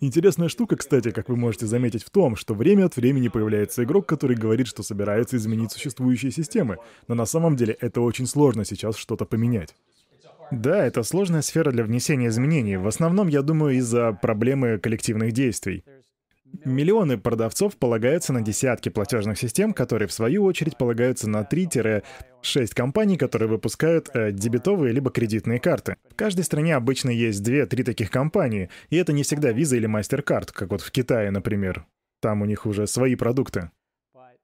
Интересная 0.00 0.48
штука, 0.48 0.76
кстати, 0.76 1.10
как 1.10 1.28
вы 1.28 1.36
можете 1.36 1.66
заметить 1.66 2.04
в 2.04 2.10
том, 2.10 2.36
что 2.36 2.54
время 2.54 2.84
от 2.86 2.96
времени 2.96 3.28
появляется 3.28 3.84
игрок, 3.84 4.06
который 4.06 4.36
говорит, 4.36 4.66
что 4.66 4.82
собирается 4.82 5.36
изменить 5.36 5.72
существующие 5.72 6.30
системы, 6.30 6.78
но 7.08 7.14
на 7.14 7.26
самом 7.26 7.56
деле 7.56 7.76
это 7.80 8.00
очень 8.00 8.26
сложно 8.26 8.64
сейчас 8.64 8.96
что-то 8.96 9.24
поменять. 9.24 9.74
Да, 10.50 10.84
это 10.84 11.02
сложная 11.02 11.42
сфера 11.42 11.70
для 11.70 11.84
внесения 11.84 12.28
изменений. 12.28 12.76
В 12.76 12.86
основном, 12.86 13.28
я 13.28 13.42
думаю, 13.42 13.76
из-за 13.78 14.12
проблемы 14.12 14.78
коллективных 14.78 15.32
действий. 15.32 15.84
Миллионы 16.64 17.18
продавцов 17.18 17.76
полагаются 17.76 18.32
на 18.32 18.40
десятки 18.40 18.88
платежных 18.88 19.38
систем, 19.38 19.72
которые 19.72 20.08
в 20.08 20.12
свою 20.12 20.44
очередь 20.44 20.76
полагаются 20.76 21.28
на 21.28 21.42
3-6 21.42 22.02
компаний, 22.74 23.16
которые 23.16 23.48
выпускают 23.48 24.08
э, 24.14 24.30
дебетовые 24.30 24.92
либо 24.92 25.10
кредитные 25.10 25.58
карты. 25.58 25.96
В 26.10 26.14
каждой 26.14 26.44
стране 26.44 26.76
обычно 26.76 27.10
есть 27.10 27.46
2-3 27.46 27.82
таких 27.82 28.10
компании, 28.10 28.70
и 28.90 28.96
это 28.96 29.12
не 29.12 29.24
всегда 29.24 29.52
Visa 29.52 29.76
или 29.76 29.88
MasterCard, 29.88 30.50
как 30.52 30.70
вот 30.70 30.80
в 30.80 30.90
Китае, 30.90 31.30
например. 31.30 31.86
Там 32.20 32.42
у 32.42 32.44
них 32.44 32.66
уже 32.66 32.86
свои 32.86 33.16
продукты. 33.16 33.70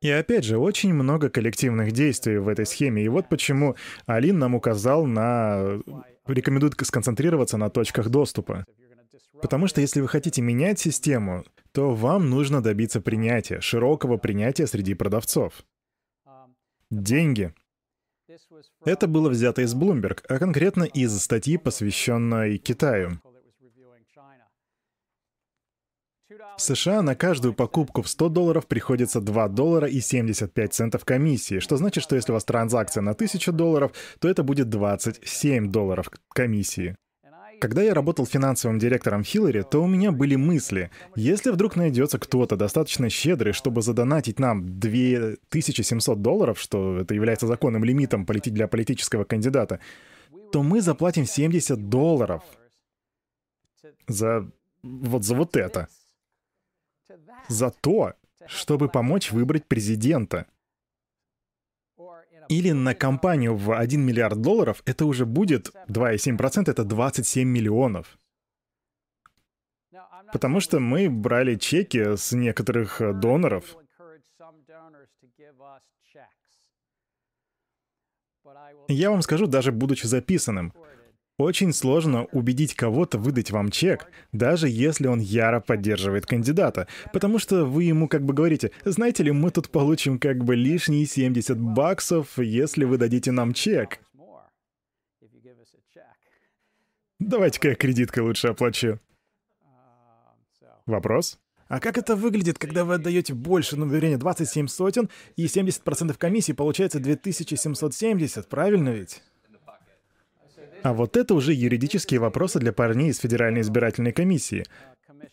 И 0.02 0.10
опять 0.10 0.44
же, 0.44 0.56
очень 0.56 0.94
много 0.94 1.28
коллективных 1.28 1.92
действий 1.92 2.38
в 2.38 2.48
этой 2.48 2.64
схеме. 2.64 3.04
И 3.04 3.08
вот 3.08 3.28
почему 3.28 3.76
Алин 4.06 4.38
нам 4.38 4.54
указал 4.54 5.04
на... 5.04 5.78
рекомендует 6.26 6.74
сконцентрироваться 6.82 7.58
на 7.58 7.68
точках 7.68 8.08
доступа. 8.08 8.64
Потому 9.42 9.66
что 9.66 9.80
если 9.80 10.00
вы 10.00 10.08
хотите 10.08 10.42
менять 10.42 10.78
систему, 10.78 11.44
то 11.72 11.94
вам 11.94 12.30
нужно 12.30 12.62
добиться 12.62 13.00
принятия, 13.00 13.60
широкого 13.60 14.16
принятия 14.16 14.66
среди 14.66 14.94
продавцов. 14.94 15.64
Деньги. 16.90 17.54
Это 18.84 19.06
было 19.06 19.28
взято 19.28 19.62
из 19.62 19.74
Bloomberg, 19.74 20.24
а 20.28 20.38
конкретно 20.38 20.84
из 20.84 21.16
статьи, 21.20 21.56
посвященной 21.56 22.58
Китаю. 22.58 23.20
В 26.56 26.62
США 26.62 27.02
на 27.02 27.16
каждую 27.16 27.54
покупку 27.54 28.02
в 28.02 28.08
100 28.08 28.28
долларов 28.28 28.66
приходится 28.66 29.20
2 29.20 29.48
доллара 29.48 29.88
и 29.88 30.00
75 30.00 30.72
центов 30.72 31.04
комиссии, 31.04 31.58
что 31.58 31.76
значит, 31.76 32.04
что 32.04 32.16
если 32.16 32.32
у 32.32 32.34
вас 32.34 32.44
транзакция 32.44 33.00
на 33.02 33.12
1000 33.12 33.50
долларов, 33.52 33.92
то 34.20 34.28
это 34.28 34.42
будет 34.42 34.68
27 34.68 35.70
долларов 35.70 36.10
комиссии. 36.28 36.96
Когда 37.60 37.82
я 37.82 37.92
работал 37.92 38.26
финансовым 38.26 38.78
директором 38.78 39.22
Хиллари, 39.22 39.62
то 39.62 39.82
у 39.82 39.86
меня 39.86 40.12
были 40.12 40.34
мысли. 40.34 40.90
Если 41.14 41.50
вдруг 41.50 41.76
найдется 41.76 42.18
кто-то 42.18 42.56
достаточно 42.56 43.10
щедрый, 43.10 43.52
чтобы 43.52 43.82
задонатить 43.82 44.38
нам 44.38 44.80
2700 44.80 46.22
долларов, 46.22 46.58
что 46.58 47.00
это 47.00 47.14
является 47.14 47.46
законным 47.46 47.84
лимитом 47.84 48.24
для 48.24 48.66
политического 48.66 49.24
кандидата, 49.24 49.78
то 50.52 50.62
мы 50.62 50.80
заплатим 50.80 51.26
70 51.26 51.88
долларов 51.90 52.42
за 54.08 54.50
вот 54.82 55.24
за 55.24 55.34
вот 55.34 55.56
это. 55.56 55.88
За 57.48 57.70
то, 57.70 58.14
чтобы 58.46 58.88
помочь 58.88 59.32
выбрать 59.32 59.66
президента. 59.66 60.46
Или 62.50 62.72
на 62.72 62.94
компанию 62.96 63.54
в 63.54 63.72
1 63.72 64.00
миллиард 64.04 64.40
долларов 64.40 64.82
это 64.84 65.06
уже 65.06 65.24
будет 65.24 65.70
2,7%, 65.88 66.68
это 66.68 66.82
27 66.82 67.48
миллионов. 67.48 68.18
Потому 70.32 70.58
что 70.58 70.80
мы 70.80 71.08
брали 71.08 71.54
чеки 71.54 72.16
с 72.16 72.32
некоторых 72.32 73.00
э, 73.00 73.12
доноров. 73.12 73.76
Я 78.88 79.10
вам 79.10 79.22
скажу, 79.22 79.46
даже 79.46 79.70
будучи 79.70 80.06
записанным, 80.06 80.72
очень 81.40 81.72
сложно 81.72 82.26
убедить 82.32 82.74
кого-то 82.74 83.18
выдать 83.18 83.50
вам 83.50 83.70
чек, 83.70 84.06
даже 84.32 84.68
если 84.68 85.06
он 85.06 85.20
яро 85.20 85.60
поддерживает 85.60 86.26
кандидата, 86.26 86.86
потому 87.12 87.38
что 87.38 87.64
вы 87.64 87.84
ему 87.84 88.08
как 88.08 88.24
бы 88.24 88.34
говорите, 88.34 88.70
знаете 88.84 89.22
ли, 89.22 89.32
мы 89.32 89.50
тут 89.50 89.70
получим 89.70 90.18
как 90.18 90.44
бы 90.44 90.54
лишние 90.54 91.06
70 91.06 91.58
баксов, 91.58 92.38
если 92.38 92.84
вы 92.84 92.98
дадите 92.98 93.32
нам 93.32 93.54
чек. 93.54 94.00
Давайте-ка 97.18 97.68
я 97.68 97.74
кредиткой 97.74 98.22
лучше 98.22 98.48
оплачу. 98.48 98.98
Вопрос? 100.86 101.38
А 101.68 101.78
как 101.78 101.98
это 101.98 102.16
выглядит, 102.16 102.58
когда 102.58 102.84
вы 102.84 102.94
отдаете 102.94 103.32
больше, 103.32 103.76
ну, 103.76 103.86
вернее, 103.86 104.16
27 104.16 104.66
сотен, 104.66 105.08
и 105.36 105.46
70% 105.46 106.16
комиссии 106.18 106.52
получается 106.52 106.98
2770, 106.98 108.48
правильно 108.48 108.88
ведь? 108.88 109.22
А 110.82 110.92
вот 110.92 111.16
это 111.16 111.34
уже 111.34 111.52
юридические 111.52 112.20
вопросы 112.20 112.58
для 112.58 112.72
парней 112.72 113.10
из 113.10 113.18
Федеральной 113.18 113.60
избирательной 113.60 114.12
комиссии. 114.12 114.64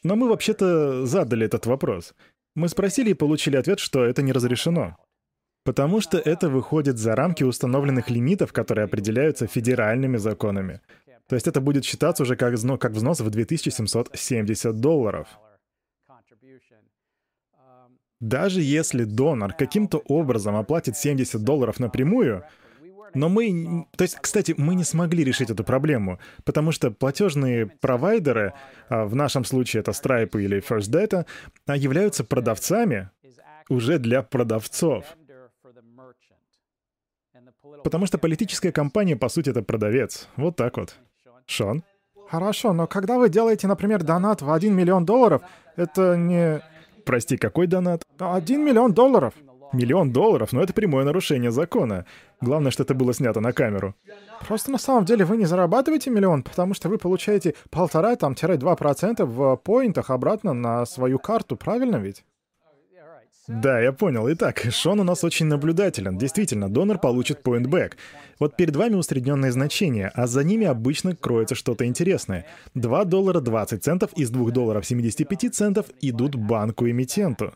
Но 0.04 0.16
мы 0.16 0.30
вообще-то 0.30 1.06
задали 1.06 1.46
этот 1.46 1.66
вопрос. 1.66 2.14
Мы 2.56 2.70
спросили 2.70 3.12
и 3.12 3.16
получили 3.16 3.56
ответ, 3.56 3.80
что 3.80 4.04
это 4.04 4.22
не 4.22 4.32
разрешено. 4.32 4.98
Потому 5.64 6.02
что 6.02 6.18
это 6.18 6.50
выходит 6.50 6.98
за 6.98 7.16
рамки 7.16 7.44
установленных 7.44 8.10
лимитов, 8.10 8.54
которые 8.54 8.86
определяются 8.86 9.48
федеральными 9.48 10.18
законами. 10.18 10.82
То 11.28 11.36
есть 11.36 11.48
это 11.48 11.60
будет 11.60 11.84
считаться 11.84 12.24
уже 12.24 12.36
как, 12.36 12.56
как 12.80 12.92
взнос 12.94 13.20
в 13.20 13.30
2770 13.30 14.80
долларов. 14.80 15.28
Даже 18.20 18.62
если 18.62 19.04
донор 19.04 19.54
каким-то 19.54 20.00
образом 20.00 20.56
оплатит 20.56 20.98
70 20.98 21.44
долларов 21.44 21.80
напрямую, 21.80 22.44
но 23.14 23.30
мы... 23.30 23.88
То 23.96 24.04
есть, 24.04 24.18
кстати, 24.20 24.54
мы 24.58 24.76
не 24.76 24.84
смогли 24.84 25.24
решить 25.24 25.50
эту 25.50 25.64
проблему, 25.64 26.20
потому 26.44 26.72
что 26.72 26.92
платежные 26.92 27.68
провайдеры, 27.68 28.54
а, 28.90 29.06
в 29.06 29.16
нашем 29.16 29.46
случае 29.46 29.82
это 29.82 29.92
Stripe 29.92 30.42
или 30.42 30.62
First 30.62 30.92
Data, 30.92 31.26
а, 31.66 31.76
являются 31.76 32.24
продавцами 32.24 33.10
уже 33.70 34.00
для 34.00 34.22
продавцов. 34.22 35.06
Потому 37.84 38.06
что 38.06 38.18
политическая 38.18 38.72
компания, 38.72 39.16
по 39.16 39.30
сути, 39.30 39.50
это 39.50 39.62
продавец. 39.62 40.28
Вот 40.36 40.56
так 40.56 40.78
вот. 40.78 40.96
Шон? 41.46 41.84
Хорошо, 42.30 42.74
но 42.74 42.88
когда 42.88 43.18
вы 43.18 43.30
делаете, 43.30 43.68
например, 43.68 44.04
донат 44.04 44.42
в 44.42 44.52
1 44.52 44.76
миллион 44.76 45.06
долларов, 45.06 45.42
это 45.76 46.18
не... 46.18 46.62
Прости, 47.06 47.38
какой 47.38 47.68
донат? 47.68 48.04
1 48.18 48.66
миллион 48.66 48.94
долларов. 48.94 49.34
Миллион 49.74 50.12
долларов, 50.12 50.54
но 50.54 50.62
это 50.62 50.74
прямое 50.74 51.04
нарушение 51.04 51.52
закона. 51.52 52.06
Главное, 52.42 52.72
что 52.72 52.84
это 52.84 52.94
было 52.94 53.14
снято 53.14 53.42
на 53.42 53.52
камеру. 53.52 53.96
Просто 54.48 54.72
на 54.72 54.78
самом 54.78 55.06
деле 55.06 55.26
вы 55.26 55.38
не 55.38 55.46
зарабатываете 55.46 56.10
миллион, 56.10 56.44
потому 56.44 56.74
что 56.74 56.90
вы 56.90 56.98
получаете 56.98 57.54
полтора 57.70 58.16
там 58.16 58.36
тире 58.36 58.58
два 58.58 58.76
процента 58.76 59.26
в 59.26 59.58
поинтах 59.58 60.10
обратно 60.10 60.54
на 60.54 60.86
свою 60.86 61.20
карту, 61.20 61.58
правильно 61.58 61.98
ведь? 61.98 62.24
Да, 63.48 63.80
я 63.80 63.94
понял. 63.94 64.30
Итак, 64.34 64.60
Шон 64.72 65.00
у 65.00 65.04
нас 65.04 65.24
очень 65.24 65.46
наблюдателен. 65.46 66.18
Действительно, 66.18 66.70
донор 66.70 67.00
получит 67.00 67.44
поинтбэк. 67.44 67.96
Вот 68.40 68.58
перед 68.58 68.76
вами 68.76 68.96
усредненные 68.96 69.54
значения, 69.54 70.12
а 70.14 70.28
за 70.28 70.44
ними 70.44 70.68
обычно 70.68 71.16
кроется 71.16 71.56
что-то 71.56 71.86
интересное. 71.86 72.46
2 72.76 73.06
доллара 73.06 73.40
20 73.40 73.82
центов 73.82 74.12
из 74.18 74.32
2 74.32 74.52
долларов 74.52 74.86
75 74.86 75.56
центов 75.56 75.86
идут 76.02 76.36
банку-эмитенту. 76.36 77.54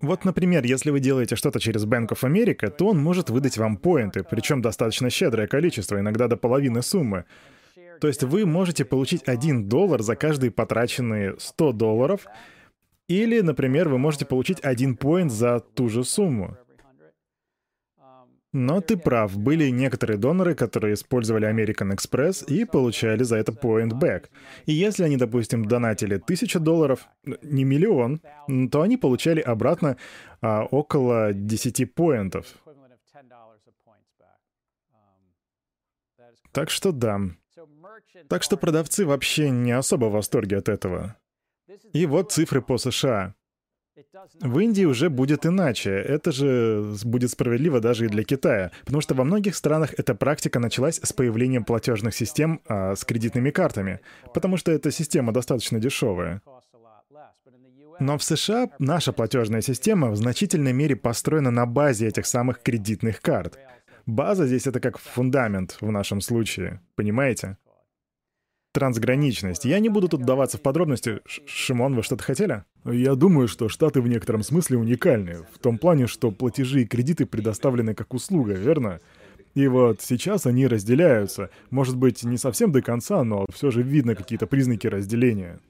Вот, 0.00 0.24
например, 0.24 0.64
если 0.64 0.90
вы 0.90 1.00
делаете 1.00 1.36
что-то 1.36 1.60
через 1.60 1.84
Bank 1.84 2.08
of 2.08 2.22
America, 2.22 2.70
то 2.70 2.88
он 2.88 2.98
может 2.98 3.30
выдать 3.30 3.58
вам 3.58 3.76
поинты, 3.76 4.24
причем 4.28 4.62
достаточно 4.62 5.10
щедрое 5.10 5.46
количество, 5.46 5.98
иногда 5.98 6.28
до 6.28 6.36
половины 6.36 6.82
суммы. 6.82 7.24
То 8.00 8.08
есть 8.08 8.22
вы 8.24 8.46
можете 8.46 8.84
получить 8.84 9.22
1 9.26 9.68
доллар 9.68 10.02
за 10.02 10.16
каждые 10.16 10.50
потраченные 10.50 11.36
100 11.38 11.72
долларов, 11.72 12.26
или, 13.08 13.40
например, 13.40 13.88
вы 13.88 13.98
можете 13.98 14.24
получить 14.24 14.58
1 14.60 14.96
поинт 14.96 15.30
за 15.30 15.60
ту 15.60 15.88
же 15.88 16.02
сумму. 16.02 16.56
Но 18.52 18.82
ты 18.82 18.98
прав, 18.98 19.38
были 19.38 19.70
некоторые 19.70 20.18
доноры, 20.18 20.54
которые 20.54 20.92
использовали 20.92 21.48
American 21.48 21.96
Express 21.96 22.44
и 22.46 22.66
получали 22.66 23.22
за 23.22 23.36
это 23.36 23.50
point 23.52 23.98
back. 23.98 24.28
И 24.66 24.72
если 24.72 25.04
они, 25.04 25.16
допустим, 25.16 25.64
донатили 25.64 26.18
тысячу 26.18 26.60
долларов, 26.60 27.08
не 27.42 27.64
миллион, 27.64 28.20
то 28.70 28.82
они 28.82 28.98
получали 28.98 29.40
обратно 29.40 29.96
а, 30.42 30.64
около 30.64 31.32
10 31.32 31.94
поинтов. 31.94 32.46
Так 36.52 36.68
что 36.68 36.92
да. 36.92 37.20
Так 38.28 38.42
что 38.42 38.58
продавцы 38.58 39.06
вообще 39.06 39.48
не 39.48 39.72
особо 39.72 40.06
в 40.06 40.12
восторге 40.12 40.58
от 40.58 40.68
этого. 40.68 41.16
И 41.94 42.04
вот 42.04 42.32
цифры 42.32 42.60
по 42.60 42.76
США. 42.76 43.34
В 44.40 44.58
Индии 44.58 44.84
уже 44.84 45.10
будет 45.10 45.46
иначе. 45.46 45.90
Это 45.90 46.32
же 46.32 46.94
будет 47.04 47.30
справедливо 47.30 47.80
даже 47.80 48.06
и 48.06 48.08
для 48.08 48.24
Китая. 48.24 48.70
Потому 48.84 49.00
что 49.00 49.14
во 49.14 49.24
многих 49.24 49.54
странах 49.54 49.94
эта 49.96 50.14
практика 50.14 50.58
началась 50.58 51.00
с 51.02 51.12
появлением 51.12 51.64
платежных 51.64 52.14
систем 52.14 52.60
а, 52.66 52.94
с 52.96 53.04
кредитными 53.04 53.50
картами. 53.50 54.00
Потому 54.32 54.56
что 54.56 54.72
эта 54.72 54.90
система 54.90 55.32
достаточно 55.32 55.78
дешевая. 55.78 56.40
Но 58.00 58.18
в 58.18 58.24
США 58.24 58.70
наша 58.78 59.12
платежная 59.12 59.60
система 59.60 60.10
в 60.10 60.16
значительной 60.16 60.72
мере 60.72 60.96
построена 60.96 61.50
на 61.50 61.66
базе 61.66 62.08
этих 62.08 62.26
самых 62.26 62.62
кредитных 62.62 63.20
карт. 63.20 63.58
База 64.06 64.46
здесь 64.46 64.66
это 64.66 64.80
как 64.80 64.98
фундамент 64.98 65.76
в 65.80 65.90
нашем 65.90 66.20
случае. 66.20 66.80
Понимаете? 66.96 67.58
Трансграничность. 68.72 69.64
Я 69.64 69.78
не 69.78 69.88
буду 69.88 70.08
тут 70.08 70.22
вдаваться 70.22 70.58
в 70.58 70.62
подробности. 70.62 71.20
Ш 71.26 71.42
Шимон, 71.46 71.94
вы 71.94 72.02
что-то 72.02 72.24
хотели? 72.24 72.64
Я 72.84 73.14
думаю, 73.14 73.48
что 73.48 73.68
Штаты 73.68 74.00
в 74.00 74.08
некотором 74.08 74.42
смысле 74.42 74.78
уникальны. 74.78 75.46
В 75.52 75.58
том 75.58 75.78
плане, 75.78 76.06
что 76.06 76.30
платежи 76.30 76.82
и 76.82 76.86
кредиты 76.86 77.26
предоставлены 77.26 77.94
как 77.94 78.14
услуга, 78.14 78.54
верно? 78.54 79.00
И 79.54 79.68
вот 79.68 80.00
сейчас 80.00 80.46
они 80.46 80.66
разделяются. 80.66 81.50
Может 81.70 81.96
быть, 81.96 82.24
не 82.24 82.38
совсем 82.38 82.72
до 82.72 82.80
конца, 82.80 83.22
но 83.22 83.46
все 83.52 83.70
же 83.70 83.82
видно 83.82 84.14
какие-то 84.14 84.46
признаки 84.46 84.86
разделения. 84.86 85.60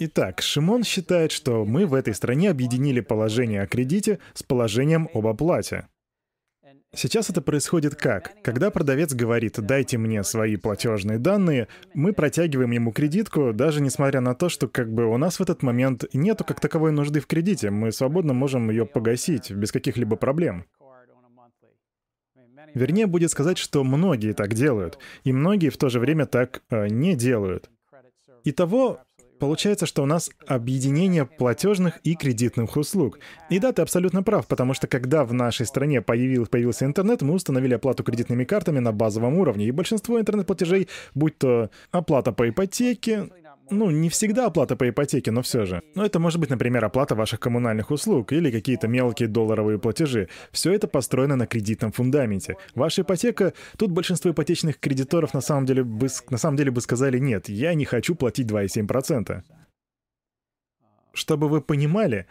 Итак, 0.00 0.40
Шимон 0.40 0.84
считает, 0.84 1.32
что 1.32 1.64
мы 1.64 1.84
в 1.84 1.92
этой 1.92 2.14
стране 2.14 2.50
объединили 2.50 3.00
положение 3.00 3.62
о 3.62 3.66
кредите 3.66 4.20
с 4.32 4.44
положением 4.44 5.08
об 5.12 5.26
оплате. 5.26 5.88
Сейчас 6.94 7.28
это 7.28 7.42
происходит 7.42 7.96
как? 7.96 8.32
Когда 8.42 8.70
продавец 8.70 9.12
говорит 9.12 9.60
«дайте 9.60 9.98
мне 9.98 10.24
свои 10.24 10.56
платежные 10.56 11.18
данные», 11.18 11.68
мы 11.92 12.14
протягиваем 12.14 12.70
ему 12.70 12.92
кредитку, 12.92 13.52
даже 13.52 13.82
несмотря 13.82 14.20
на 14.20 14.34
то, 14.34 14.48
что 14.48 14.68
как 14.68 14.90
бы 14.90 15.04
у 15.04 15.18
нас 15.18 15.38
в 15.38 15.42
этот 15.42 15.62
момент 15.62 16.04
нету 16.14 16.44
как 16.44 16.60
таковой 16.60 16.92
нужды 16.92 17.20
в 17.20 17.26
кредите, 17.26 17.70
мы 17.70 17.92
свободно 17.92 18.32
можем 18.32 18.70
ее 18.70 18.86
погасить 18.86 19.50
без 19.50 19.70
каких-либо 19.70 20.16
проблем. 20.16 20.64
Вернее, 22.74 23.06
будет 23.06 23.30
сказать, 23.30 23.58
что 23.58 23.84
многие 23.84 24.32
так 24.32 24.54
делают, 24.54 24.98
и 25.24 25.32
многие 25.32 25.68
в 25.68 25.76
то 25.76 25.90
же 25.90 26.00
время 26.00 26.26
так 26.26 26.62
э, 26.70 26.88
не 26.88 27.14
делают. 27.14 27.70
Итого, 28.44 29.00
Получается, 29.38 29.86
что 29.86 30.02
у 30.02 30.06
нас 30.06 30.30
объединение 30.46 31.24
платежных 31.24 31.98
и 32.04 32.14
кредитных 32.14 32.76
услуг. 32.76 33.18
И 33.50 33.58
да, 33.58 33.72
ты 33.72 33.82
абсолютно 33.82 34.22
прав, 34.22 34.46
потому 34.46 34.74
что 34.74 34.86
когда 34.86 35.24
в 35.24 35.32
нашей 35.32 35.66
стране 35.66 36.02
появил, 36.02 36.46
появился 36.46 36.84
интернет, 36.84 37.22
мы 37.22 37.34
установили 37.34 37.74
оплату 37.74 38.02
кредитными 38.02 38.44
картами 38.44 38.80
на 38.80 38.92
базовом 38.92 39.34
уровне, 39.34 39.66
и 39.66 39.70
большинство 39.70 40.20
интернет-платежей, 40.20 40.88
будь 41.14 41.38
то 41.38 41.70
оплата 41.90 42.32
по 42.32 42.48
ипотеке, 42.48 43.28
ну, 43.70 43.90
не 43.90 44.08
всегда 44.08 44.46
оплата 44.46 44.76
по 44.76 44.88
ипотеке, 44.88 45.30
но 45.30 45.42
все 45.42 45.66
же. 45.66 45.82
Но 45.94 46.04
это 46.04 46.18
может 46.18 46.40
быть, 46.40 46.50
например, 46.50 46.84
оплата 46.84 47.14
ваших 47.14 47.40
коммунальных 47.40 47.90
услуг 47.90 48.32
или 48.32 48.50
какие-то 48.50 48.88
мелкие 48.88 49.28
долларовые 49.28 49.78
платежи. 49.78 50.28
Все 50.52 50.72
это 50.72 50.88
построено 50.88 51.36
на 51.36 51.46
кредитном 51.46 51.92
фундаменте. 51.92 52.56
Ваша 52.74 53.02
ипотека, 53.02 53.52
тут 53.76 53.90
большинство 53.90 54.30
ипотечных 54.30 54.78
кредиторов 54.78 55.34
на 55.34 55.40
самом 55.40 55.66
деле 55.66 55.84
бы, 55.84 56.08
на 56.30 56.38
самом 56.38 56.56
деле 56.56 56.70
бы 56.70 56.80
сказали, 56.80 57.18
нет, 57.18 57.48
я 57.48 57.74
не 57.74 57.84
хочу 57.84 58.14
платить 58.14 58.46
2,7%. 58.46 59.42
Чтобы 61.12 61.48
вы 61.48 61.60
понимали, 61.60 62.26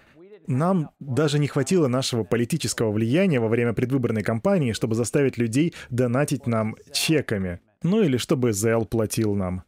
нам 0.47 0.91
даже 0.99 1.39
не 1.39 1.47
хватило 1.47 1.87
нашего 1.87 2.23
политического 2.23 2.91
влияния 2.91 3.39
во 3.39 3.49
время 3.49 3.73
предвыборной 3.73 4.23
кампании, 4.23 4.71
чтобы 4.71 4.95
заставить 4.95 5.37
людей 5.37 5.73
донатить 5.89 6.47
нам 6.47 6.75
чеками. 6.91 7.59
Ну 7.83 8.01
или 8.01 8.17
чтобы 8.17 8.53
ЗЛ 8.53 8.85
платил 8.85 9.35
нам. 9.35 9.66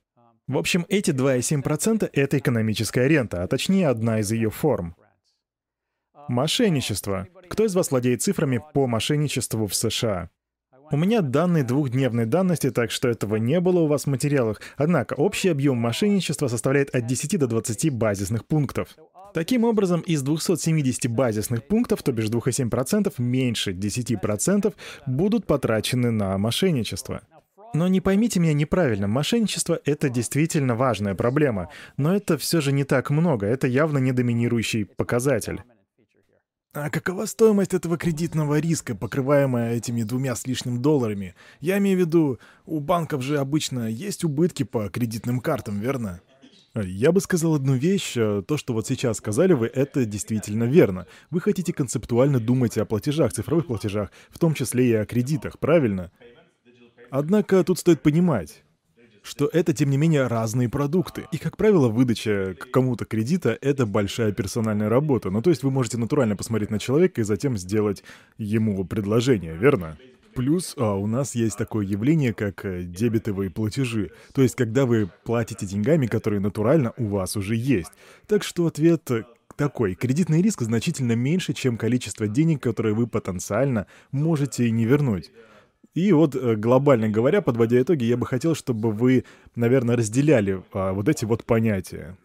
В 0.50 0.58
общем, 0.58 0.88
эти 0.89 1.12
2,7%— 1.12 2.10
это 2.14 2.39
экономическая 2.39 3.08
рента, 3.08 3.43
а 3.43 3.47
точнее 3.47 3.88
одна 3.88 4.20
из 4.20 4.32
ее 4.32 4.50
форм. 4.50 4.95
Мошенничество. 6.28 7.28
Кто 7.50 7.66
из 7.66 7.76
вас 7.76 7.91
владеет 7.91 8.24
цифрами 8.24 8.60
по 8.74 8.88
мошенничеству 8.88 9.68
в 9.68 9.76
США? 9.76 10.32
У 10.91 10.97
меня 10.97 11.22
данные 11.22 11.64
двухдневной 11.64 12.26
давности, 12.26 12.72
так 12.72 12.89
что 12.89 13.10
этого 13.10 13.36
не 13.36 13.60
было 13.60 13.82
у 13.82 13.86
вас 13.86 14.06
в 14.06 14.08
материалах. 14.08 14.60
Однако 14.76 15.14
общий 15.14 15.50
объем 15.50 15.78
мошенничества 15.78 16.47
составляет 16.47 16.95
от 16.95 17.06
10 17.06 17.38
до 17.38 17.45
20 17.45 17.91
базисных 17.91 18.47
пунктов. 18.47 18.97
Таким 19.36 19.66
образом, 19.66 20.02
из 20.02 20.24
270 20.24 21.12
базисных 21.12 21.68
пунктов, 21.68 22.02
то 22.02 22.12
бишь 22.12 22.26
2,7%, 22.26 23.14
меньше 23.20 23.72
10% 23.74 24.74
будут 25.06 25.45
потрачены 25.45 26.10
на 26.10 26.36
мошенничество. 26.39 27.22
Но 27.74 27.88
не 27.88 28.01
поймите 28.01 28.39
меня 28.39 28.53
неправильно, 28.53 29.07
мошенничество— 29.07 29.80
это 29.86 30.09
действительно 30.09 30.76
важная 30.76 31.15
проблема, 31.15 31.70
но 31.97 32.15
это 32.15 32.38
все 32.38 32.61
же 32.61 32.72
не 32.72 32.84
так 32.84 33.09
много, 33.09 33.45
это 33.45 33.67
явно 33.67 33.99
не 33.99 34.11
доминирующий 34.11 34.86
показатель. 34.86 35.61
А 36.74 36.89
какова 36.89 37.26
стоимость 37.26 37.74
этого 37.74 37.97
кредитного 37.97 38.59
риска, 38.59 38.95
покрываемая 38.95 39.76
этими 39.76 40.03
двумя 40.03 40.36
с 40.36 40.45
лишним 40.45 40.82
долларами? 40.82 41.34
Я 41.59 41.80
имею 41.80 41.97
в 41.97 42.01
виду, 42.01 42.39
у 42.65 42.80
банков 42.80 43.24
же 43.24 43.39
обычно 43.39 43.89
есть 43.89 44.24
убытки 44.24 44.63
по 44.63 44.88
кредитным 44.89 45.39
картам, 45.39 45.80
верно? 45.80 46.22
Я 46.76 47.11
бы 47.11 47.22
сказал 47.22 47.55
одну 47.55 47.74
вещь. 47.74 48.13
Э, 48.15 48.43
то, 48.47 48.55
что 48.57 48.74
вот 48.74 48.88
сейчас 48.88 49.17
сказали 49.17 49.53
вы, 49.53 49.65
это 49.67 50.05
действительно 50.05 50.65
верно. 50.65 51.07
Вы 51.32 51.41
хотите 51.41 51.74
концептуально 51.74 52.39
думать 52.39 52.78
о 52.78 52.86
платежах, 52.86 53.34
цифровых 53.34 53.65
платежах, 53.65 54.11
в 54.30 54.38
том 54.38 54.53
числе 54.53 54.89
и 54.89 54.93
о 54.93 55.05
кредитах, 55.05 55.57
правильно? 55.57 56.11
Однако 57.12 57.64
тут 57.64 57.80
стоит 57.80 58.01
понимать, 58.01 58.64
что 59.22 59.49
это, 59.51 59.74
тем 59.74 59.89
не 59.89 59.97
менее, 59.97 60.28
разные 60.28 60.70
продукты. 60.70 61.26
И, 61.32 61.38
как 61.38 61.57
правило, 61.57 61.88
выдача 61.89 62.55
кому-то 62.72 63.05
кредита— 63.05 63.57
это 63.62 63.86
большая 63.86 64.32
персональная 64.32 64.89
работа. 64.89 65.30
Ну, 65.30 65.41
то 65.41 65.49
есть 65.49 65.64
вы 65.64 65.72
можете 65.72 65.97
натурально 65.97 66.36
посмотреть 66.36 66.72
на 66.72 66.80
человека 66.80 67.22
и 67.22 67.24
затем 67.24 67.57
сделать 67.57 68.03
ему 68.38 68.84
предложение, 68.86 69.55
верно? 69.55 69.97
Плюс 70.36 70.76
а, 70.78 70.93
у 70.95 71.07
нас 71.07 71.36
есть 71.36 71.57
такое 71.57 71.86
явление, 71.86 72.34
как 72.34 72.64
э, 72.64 72.84
дебетовые 72.84 73.49
платежи. 73.49 74.12
То 74.34 74.41
есть, 74.41 74.55
когда 74.55 74.86
вы 74.86 75.10
платите 75.26 75.66
деньгами, 75.66 76.05
которые 76.05 76.39
натурально 76.39 76.93
у 76.97 77.07
вас 77.07 77.36
уже 77.36 77.55
есть. 77.55 77.91
Так 78.28 78.43
что 78.43 78.68
ответ 78.68 79.10
такой. 79.60 79.95
Кредитный 79.95 80.41
риск 80.41 80.62
значительно 80.62 81.14
меньше, 81.14 81.53
чем 81.53 81.78
количество 81.78 82.28
денег, 82.28 82.64
которые 82.64 82.95
вы 82.95 83.07
потенциально 83.07 83.88
можете 84.12 84.72
не 84.72 84.86
вернуть. 84.86 85.32
И 85.94 86.12
вот, 86.14 86.36
э, 86.36 86.56
глобально 86.56 87.10
говоря, 87.10 87.42
подводя 87.42 87.82
итоги, 87.82 88.04
я 88.04 88.18
бы 88.18 88.26
хотел, 88.26 88.56
чтобы 88.56 88.92
вы, 88.92 89.26
наверное, 89.56 89.96
разделяли 89.96 90.64
а, 90.72 90.94
вот 90.94 91.10
эти 91.10 91.26
вот 91.26 91.44
понятия. 91.46 92.18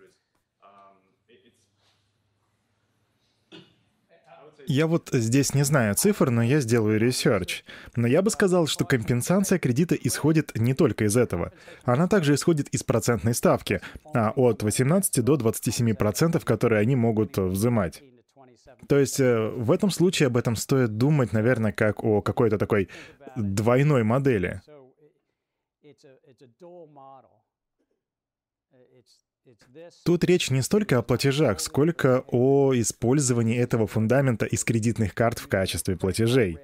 Я 4.66 4.86
вот 4.86 5.10
здесь 5.12 5.52
не 5.54 5.62
знаю 5.62 5.94
цифр, 5.94 6.30
но 6.30 6.42
я 6.42 6.60
сделаю 6.60 6.98
research. 6.98 7.64
Но 7.96 8.06
я 8.06 8.22
бы 8.22 8.30
сказал, 8.30 8.66
что 8.66 8.84
компенсация 8.84 9.58
кредита 9.58 9.94
исходит 9.94 10.52
не 10.54 10.72
только 10.72 11.04
из 11.04 11.16
этого. 11.16 11.52
Она 11.84 12.08
также 12.08 12.34
исходит 12.34 12.68
из 12.68 12.82
процентной 12.82 13.34
ставки, 13.34 13.80
а 14.14 14.32
от 14.34 14.62
18 14.62 15.22
до 15.22 15.36
27 15.36 15.94
процентов, 15.94 16.44
которые 16.44 16.80
они 16.80 16.96
могут 16.96 17.36
взимать. 17.36 18.02
То 18.88 18.98
есть 18.98 19.20
э, 19.20 19.48
в 19.48 19.70
этом 19.70 19.90
случае 19.90 20.26
об 20.26 20.36
этом 20.36 20.56
стоит 20.56 20.96
думать, 20.96 21.32
наверное, 21.32 21.72
как 21.72 22.04
о 22.04 22.20
какой-то 22.20 22.58
такой 22.58 22.88
двойной 23.36 24.04
модели. 24.04 24.60
Тут 30.04 30.24
речь 30.24 30.50
не 30.50 30.62
столько 30.62 30.98
о 30.98 31.02
платежах, 31.02 31.60
сколько 31.60 32.24
о 32.28 32.72
использовании 32.74 33.58
этого 33.58 33.86
фундамента 33.86 34.46
из 34.46 34.64
кредитных 34.64 35.14
карт 35.14 35.38
в 35.38 35.48
качестве 35.48 35.96
платежей. 35.96 36.58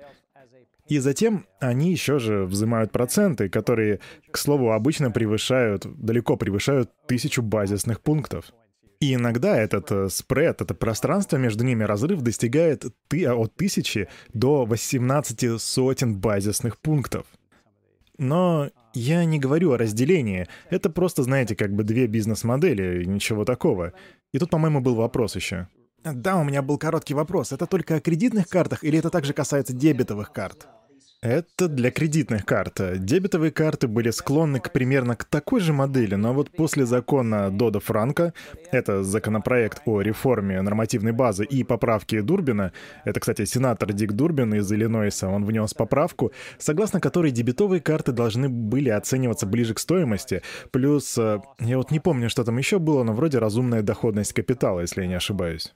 И 0.89 0.99
затем 0.99 1.47
они 1.61 1.93
еще 1.93 2.19
же 2.19 2.45
взимают 2.47 2.91
проценты, 2.91 3.49
которые, 3.49 4.01
к 4.31 4.37
слову, 4.37 4.73
обычно 4.73 5.11
превышают, 5.13 5.87
далеко 5.87 6.37
превышают 6.37 6.91
тысячу 7.07 7.43
базисных 7.43 8.01
пунктов. 8.01 8.53
И 9.01 9.15
иногда 9.15 9.57
этот 9.57 9.91
э, 9.91 10.09
спред, 10.11 10.61
это 10.61 10.75
пространство 10.75 11.39
между 11.39 11.65
ними, 11.65 11.85
разрыв 11.85 12.21
достигает 12.21 12.85
а, 12.85 13.35
от 13.35 13.55
тысячи 13.55 14.09
до 14.35 14.67
18 14.67 15.61
сотен 15.61 16.17
базисных 16.17 16.77
пунктов. 16.79 17.25
Но 18.19 18.69
я 18.93 19.25
не 19.25 19.39
говорю 19.39 19.73
о 19.73 19.79
разделении. 19.79 20.47
Это 20.69 20.91
просто, 20.91 21.23
знаете, 21.23 21.57
как 21.57 21.73
бы 21.73 21.83
две 21.83 22.07
бизнес-модели, 22.07 23.05
ничего 23.05 23.47
такого. 23.47 23.95
И 24.33 24.39
тут, 24.39 24.51
по-моему, 24.51 24.83
был 24.83 24.95
вопрос 24.95 25.35
еще. 25.35 25.69
Да, 26.05 26.37
у 26.37 26.45
меня 26.45 26.61
был 26.61 26.77
короткий 26.77 27.15
вопрос. 27.15 27.53
Это 27.53 27.67
только 27.67 27.97
о 27.97 28.01
кредитных 28.01 28.49
картах 28.49 28.85
или 28.85 28.99
это 28.99 29.09
также 29.09 29.33
касается 29.33 29.73
дебетовых 29.73 30.33
карт? 30.33 30.69
Это 31.23 31.69
для 31.69 31.91
кредитных 31.91 32.47
карт. 32.47 32.81
Дебетовые 32.97 33.51
карты 33.51 33.89
были 33.89 34.11
склонны 34.11 34.59
к 34.59 34.73
примерно 34.73 35.17
к 35.17 35.25
такой 35.25 35.61
же 35.61 35.75
модели, 35.75 36.15
но 36.15 36.33
вот 36.33 36.51
после 36.51 36.87
закона 36.87 37.51
Дода 37.51 37.79
Франка, 37.79 38.33
это 38.71 39.05
законопроект 39.05 39.83
о 39.85 40.01
реформе 40.01 40.63
нормативной 40.63 41.13
базы 41.13 41.45
и 41.45 41.63
поправке 41.63 42.23
Дурбина, 42.23 42.73
это, 43.05 43.21
кстати, 43.21 43.45
сенатор 43.45 43.93
Дик 43.93 44.13
Дурбин 44.13 44.55
из 44.55 44.73
Иллинойса, 44.73 45.29
он 45.29 45.45
внес 45.45 45.75
поправку, 45.75 46.33
согласно 46.57 47.01
которой 47.01 47.33
дебетовые 47.33 47.83
карты 47.83 48.13
должны 48.13 48.49
были 48.49 48.89
оцениваться 48.89 49.45
ближе 49.45 49.75
к 49.75 49.79
стоимости, 49.79 50.41
плюс, 50.71 51.19
э, 51.19 51.43
я 51.59 51.77
вот 51.77 51.91
не 51.91 52.01
помню, 52.01 52.31
что 52.31 52.45
там 52.45 52.57
еще 52.57 52.79
было, 52.79 53.03
но 53.03 53.13
вроде 53.13 53.39
разумная 53.41 53.83
доходность 53.83 54.33
капитала, 54.33 54.81
если 54.81 55.03
я 55.03 55.07
не 55.07 55.15
ошибаюсь. 55.17 55.75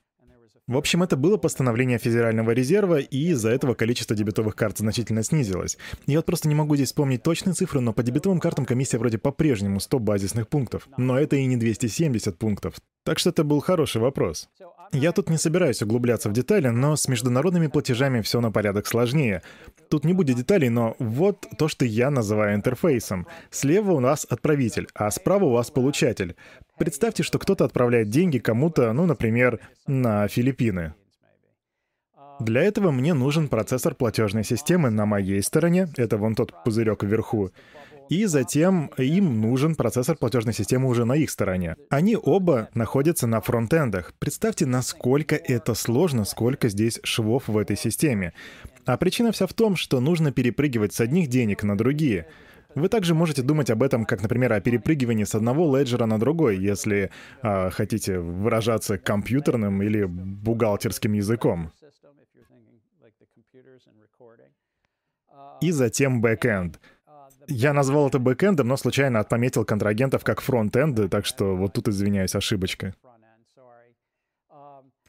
В 0.67 0.79
общем, 0.79 1.03
это 1.03 1.17
было 1.19 1.37
постановление 1.37 1.99
Федерального 1.99 2.53
резерва, 2.53 2.99
и 2.99 3.29
из-за 3.33 3.51
этого 3.51 3.75
количество 3.75 4.17
дебетовых 4.17 4.57
карт 4.57 4.79
значительно 4.79 5.23
снизилось. 5.23 5.77
Я 6.07 6.19
вот 6.19 6.25
просто 6.25 6.49
не 6.49 6.55
могу 6.55 6.75
здесь 6.75 6.89
вспомнить 6.89 7.23
точные 7.23 7.53
цифры, 7.53 7.81
но 7.81 7.93
по 7.93 8.03
дебетовым 8.03 8.41
картам 8.41 8.65
комиссия 8.65 8.97
вроде 8.97 9.19
по-прежнему 9.19 9.79
100 9.79 9.99
базисных 9.99 10.49
пунктов. 10.49 10.89
Но 10.97 11.19
это 11.19 11.37
и 11.37 11.45
не 11.45 11.59
270 11.59 12.39
пунктов. 12.39 12.77
Так 13.05 13.19
что 13.19 13.29
это 13.29 13.45
был 13.45 13.61
хороший 13.61 14.01
вопрос. 14.01 14.49
Я 14.93 15.13
тут 15.13 15.31
не 15.31 15.39
собираюсь 15.39 15.83
углубляться 15.83 16.29
в 16.29 16.33
детали, 16.33 16.69
но 16.69 16.97
с 16.97 17.09
международными 17.09 17.67
платежами 17.69 18.21
все 18.21 18.41
на 18.41 18.51
порядок 18.51 18.87
сложнее. 18.87 19.43
Тут 19.89 20.05
не 20.05 20.13
будет 20.13 20.37
деталей, 20.37 20.69
но 20.69 20.95
вот 20.99 21.47
то, 21.59 21.69
что 21.69 21.85
я 21.85 22.11
называю 22.11 22.55
интерфейсом. 22.55 23.27
Слева 23.51 23.93
у 23.93 24.01
нас 24.01 24.27
отправитель, 24.29 24.89
а 24.95 25.11
справа 25.11 25.45
у 25.45 25.53
вас 25.53 25.71
получатель. 25.71 26.37
Представьте, 26.79 27.23
что 27.23 27.39
кто-то 27.39 27.65
отправляет 27.65 28.09
деньги 28.09 28.39
кому-то, 28.39 28.93
ну, 28.93 29.07
например, 29.07 29.61
на 29.87 30.29
Филиппины. 30.29 30.95
Для 32.41 32.63
этого 32.63 32.91
мне 32.91 33.15
нужен 33.15 33.49
процессор 33.49 33.95
платежной 33.95 34.43
системы 34.43 34.91
на 34.91 35.07
моей 35.07 35.41
стороне, 35.43 35.89
это 35.97 36.17
вон 36.17 36.35
тот 36.35 36.65
пузырек 36.65 37.05
вверху, 37.05 37.53
и 38.09 38.27
затем 38.27 38.91
им 38.99 39.41
нужен 39.41 39.75
процессор 39.75 40.17
платежной 40.17 40.55
системы 40.55 40.89
уже 40.89 41.05
на 41.05 41.15
их 41.15 41.31
стороне. 41.31 41.77
Они 41.91 42.17
оба 42.17 42.69
находятся 42.75 43.27
на 43.27 43.41
фронтендах. 43.41 44.13
Представьте, 44.19 44.67
насколько 44.67 45.37
это 45.37 45.75
сложно, 45.75 46.25
сколько 46.25 46.69
здесь 46.69 47.01
швов 47.03 47.49
в 47.49 47.57
этой 47.57 47.77
системе. 47.77 48.33
А 48.87 48.97
причина 48.97 49.33
вся 49.33 49.47
в 49.47 49.55
том, 49.55 49.77
что 49.77 50.01
нужно 50.01 50.33
перепрыгивать 50.33 50.93
с 50.93 51.01
одних 51.01 51.29
денег 51.29 51.63
на 51.63 51.77
другие. 51.77 52.27
Вы 52.75 52.89
также 52.89 53.15
можете 53.15 53.43
думать 53.43 53.71
об 53.71 53.83
этом, 53.83 54.05
как, 54.05 54.21
например, 54.21 54.53
о 54.53 54.61
перепрыгивании 54.61 55.25
с 55.25 55.35
одного 55.35 55.77
леджера 55.77 56.07
на 56.07 56.19
другой, 56.19 56.59
если 56.59 57.11
э, 57.43 57.71
хотите 57.71 58.19
выражаться 58.19 58.99
компьютерным 58.99 59.81
или 59.81 60.05
бухгалтерским 60.05 61.13
языком. 61.13 61.71
И 65.61 65.71
затем 65.71 66.21
бэкэнд— 66.21 66.81
я 67.49 67.73
назвал 67.73 68.09
это 68.09 68.19
бэкэндом, 68.19 68.69
но 68.69 68.77
случайно 68.77 69.21
отметил 69.21 69.65
контрагентов 69.65 70.25
как 70.25 70.41
фронтенды, 70.41 71.09
так 71.09 71.27
что 71.27 71.57
вот 71.57 71.73
тут 71.73 71.89
извиняюсь, 71.89 72.35
ошибочка. 72.35 72.95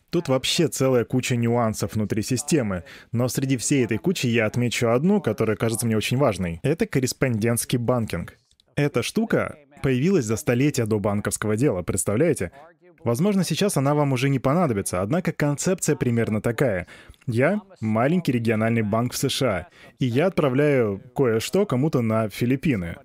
Тут 0.10 0.30
вообще 0.30 0.70
целая 0.70 1.04
куча 1.04 1.36
нюансов 1.36 1.96
внутри 1.96 2.22
системы, 2.22 2.86
но 3.12 3.28
среди 3.28 3.58
всей 3.58 3.84
этой 3.84 3.98
кучи 3.98 4.28
я 4.28 4.46
отмечу 4.46 4.90
одну, 4.90 5.20
которая 5.20 5.58
кажется 5.58 5.86
мне 5.86 5.98
очень 5.98 6.18
важной. 6.18 6.62
Это 6.64 6.86
корреспондентский 6.86 7.78
банкинг. 7.78 8.38
Эта 8.78 9.04
штука 9.04 9.58
появилась 9.84 10.26
за 10.26 10.38
столетия 10.38 10.86
до 10.86 11.00
банковского 11.00 11.58
дела, 11.58 11.82
представляете? 11.82 12.52
Возможно, 13.04 13.44
сейчас 13.44 13.78
она 13.78 13.94
вам 13.94 14.14
уже 14.14 14.30
не 14.30 14.40
понадобится, 14.40 15.02
однако 15.02 15.32
концепция 15.32 15.96
примерно 15.96 16.42
такая. 16.42 16.88
Я— 17.28 17.62
маленький 17.82 18.32
региональный 18.32 18.84
банк 18.84 19.14
в 19.14 19.18
США, 19.18 19.68
и 20.00 20.06
я 20.06 20.28
отправляю 20.28 21.02
кое-что 21.16 21.66
кому-то 21.66 22.02
на 22.02 22.30
Филиппины. 22.30 22.98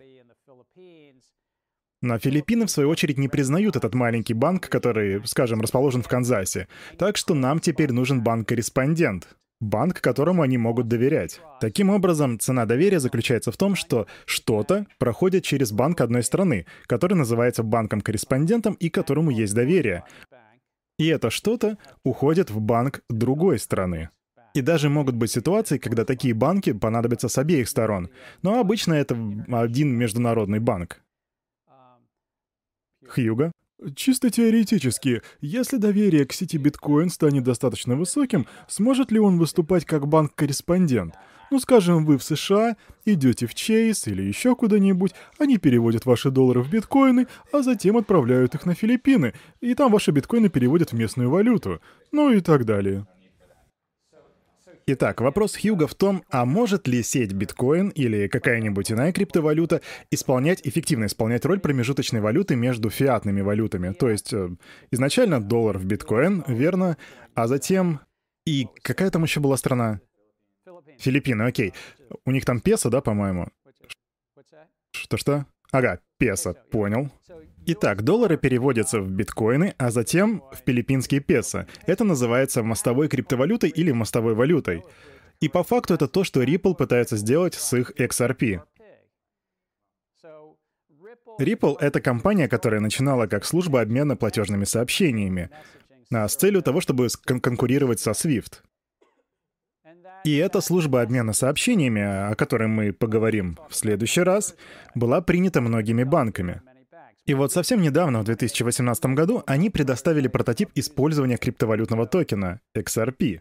На 2.03 2.19
Филиппины, 2.19 2.67
в 2.67 2.71
свою 2.71 2.89
очередь, 2.89 3.19
не 3.19 3.29
признают 3.29 3.77
этот 3.77 3.95
маленький 3.95 4.33
банк, 4.33 4.69
который, 4.69 5.21
скажем, 5.27 5.61
расположен 5.61 6.03
в 6.03 6.09
Канзасе. 6.09 6.67
Так 6.99 7.19
что 7.19 7.35
нам 7.35 7.61
теперь 7.61 7.93
нужен 7.93 8.23
банк-корреспондент. 8.23 9.29
Банк, 9.61 10.01
которому 10.01 10.41
они 10.41 10.57
могут 10.57 10.89
доверять. 10.89 11.41
Таким 11.61 11.91
образом, 11.91 12.39
цена 12.39 12.65
доверия 12.65 13.01
заключается 13.01 13.53
в 13.53 13.59
том, 13.59 13.75
что 13.75 14.07
что-то 14.25 14.87
проходит 14.99 15.45
через 15.45 15.73
банк 15.73 16.01
одной 16.01 16.23
страны, 16.23 16.65
который 16.87 17.15
называется 17.15 17.63
банком-корреспондентом 17.63 18.73
и 18.75 18.89
которому 18.89 19.31
есть 19.31 19.55
доверие. 19.55 20.05
И 21.01 21.07
это 21.07 21.31
что-то 21.31 21.79
уходит 22.05 22.51
в 22.51 22.61
банк 22.61 23.01
другой 23.09 23.59
страны. 23.59 24.11
И 24.53 24.61
даже 24.61 24.91
могут 24.91 25.15
быть 25.15 25.31
ситуации, 25.31 25.79
когда 25.79 26.05
такие 26.05 26.35
банки 26.35 26.75
понадобятся 26.75 27.31
с 27.31 27.39
обеих 27.39 27.71
сторон. 27.71 28.11
Но 28.43 28.61
обычно 28.61 28.93
это 28.93 29.17
один 29.51 29.97
международный 29.97 30.59
банк. 30.59 31.03
Хьюга? 33.09 33.51
Чисто 33.97 34.31
теоретически, 34.31 35.23
если 35.41 35.79
доверие 35.79 36.27
к 36.27 36.35
сети 36.35 36.59
биткоин 36.59 37.09
станет 37.09 37.45
достаточно 37.45 37.97
высоким, 37.97 38.47
сможет 38.69 39.11
ли 39.11 39.19
он 39.19 39.39
выступать 39.39 39.87
как 39.87 40.07
банк-корреспондент? 40.07 41.15
Ну, 41.51 41.59
скажем, 41.59 42.05
вы 42.05 42.19
в 42.19 42.23
США, 42.23 42.77
идете 43.07 43.47
в 43.47 43.55
Чейз 43.55 44.07
или 44.07 44.23
еще 44.23 44.55
куда-нибудь, 44.55 45.13
они 45.39 45.57
переводят 45.57 46.05
ваши 46.05 46.31
доллары 46.31 46.63
в 46.63 46.71
биткоины, 46.71 47.27
а 47.53 47.63
затем 47.63 47.97
отправляют 47.97 48.55
их 48.55 48.67
на 48.67 48.75
Филиппины, 48.75 49.33
и 49.61 49.75
там 49.75 49.91
ваши 49.91 50.11
биткоины 50.11 50.51
переводят 50.51 50.93
в 50.93 50.97
местную 50.97 51.31
валюту, 51.31 51.81
ну 52.13 52.31
и 52.31 52.41
так 52.41 52.67
далее. 52.67 53.07
Итак, 54.93 55.21
вопрос 55.21 55.57
Хьюга 55.57 55.87
в 55.87 55.95
том, 55.95 56.25
а 56.31 56.45
может 56.45 56.89
ли 56.89 57.05
сеть 57.05 57.33
биткоин 57.33 57.91
или 57.91 58.27
какая-нибудь 58.27 58.91
иная 58.91 59.13
криптовалюта 59.13 59.83
исполнять, 60.11 60.67
эффективно 60.67 61.05
исполнять 61.05 61.45
роль 61.45 61.61
промежуточной 61.61 62.21
валюты 62.21 62.57
между 62.57 62.91
фиатными 62.91 63.41
валютами? 63.41 63.93
То 63.93 64.11
есть 64.11 64.33
э, 64.33 64.51
изначально 64.91 65.41
доллар 65.41 65.79
в 65.79 65.85
биткоин, 65.85 66.43
верно, 66.49 66.97
а 67.35 67.47
затем... 67.47 68.01
И 68.45 68.67
какая 68.83 69.13
там 69.13 69.23
еще 69.23 69.39
была 69.39 69.57
страна? 69.57 70.01
Филиппины, 70.99 71.45
окей. 71.45 71.73
У 72.25 72.33
них 72.33 72.45
там 72.45 72.61
песо, 72.61 72.91
да, 72.91 73.01
по-моему? 73.01 73.47
Что-что? 74.91 75.47
Ага, 75.71 76.01
песо, 76.19 76.55
понял. 76.73 77.13
Итак, 77.67 78.03
доллары 78.03 78.37
переводятся 78.37 79.01
в 79.01 79.11
биткоины, 79.11 79.75
а 79.79 79.91
затем 79.91 80.43
в 80.53 80.57
филиппинские 80.67 81.21
песо. 81.21 81.67
Это 81.87 82.05
называется 82.05 82.63
мостовой 82.63 83.09
криптовалютой 83.09 83.71
или 83.71 83.93
мостовой 83.93 84.35
валютой. 84.35 84.83
И 85.41 85.49
по 85.49 85.63
факту 85.63 85.95
это 85.95 86.09
то, 86.09 86.25
что 86.25 86.43
Ripple 86.43 86.75
пытается 86.75 87.17
сделать 87.17 87.55
с 87.55 87.73
их 87.77 87.93
XRP. 87.93 88.63
Ripple— 91.39 91.77
это 91.81 92.01
компания, 92.01 92.49
которая 92.49 92.81
начинала 92.81 93.27
как 93.27 93.45
служба 93.45 93.81
обмена 93.81 94.17
платежными 94.17 94.65
сообщениями, 94.65 95.51
а 96.13 96.29
с 96.29 96.37
целью 96.37 96.63
того, 96.63 96.81
чтобы 96.81 97.09
кон 97.27 97.41
конкурировать 97.41 98.01
со 98.01 98.11
SWIFT. 98.11 98.63
И 100.25 100.37
эта 100.37 100.61
служба 100.61 101.01
обмена 101.01 101.33
сообщениями, 101.33 102.03
о 102.03 102.35
которой 102.35 102.69
мы 102.69 102.93
поговорим 102.93 103.59
в 103.71 103.75
следующий 103.75 104.21
раз, 104.21 104.55
была 104.95 105.23
принята 105.23 105.63
многими 105.63 106.03
банками. 106.05 106.61
И 107.27 107.35
вот 107.35 107.53
совсем 107.53 107.81
недавно, 107.81 108.21
в 108.21 108.25
2018 108.25 109.07
году, 109.07 109.43
они 109.47 109.71
предоставили 109.71 110.29
прототип 110.29 110.71
использования 110.75 111.37
криптовалютного 111.37 112.07
токена 112.07 112.61
XRP 112.77 113.41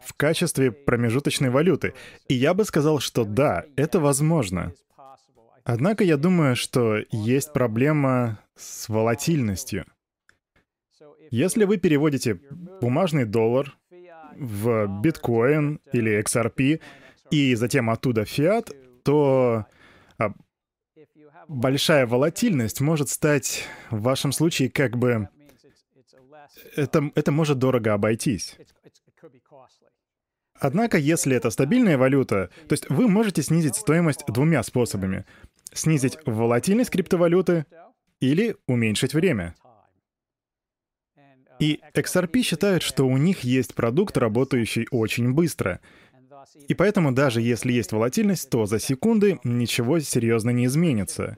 в 0.00 0.14
качестве 0.14 0.70
промежуточной 0.70 1.50
валюты. 1.50 1.94
И 2.28 2.34
я 2.34 2.54
бы 2.54 2.64
сказал, 2.64 3.00
что 3.00 3.24
да, 3.24 3.64
это 3.76 4.00
возможно. 4.00 4.72
Однако 5.64 6.04
я 6.04 6.16
думаю, 6.16 6.56
что 6.56 6.98
есть 7.10 7.52
проблема 7.52 8.38
с 8.56 8.88
волатильностью. 8.88 9.84
Если 11.30 11.64
вы 11.64 11.76
переводите 11.76 12.40
бумажный 12.80 13.26
доллар 13.26 13.76
в 14.34 14.86
биткоин 15.02 15.80
или 15.92 16.22
XRP 16.22 16.80
и 17.30 17.54
затем 17.54 17.90
оттуда 17.90 18.24
фиат, 18.24 18.70
то 19.02 19.66
а, 20.18 20.32
большая 21.48 22.06
волатильность 22.06 22.80
может 22.80 23.08
стать 23.08 23.64
в 23.90 24.02
вашем 24.02 24.32
случае 24.32 24.70
как 24.70 24.96
бы... 24.96 25.28
Это, 26.76 27.10
это 27.14 27.32
может 27.32 27.58
дорого 27.58 27.94
обойтись. 27.94 28.56
Однако, 30.60 30.98
если 30.98 31.36
это 31.36 31.50
стабильная 31.50 31.96
валюта, 31.96 32.50
то 32.68 32.72
есть 32.72 32.88
вы 32.90 33.08
можете 33.08 33.42
снизить 33.42 33.76
стоимость 33.76 34.24
двумя 34.26 34.62
способами. 34.62 35.24
Снизить 35.72 36.18
волатильность 36.26 36.90
криптовалюты 36.90 37.66
или 38.20 38.56
уменьшить 38.66 39.14
время. 39.14 39.54
И 41.60 41.80
XRP 41.94 42.42
считают, 42.42 42.82
что 42.82 43.04
у 43.04 43.16
них 43.16 43.40
есть 43.40 43.74
продукт, 43.74 44.16
работающий 44.16 44.86
очень 44.90 45.32
быстро— 45.32 45.80
и 46.68 46.74
поэтому 46.74 47.12
даже 47.12 47.40
если 47.40 47.72
есть 47.72 47.92
волатильность, 47.92 48.50
то 48.50 48.66
за 48.66 48.78
секунды 48.78 49.38
ничего 49.44 49.98
серьезно 50.00 50.50
не 50.50 50.66
изменится. 50.66 51.36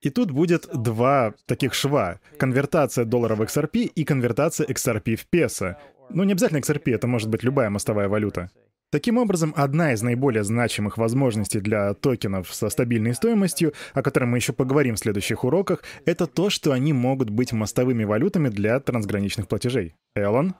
И 0.00 0.10
тут 0.10 0.30
будет 0.30 0.68
два 0.72 1.34
таких 1.46 1.74
шва. 1.74 2.20
Конвертация 2.38 3.04
доллара 3.04 3.34
в 3.34 3.42
XRP 3.42 3.84
и 3.84 4.04
конвертация 4.04 4.66
XRP 4.66 5.16
в 5.16 5.26
песо. 5.26 5.78
Ну, 6.10 6.22
не 6.24 6.32
обязательно 6.32 6.58
XRP, 6.58 6.94
это 6.94 7.06
может 7.06 7.28
быть 7.28 7.42
любая 7.42 7.70
мостовая 7.70 8.08
валюта. 8.08 8.50
Таким 8.92 9.18
образом, 9.18 9.52
одна 9.56 9.92
из 9.92 10.02
наиболее 10.02 10.44
значимых 10.44 10.96
возможностей 10.96 11.58
для 11.58 11.92
токенов 11.94 12.54
со 12.54 12.68
стабильной 12.68 13.14
стоимостью, 13.14 13.72
о 13.94 14.02
которой 14.02 14.26
мы 14.26 14.38
еще 14.38 14.52
поговорим 14.52 14.94
в 14.94 15.00
следующих 15.00 15.42
уроках, 15.42 15.82
это 16.04 16.28
то, 16.28 16.50
что 16.50 16.70
они 16.70 16.92
могут 16.92 17.30
быть 17.30 17.52
мостовыми 17.52 18.04
валютами 18.04 18.48
для 18.48 18.78
трансграничных 18.78 19.48
платежей. 19.48 19.96
Эллен? 20.14 20.54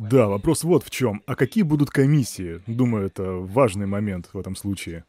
Да, 0.00 0.28
вопрос 0.28 0.64
вот 0.64 0.82
в 0.82 0.88
чем. 0.88 1.22
А 1.26 1.34
какие 1.34 1.62
будут 1.62 1.90
комиссии? 1.90 2.62
Думаю, 2.66 3.06
это 3.06 3.32
важный 3.32 3.86
момент 3.86 4.30
в 4.32 4.38
этом 4.38 4.56
случае. 4.56 5.04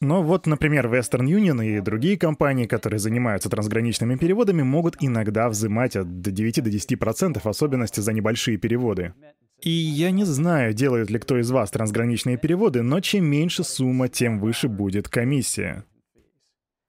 Но 0.00 0.22
вот, 0.22 0.46
например, 0.46 0.86
Western 0.86 1.26
Union 1.26 1.62
и 1.62 1.80
другие 1.80 2.16
компании, 2.16 2.64
которые 2.64 2.98
занимаются 2.98 3.50
трансграничными 3.50 4.16
переводами, 4.16 4.62
могут 4.62 4.96
иногда 5.00 5.50
взимать 5.50 5.96
от 5.96 6.22
9 6.22 6.62
до 6.64 6.70
10%, 6.70 7.46
особенности 7.46 8.00
за 8.00 8.14
небольшие 8.14 8.56
переводы. 8.56 9.12
И 9.60 9.70
я 9.70 10.12
не 10.12 10.24
знаю, 10.24 10.72
делает 10.72 11.10
ли 11.10 11.18
кто 11.18 11.36
из 11.38 11.50
вас 11.50 11.70
трансграничные 11.70 12.38
переводы, 12.38 12.80
но 12.80 13.00
чем 13.00 13.26
меньше 13.26 13.64
сумма, 13.64 14.08
тем 14.08 14.38
выше 14.38 14.68
будет 14.68 15.10
комиссия. 15.10 15.84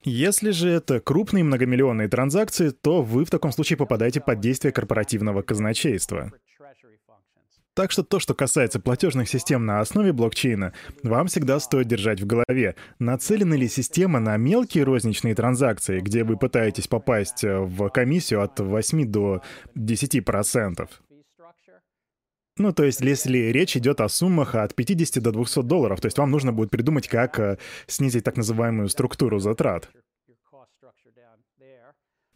Если 0.06 0.52
же 0.52 0.70
это 0.70 1.02
крупные 1.02 1.44
многомиллионные 1.44 2.08
транзакции, 2.08 2.70
то 2.70 3.02
вы 3.02 3.26
в 3.26 3.30
таком 3.30 3.52
случае 3.52 3.76
попадаете 3.76 4.22
под 4.22 4.40
действие 4.40 4.72
корпоративного 4.72 5.42
казначейства. 5.42 6.32
Так 7.80 7.92
что 7.92 8.04
то, 8.04 8.20
что 8.20 8.34
касается 8.34 8.82
платежных 8.82 9.30
систем 9.30 9.66
на 9.66 9.80
основе 9.80 10.12
блокчейна, 10.12 10.74
вам 11.02 11.28
всегда 11.28 11.62
стоит 11.62 11.88
держать 11.88 12.20
в 12.20 12.28
голове, 12.28 12.76
нацелены 13.00 13.54
ли 13.54 13.70
система 13.70 14.20
на 14.20 14.36
мелкие 14.36 14.84
розничные 14.84 15.34
транзакции, 15.34 16.02
где 16.02 16.26
вы 16.26 16.36
пытаетесь 16.36 16.90
попасть 16.90 17.46
э, 17.46 17.58
в 17.58 17.88
комиссию 17.88 18.42
от 18.42 18.60
8 18.60 19.10
до 19.10 19.42
10%. 19.78 20.90
Ну, 22.58 22.74
то 22.74 22.84
есть, 22.84 23.00
если 23.00 23.38
речь 23.38 23.78
идет 23.78 24.02
о 24.02 24.10
суммах 24.10 24.56
от 24.56 24.76
50 24.76 25.24
до 25.24 25.32
200 25.32 25.62
долларов, 25.62 26.02
то 26.02 26.08
есть 26.08 26.18
вам 26.18 26.32
нужно 26.32 26.52
будет 26.52 26.72
придумать, 26.72 27.08
как 27.08 27.40
э, 27.40 27.60
снизить 27.88 28.26
так 28.26 28.36
называемую 28.36 28.90
структуру 28.90 29.40
затрат. 29.40 29.90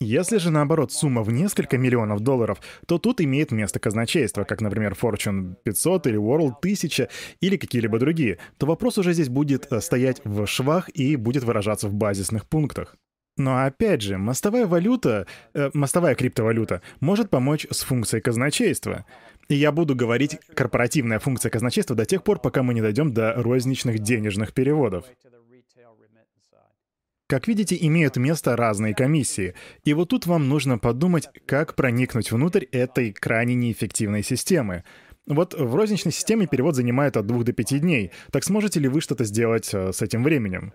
Если 0.04 0.38
же, 0.38 0.52
наоборот, 0.52 0.92
сумма 0.92 1.24
в 1.24 1.32
несколько 1.32 1.78
миллионов 1.78 2.20
долларов, 2.20 2.60
то 2.86 2.98
тут 2.98 3.22
имеет 3.22 3.52
место 3.52 3.80
казначейство, 3.80 4.44
как, 4.44 4.60
например, 4.60 4.98
Fortune 5.02 5.56
500 5.64 6.08
или 6.08 6.20
World 6.20 6.56
1000 6.60 7.08
или 7.40 7.56
какие-либо 7.56 8.00
другие, 8.00 8.38
то 8.58 8.66
вопрос 8.66 8.98
уже 8.98 9.14
здесь 9.14 9.30
будет 9.30 9.72
э, 9.72 9.80
стоять 9.80 10.20
в 10.26 10.46
швах 10.46 10.90
и 10.90 11.16
будет 11.16 11.46
выражаться 11.46 11.88
в 11.88 11.94
базисных 11.94 12.46
пунктах. 12.46 12.98
Но 13.38 13.64
опять 13.64 14.02
же, 14.02 14.18
мостовая 14.18 14.68
валюта, 14.68 15.26
э, 15.54 15.72
мостовая 15.74 16.16
криптовалюта 16.16 16.82
может 17.00 17.30
помочь 17.30 17.66
с 17.72 17.84
функцией 17.84 18.22
казначейства. 18.22 19.06
И 19.48 19.56
я 19.56 19.72
буду 19.72 19.96
говорить 19.96 20.38
корпоративная 20.54 21.20
функция 21.20 21.50
казначейства 21.50 21.96
до 21.96 22.06
тех 22.06 22.24
пор, 22.24 22.40
пока 22.40 22.62
мы 22.62 22.74
не 22.74 22.82
дойдем 22.82 23.14
до 23.14 23.34
розничных 23.36 24.00
денежных 24.00 24.54
переводов. 24.54 25.06
Как 27.34 27.48
видите, 27.48 27.76
имеют 27.82 28.16
место 28.16 28.56
разные 28.56 28.94
комиссии. 28.94 29.56
И 29.86 29.96
вот 29.96 30.10
тут 30.10 30.28
вам 30.28 30.50
нужно 30.50 30.78
подумать, 30.78 31.30
как 31.48 31.74
проникнуть 31.74 32.32
внутрь 32.32 32.66
этой 32.72 33.12
крайне 33.12 33.56
неэффективной 33.56 34.22
системы. 34.22 34.84
Вот 35.26 35.56
в 35.56 35.74
розничной 35.74 36.12
системе 36.12 36.46
перевод 36.46 36.76
занимает 36.76 37.18
от 37.18 37.26
двух 37.26 37.44
до 37.44 37.52
пяти 37.52 37.80
дней. 37.80 38.12
Так 38.32 38.44
сможете 38.44 38.80
ли 38.80 38.88
вы 38.88 39.02
что-то 39.02 39.24
сделать 39.24 39.74
э, 39.74 39.92
с 39.92 40.04
этим 40.04 40.24
временем? 40.24 40.74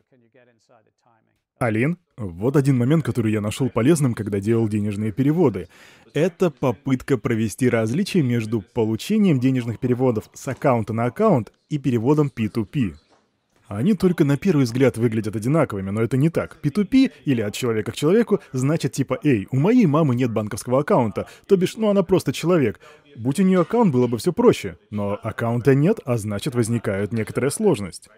Алин? 1.61 1.97
Вот 2.17 2.57
один 2.57 2.77
момент, 2.77 3.05
который 3.05 3.31
я 3.31 3.41
нашел 3.41 3.71
полезным, 3.71 4.15
когда 4.15 4.41
делал 4.41 4.67
денежные 4.67 5.13
переводы. 5.13 5.69
Это 6.13 6.51
попытка 6.51 7.19
провести 7.19 7.69
различие 7.69 8.25
между 8.25 8.63
получением 8.63 9.39
денежных 9.39 9.79
переводов 9.79 10.29
с 10.35 10.49
аккаунта 10.49 10.93
на 10.93 11.05
аккаунт 11.05 11.53
и 11.69 11.79
переводом 11.79 12.33
P2P. 12.35 12.97
Они 13.69 13.93
только 13.93 14.25
на 14.25 14.39
первый 14.39 14.65
взгляд 14.65 14.97
выглядят 14.97 15.37
одинаковыми, 15.37 15.91
но 15.91 16.03
это 16.03 16.17
не 16.17 16.31
так. 16.31 16.59
P2P, 16.63 17.13
или 17.27 17.43
от 17.43 17.55
человека 17.55 17.93
к 17.93 17.97
человеку, 17.97 18.41
значит 18.53 18.93
типа 18.93 19.19
«Эй, 19.23 19.47
у 19.51 19.59
моей 19.59 19.85
мамы 19.85 20.15
нет 20.15 20.33
банковского 20.33 20.81
аккаунта», 20.81 21.29
то 21.47 21.57
бишь, 21.57 21.77
ну 21.77 21.91
она 21.91 22.03
просто 22.03 22.33
человек. 22.33 22.81
Будь 23.15 23.39
у 23.39 23.43
нее 23.43 23.61
аккаунт, 23.61 23.93
было 23.93 24.07
бы 24.07 24.17
все 24.17 24.33
проще. 24.33 24.79
Но 24.91 25.19
аккаунта 25.23 25.75
нет, 25.75 26.01
а 26.07 26.17
значит 26.17 26.55
возникает 26.55 27.13
некоторая 27.13 27.51
сложность. 27.51 28.09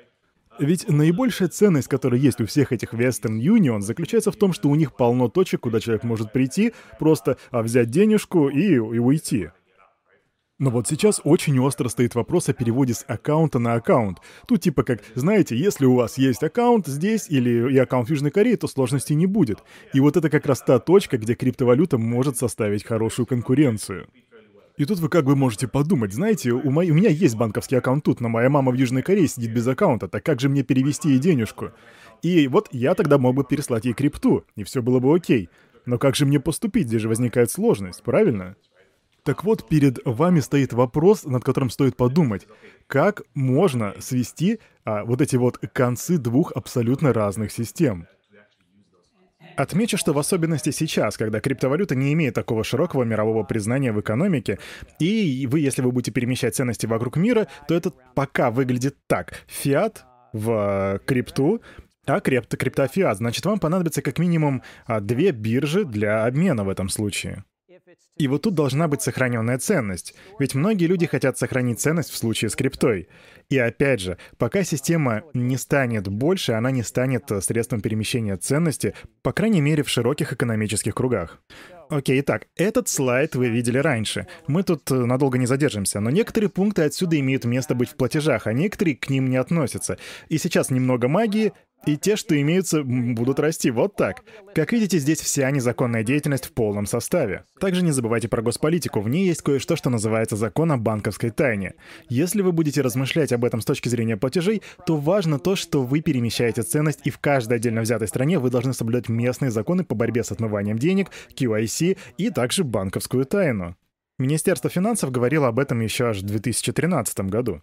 Ведь 0.61 0.89
наибольшая 0.89 1.49
ценность, 1.49 1.89
которая 1.89 2.21
есть 2.21 2.41
у 2.41 2.47
всех 2.47 2.71
этих 2.71 2.93
Western 2.93 3.41
Union, 3.41 3.81
заключается 3.81 4.31
в 4.31 4.37
том, 4.37 4.53
что 4.53 4.69
у 4.69 4.75
них 4.75 4.95
полно 4.95 5.29
точек, 5.29 5.61
куда 5.61 5.81
человек 5.81 6.05
может 6.05 6.33
прийти, 6.33 6.75
просто 6.99 7.39
а, 7.51 7.63
взять 7.63 7.91
денежку 7.91 8.49
и, 8.49 8.75
и 8.75 8.79
уйти. 8.79 9.51
Но 10.61 10.69
вот 10.69 10.87
сейчас 10.87 11.23
очень 11.25 11.59
остро 11.59 11.89
стоит 11.89 12.15
вопрос 12.15 12.51
о 12.51 12.53
переводе 12.53 12.93
с 12.93 13.03
аккаунта 13.09 13.59
на 13.59 13.73
аккаунт. 13.73 14.19
Тут 14.47 14.61
типа 14.61 14.83
как, 14.83 15.01
знаете, 15.15 15.57
если 15.57 15.87
у 15.87 15.95
вас 15.95 16.19
есть 16.19 16.43
аккаунт 16.43 16.87
здесь 16.87 17.31
или 17.31 17.73
и 17.73 17.79
аккаунт 17.79 18.09
в 18.09 18.11
Южной 18.11 18.31
Корее, 18.31 18.59
то 18.59 18.69
сложностей 18.69 19.17
не 19.17 19.25
будет. 19.25 19.65
И 19.95 20.01
вот 20.01 20.19
это 20.19 20.29
как 20.29 20.45
раз 20.45 20.61
та 20.61 20.79
точка, 20.79 21.17
где 21.17 21.35
криптовалюта 21.35 21.97
может 21.97 22.37
составить 22.37 22.85
хорошую 22.85 23.25
конкуренцию. 23.25 24.07
И 24.77 24.85
тут 24.85 24.99
вы 24.99 25.09
как 25.09 25.25
бы 25.25 25.35
можете 25.35 25.67
подумать, 25.67 26.13
знаете, 26.13 26.51
у, 26.51 26.71
моей, 26.71 26.91
у 26.91 26.95
меня 26.95 27.09
есть 27.09 27.37
банковский 27.37 27.77
аккаунт 27.77 28.05
тут, 28.05 28.21
но 28.21 28.29
моя 28.29 28.51
мама 28.51 28.71
в 28.71 28.75
Южной 28.75 29.01
Корее 29.01 29.29
сидит 29.29 29.55
без 29.55 29.67
аккаунта, 29.67 30.09
так 30.09 30.23
как 30.23 30.41
же 30.41 30.51
мне 30.51 30.63
перевести 30.63 31.09
ей 31.09 31.19
денежку? 31.19 31.71
И 32.21 32.49
вот 32.49 32.69
я 32.73 32.95
тогда 32.95 33.17
мог 33.17 33.35
бы 33.35 33.45
переслать 33.45 33.87
ей 33.87 33.95
крипту, 33.95 34.45
и 34.57 34.65
все 34.65 34.83
было 34.83 35.01
бы 35.01 35.15
окей. 35.15 35.49
Но 35.87 35.97
как 35.97 36.17
же 36.17 36.27
мне 36.27 36.39
поступить, 36.39 36.89
здесь 36.89 37.01
же 37.01 37.09
возникает 37.09 37.51
сложность, 37.51 38.03
правильно? 38.03 38.57
Так 39.25 39.45
вот, 39.45 39.69
перед 39.69 39.99
вами 40.05 40.41
стоит 40.41 40.73
вопрос, 40.73 41.25
над 41.25 41.45
которым 41.45 41.71
стоит 41.71 41.97
подумать. 41.97 42.47
Как 42.87 43.23
можно 43.35 43.95
свести 43.99 44.61
а, 44.85 45.05
вот 45.05 45.21
эти 45.21 45.37
вот 45.37 45.59
концы 45.73 46.19
двух 46.19 46.53
абсолютно 46.53 47.13
разных 47.13 47.53
систем? 47.53 48.07
Отмечу, 49.57 49.99
что 49.99 50.13
в 50.13 50.19
особенности 50.19 50.71
сейчас, 50.71 51.19
когда 51.19 51.41
криптовалюта 51.41 51.95
не 51.95 52.13
имеет 52.15 52.35
такого 52.35 52.65
широкого 52.65 53.03
мирового 53.03 53.43
признания 53.43 53.93
в 53.93 54.01
экономике, 54.01 54.59
и 54.99 55.47
вы, 55.51 55.61
если 55.61 55.83
вы 55.83 55.93
будете 55.93 56.13
перемещать 56.13 56.55
ценности 56.55 56.87
вокруг 56.87 57.17
мира, 57.17 57.47
то 57.69 57.75
это 57.75 57.93
пока 58.15 58.51
выглядит 58.51 58.97
так. 59.07 59.45
Фиат 59.49 60.05
в 60.33 61.01
крипту, 61.05 61.61
а 62.07 62.21
крипто, 62.21 62.57
криптофиат. 62.57 63.19
Значит, 63.19 63.45
вам 63.45 63.59
понадобится 63.59 64.03
как 64.03 64.19
минимум 64.19 64.63
а, 64.87 65.01
две 65.01 65.33
биржи 65.33 65.85
для 65.85 66.25
обмена 66.25 66.65
в 66.65 66.69
этом 66.69 66.89
случае. 66.89 67.45
И 68.17 68.29
вот 68.29 68.43
тут 68.43 68.55
должна 68.55 68.87
быть 68.87 69.03
сохраненная 69.03 69.59
ценность. 69.59 70.15
Ведь 70.39 70.55
многие 70.55 70.87
люди 70.87 71.07
хотят 71.07 71.39
сохранить 71.39 71.81
ценность 71.81 72.11
в 72.11 72.17
случае 72.17 72.51
с 72.51 72.57
криптой. 72.57 73.09
И 73.49 73.59
опять 73.59 74.01
же, 74.01 74.19
пока 74.37 74.63
система 74.63 75.23
не 75.33 75.57
станет 75.57 76.07
больше, 76.07 76.53
она 76.53 76.71
не 76.71 76.83
станет 76.83 77.31
э, 77.31 77.41
средством 77.41 77.81
перемещения 77.81 78.37
ценности, 78.37 78.95
по 79.23 79.33
крайней 79.33 79.61
мере, 79.61 79.83
в 79.83 79.89
широких 79.89 80.33
экономических 80.33 80.95
кругах. 80.95 81.41
Окей, 81.89 82.21
итак, 82.21 82.47
этот 82.57 82.89
слайд 82.89 83.35
вы 83.35 83.49
видели 83.49 83.79
раньше. 83.79 84.29
Мы 84.47 84.63
тут 84.63 84.89
э, 84.93 84.95
надолго 84.95 85.39
не 85.39 85.47
задержимся, 85.47 85.99
но 85.99 86.11
некоторые 86.11 86.49
пункты 86.49 86.83
отсюда 86.83 87.19
имеют 87.19 87.45
место 87.45 87.75
быть 87.75 87.91
в 87.91 87.97
платежах, 87.97 88.47
а 88.47 88.53
некоторые 88.53 88.97
к 88.97 89.11
ним 89.11 89.29
не 89.29 89.37
относятся. 89.37 89.99
И 90.29 90.39
сейчас 90.39 90.71
немного 90.71 91.09
магии, 91.09 91.53
и 91.87 91.97
те, 91.97 92.17
что 92.17 92.39
имеются, 92.41 92.83
будут 92.83 93.41
расти 93.41 93.71
вот 93.71 93.97
так. 93.97 94.23
Как 94.55 94.73
видите, 94.73 94.99
здесь 94.99 95.21
вся 95.21 95.51
незаконная 95.51 96.03
деятельность 96.03 96.47
в 96.47 96.53
полном 96.53 96.87
составе. 96.87 97.45
Также 97.59 97.83
не 97.83 97.93
забывайте 97.93 98.29
про 98.29 98.43
госполитику. 98.43 99.01
В 99.01 99.09
ней 99.09 99.27
есть 99.27 99.43
кое-что, 99.43 99.77
что 99.77 99.91
называется 99.91 100.37
закон 100.37 100.73
о 100.73 100.77
банковской 100.77 101.31
тайне. 101.31 101.75
Если 102.09 102.43
вы 102.43 102.53
будете 102.53 102.83
размышлять 102.83 103.33
об 103.33 103.45
этом 103.45 103.61
с 103.61 103.65
точки 103.65 103.89
зрения 103.89 104.17
платежей, 104.17 104.63
то 104.87 104.97
важно 104.97 105.39
то, 105.39 105.57
что 105.57 105.83
вы 105.83 106.01
перемещаете 106.01 106.63
ценность, 106.63 107.01
и 107.05 107.11
в 107.11 107.19
каждой 107.19 107.57
отдельно 107.57 107.81
взятой 107.81 108.09
стране 108.09 108.39
вы 108.39 108.51
должны 108.51 108.75
соблюдать 108.75 109.09
местные 109.09 109.51
законы 109.51 109.85
по 109.85 109.95
борьбе 109.95 110.23
с 110.23 110.33
отмыванием 110.33 110.79
денег, 110.79 111.11
QIC 111.35 111.97
и 112.19 112.31
также 112.31 112.65
банковскую 112.65 113.25
тайну. 113.25 113.77
Министерство 114.19 114.69
финансов 114.69 115.11
говорило 115.11 115.49
об 115.49 115.59
этом 115.59 115.81
еще 115.81 116.09
аж 116.09 116.19
в 116.19 116.27
2013 116.27 117.21
году. 117.21 117.63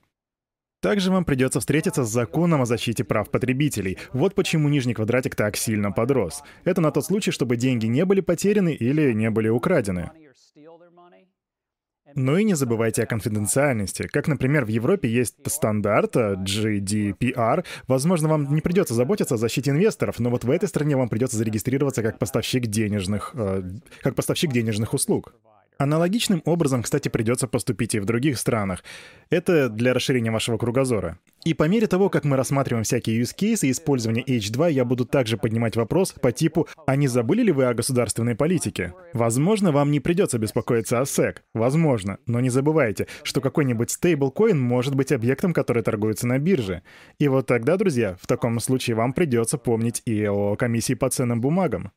Также 0.79 1.11
вам 1.11 1.25
придется 1.25 1.59
встретиться 1.59 2.03
с 2.03 2.11
законом 2.11 2.61
о 2.61 2.65
защите 2.65 3.03
прав 3.03 3.31
потребителей. 3.31 3.97
Вот 4.13 4.35
почему 4.35 4.69
нижний 4.69 4.93
квадратик 4.93 5.35
так 5.35 5.57
сильно 5.57 5.91
подрос. 5.91 6.43
Это 6.65 6.81
на 6.81 6.91
тот 6.91 7.05
случай, 7.05 7.31
чтобы 7.31 7.57
деньги 7.57 7.87
не 7.87 8.05
были 8.05 8.21
потеряны 8.21 8.73
или 8.73 9.11
не 9.13 9.31
были 9.31 9.49
украдены. 9.49 10.11
Ну 12.15 12.37
и 12.37 12.43
не 12.43 12.55
забывайте 12.55 13.03
о 13.03 13.05
конфиденциальности. 13.05 14.07
Как, 14.07 14.27
например, 14.27 14.65
в 14.65 14.69
Европе 14.69 15.09
есть 15.09 15.35
стандарт 15.45 16.15
GDPR. 16.15 17.65
Возможно, 17.87 18.29
вам 18.29 18.55
не 18.55 18.61
придется 18.61 18.93
заботиться 18.93 19.35
о 19.35 19.37
защите 19.37 19.71
инвесторов, 19.71 20.19
но 20.19 20.29
вот 20.29 20.43
в 20.43 20.49
этой 20.49 20.69
стране 20.69 20.95
вам 20.95 21.09
придется 21.09 21.37
зарегистрироваться 21.37 22.01
как 22.01 22.17
поставщик 22.17 22.67
денежных, 22.67 23.31
э, 23.35 23.63
как 24.01 24.15
поставщик 24.15 24.51
денежных 24.51 24.93
услуг. 24.93 25.35
Аналогичным 25.77 26.41
образом, 26.45 26.81
кстати, 26.81 27.09
придется 27.09 27.47
поступить 27.47 27.93
и 27.93 27.99
в 27.99 28.05
других 28.05 28.39
странах. 28.39 28.83
Это 29.29 29.69
для 29.69 29.93
расширения 29.93 30.31
вашего 30.31 30.57
кругозора. 30.57 31.19
И 31.45 31.53
по 31.53 31.67
мере 31.67 31.87
того, 31.87 32.09
как 32.09 32.25
мы 32.25 32.35
рассматриваем 32.35 32.83
всякие 32.83 33.21
use 33.21 33.35
cases 33.35 33.69
использования 33.69 34.23
H2, 34.23 34.71
я 34.71 34.85
буду 34.85 35.05
также 35.05 35.37
поднимать 35.37 35.75
вопрос 35.75 36.13
по 36.13 36.31
типу 36.31 36.67
«А 36.85 36.95
не 36.95 37.07
забыли 37.07 37.43
ли 37.43 37.51
вы 37.51 37.65
о 37.65 37.73
государственной 37.73 38.35
политике?» 38.35 38.93
Возможно, 39.13 39.71
вам 39.71 39.91
не 39.91 39.99
придется 39.99 40.39
беспокоиться 40.39 40.99
о 40.99 41.03
SEC. 41.03 41.37
Возможно. 41.53 42.17
Но 42.25 42.39
не 42.39 42.49
забывайте, 42.49 43.07
что 43.23 43.39
какой-нибудь 43.39 43.91
стейблкоин 43.91 44.59
может 44.59 44.95
быть 44.95 45.11
объектом, 45.11 45.53
который 45.53 45.83
торгуется 45.83 46.27
на 46.27 46.39
бирже. 46.39 46.81
И 47.19 47.27
вот 47.27 47.45
тогда, 47.45 47.77
друзья, 47.77 48.17
в 48.19 48.25
таком 48.27 48.59
случае 48.59 48.95
вам 48.95 49.13
придется 49.13 49.57
помнить 49.57 50.01
и 50.05 50.27
о 50.27 50.55
комиссии 50.55 50.95
по 50.95 51.09
ценным 51.09 51.39
бумагам. 51.39 51.91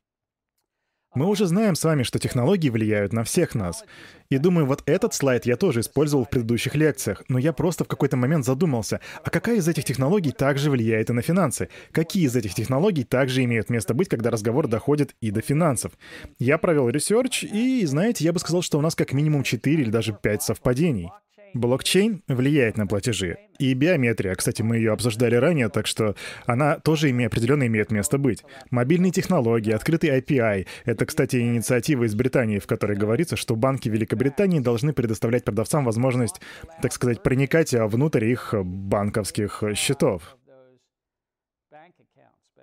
Мы 1.13 1.27
уже 1.27 1.47
знаем 1.47 1.75
с 1.75 1.83
вами, 1.83 2.05
что 2.05 2.21
технологии 2.21 2.69
влияют 2.69 3.13
на 3.13 3.25
всех 3.25 3.57
нас. 3.57 3.83
И 4.29 4.39
думаю, 4.39 4.65
вот 4.67 4.85
этот 4.87 5.13
слайд 5.13 5.45
я 5.45 5.57
тоже 5.57 5.81
использовал 5.81 6.25
в 6.25 6.31
предыдущих 6.31 6.77
лекциях, 6.77 7.25
но 7.29 7.37
я 7.37 7.53
просто 7.53 7.83
в 7.83 7.89
какой-то 7.89 8.17
момент 8.17 8.45
задумался, 8.45 9.01
а 9.25 9.29
какая 9.29 9.57
из 9.57 9.67
этих 9.67 9.85
технологий 9.85 10.31
также 10.31 10.71
влияет 10.71 11.11
и 11.11 11.13
на 11.13 11.21
финансы? 11.21 11.69
Какие 11.91 12.27
из 12.27 12.37
этих 12.37 12.55
технологий 12.55 13.03
также 13.03 13.43
имеют 13.43 13.71
место 13.71 13.93
быть, 13.93 14.09
когда 14.09 14.31
разговор 14.31 14.69
доходит 14.69 15.17
и 15.21 15.33
до 15.33 15.41
финансов? 15.41 15.91
Я 16.39 16.59
провел 16.59 16.89
research, 16.89 17.43
и, 17.43 17.85
знаете, 17.87 18.25
я 18.25 18.33
бы 18.33 18.39
сказал, 18.39 18.63
что 18.63 18.79
у 18.79 18.81
нас 18.81 18.95
как 18.95 19.13
минимум 19.13 19.43
4 19.43 19.83
или 19.83 19.91
даже 19.91 20.13
5 20.13 20.43
совпадений. 20.45 21.11
Блокчейн 21.55 22.23
влияет 22.29 22.77
на 22.77 22.87
платежи. 22.87 23.37
И 23.59 23.75
биометрия, 23.75 24.35
кстати, 24.35 24.63
мы 24.63 24.77
ее 24.77 24.93
обсуждали 24.93 25.35
ранее, 25.35 25.69
так 25.69 25.87
что 25.87 26.15
она 26.47 26.79
тоже 26.79 27.11
име, 27.11 27.27
определенно 27.27 27.67
имеет 27.67 27.91
место 27.91 28.19
быть. 28.19 28.45
Мобильные 28.71 29.13
технологии, 29.13 29.73
открытый 29.73 30.19
API— 30.19 30.67
это, 30.85 31.07
кстати, 31.07 31.37
инициатива 31.37 32.05
из 32.05 32.15
Британии, 32.15 32.59
в 32.59 32.67
которой 32.67 32.97
говорится, 32.97 33.37
что 33.37 33.57
банки 33.57 33.89
Великобритании 33.89 34.61
должны 34.61 34.93
предоставлять 34.93 35.45
продавцам 35.45 35.85
возможность, 35.85 36.41
так 36.81 36.93
сказать, 36.93 37.23
проникать 37.23 37.73
внутрь 37.75 38.25
их 38.27 38.55
банковских 38.55 39.63
счетов. 39.75 40.37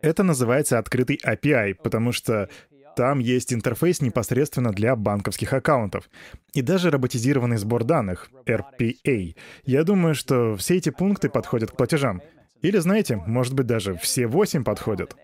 Это 0.02 0.24
называется 0.24 0.78
открытый 0.78 1.20
API, 1.26 1.76
потому 1.76 2.12
что 2.12 2.50
там 2.98 3.20
есть 3.20 3.54
интерфейс 3.54 4.02
непосредственно 4.02 4.72
для 4.72 4.96
банковских 4.96 5.54
аккаунтов. 5.54 6.10
И 6.54 6.64
даже 6.64 6.90
роботизированный 6.90 7.58
сбор 7.58 7.84
данных, 7.84 8.32
RPA. 8.48 9.36
Я 9.66 9.84
думаю, 9.84 10.16
что 10.16 10.56
все 10.56 10.78
эти 10.78 10.90
пункты 10.90 11.30
подходят 11.30 11.70
к 11.70 11.78
платежам. 11.78 12.24
Или, 12.64 12.80
знаете, 12.80 13.18
может 13.28 13.54
быть, 13.54 13.68
даже 13.68 13.96
все 13.98 14.26
восемь 14.26 14.64
подходят. 14.64 15.16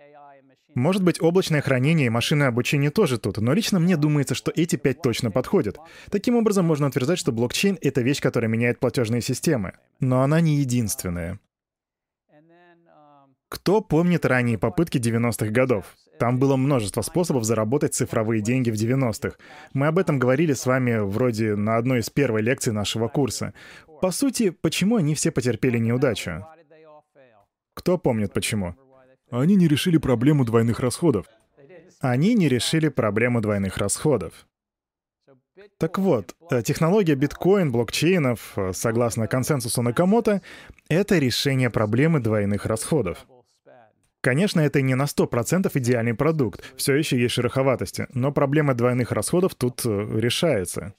Может 0.75 1.01
быть, 1.03 1.19
облачное 1.19 1.61
хранение 1.61 2.05
и 2.05 2.11
машинное 2.11 2.49
обучение 2.49 2.91
тоже 2.91 3.17
тут, 3.17 3.37
но 3.37 3.53
лично 3.53 3.79
мне 3.79 3.97
думается, 3.97 4.35
что 4.35 4.51
эти 4.55 4.75
пять 4.75 5.01
точно 5.01 5.31
подходят. 5.31 5.79
Таким 6.11 6.35
образом, 6.35 6.65
можно 6.65 6.87
утверждать, 6.87 7.17
что 7.17 7.31
блокчейн— 7.31 7.79
это 7.81 8.01
вещь, 8.01 8.21
которая 8.21 8.49
меняет 8.49 8.79
платежные 8.79 9.21
системы. 9.21 9.73
Но 9.99 10.21
она 10.21 10.41
не 10.41 10.57
единственная. 10.57 11.39
Кто 13.49 13.81
помнит 13.81 14.25
ранние 14.25 14.59
попытки 14.59 14.99
90-х 14.99 15.47
годов? 15.47 15.95
Там 16.19 16.39
было 16.39 16.55
множество 16.55 17.01
способов 17.01 17.43
заработать 17.43 17.95
цифровые 17.95 18.41
деньги 18.41 18.69
в 18.69 18.75
90-х. 18.75 19.35
Мы 19.73 19.87
об 19.87 19.97
этом 19.97 20.19
говорили 20.19 20.53
с 20.53 20.65
вами 20.65 20.97
вроде 20.99 21.55
на 21.55 21.77
одной 21.77 21.99
из 21.99 22.09
первой 22.09 22.41
лекций 22.41 22.71
нашего 22.71 23.07
курса. 23.07 23.53
По 24.01 24.11
сути, 24.11 24.49
почему 24.49 24.97
они 24.97 25.15
все 25.15 25.31
потерпели 25.31 25.77
неудачу? 25.77 26.45
Кто 27.73 27.97
помнит 27.97 28.33
почему? 28.33 28.75
Они 29.31 29.55
не 29.55 29.67
решили 29.67 29.97
проблему 29.97 30.45
двойных 30.45 30.79
расходов. 30.79 31.25
Они 31.99 32.35
не 32.35 32.47
решили 32.47 32.89
проблему 32.89 33.41
двойных 33.41 33.77
расходов. 33.77 34.45
Так 35.77 35.97
вот, 35.97 36.35
э, 36.51 36.61
технология 36.61 37.15
биткоин, 37.15 37.71
блокчейнов, 37.71 38.53
э, 38.57 38.73
согласно 38.73 39.27
консенсусу 39.27 39.81
Накамото, 39.81 40.41
это 40.89 41.17
решение 41.17 41.69
проблемы 41.69 42.19
двойных 42.19 42.65
расходов. 42.65 43.25
Конечно, 44.23 44.61
это 44.61 44.81
не 44.81 44.95
на 44.95 45.03
100% 45.03 45.69
идеальный 45.73 46.13
продукт, 46.13 46.63
все 46.77 46.95
еще 46.95 47.19
есть 47.19 47.33
шероховатости, 47.33 48.07
но 48.13 48.31
проблема 48.31 48.73
двойных 48.73 49.11
расходов 49.11 49.53
тут 49.53 49.81
э, 49.85 49.89
решается. 49.89 50.93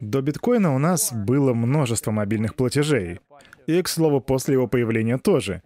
До 0.00 0.22
биткоина 0.22 0.74
у 0.74 0.78
нас 0.78 1.12
было 1.12 1.52
множество 1.52 2.10
мобильных 2.10 2.54
платежей. 2.54 3.20
И, 3.66 3.82
к 3.82 3.88
слову, 3.88 4.22
после 4.22 4.54
его 4.54 4.66
появления 4.66 5.18
тоже. 5.18 5.62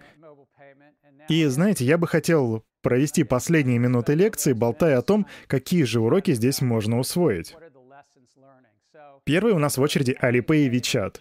И, 1.29 1.45
знаете, 1.45 1.85
я 1.85 1.99
бы 1.99 2.09
хотел 2.09 2.65
провести 2.83 3.23
последние 3.23 3.79
минуты 3.79 4.15
лекции, 4.15 4.55
болтая 4.55 4.99
о 4.99 5.03
том, 5.03 5.29
какие 5.47 5.85
же 5.85 6.01
уроки 6.01 6.33
здесь 6.35 6.61
можно 6.61 6.99
усвоить. 6.99 7.55
Первый 9.23 9.53
у 9.53 9.59
нас 9.61 9.79
в 9.79 9.83
очереди 9.83 10.19
Alipay 10.21 10.67
и 10.67 10.69
WeChat. 10.69 11.21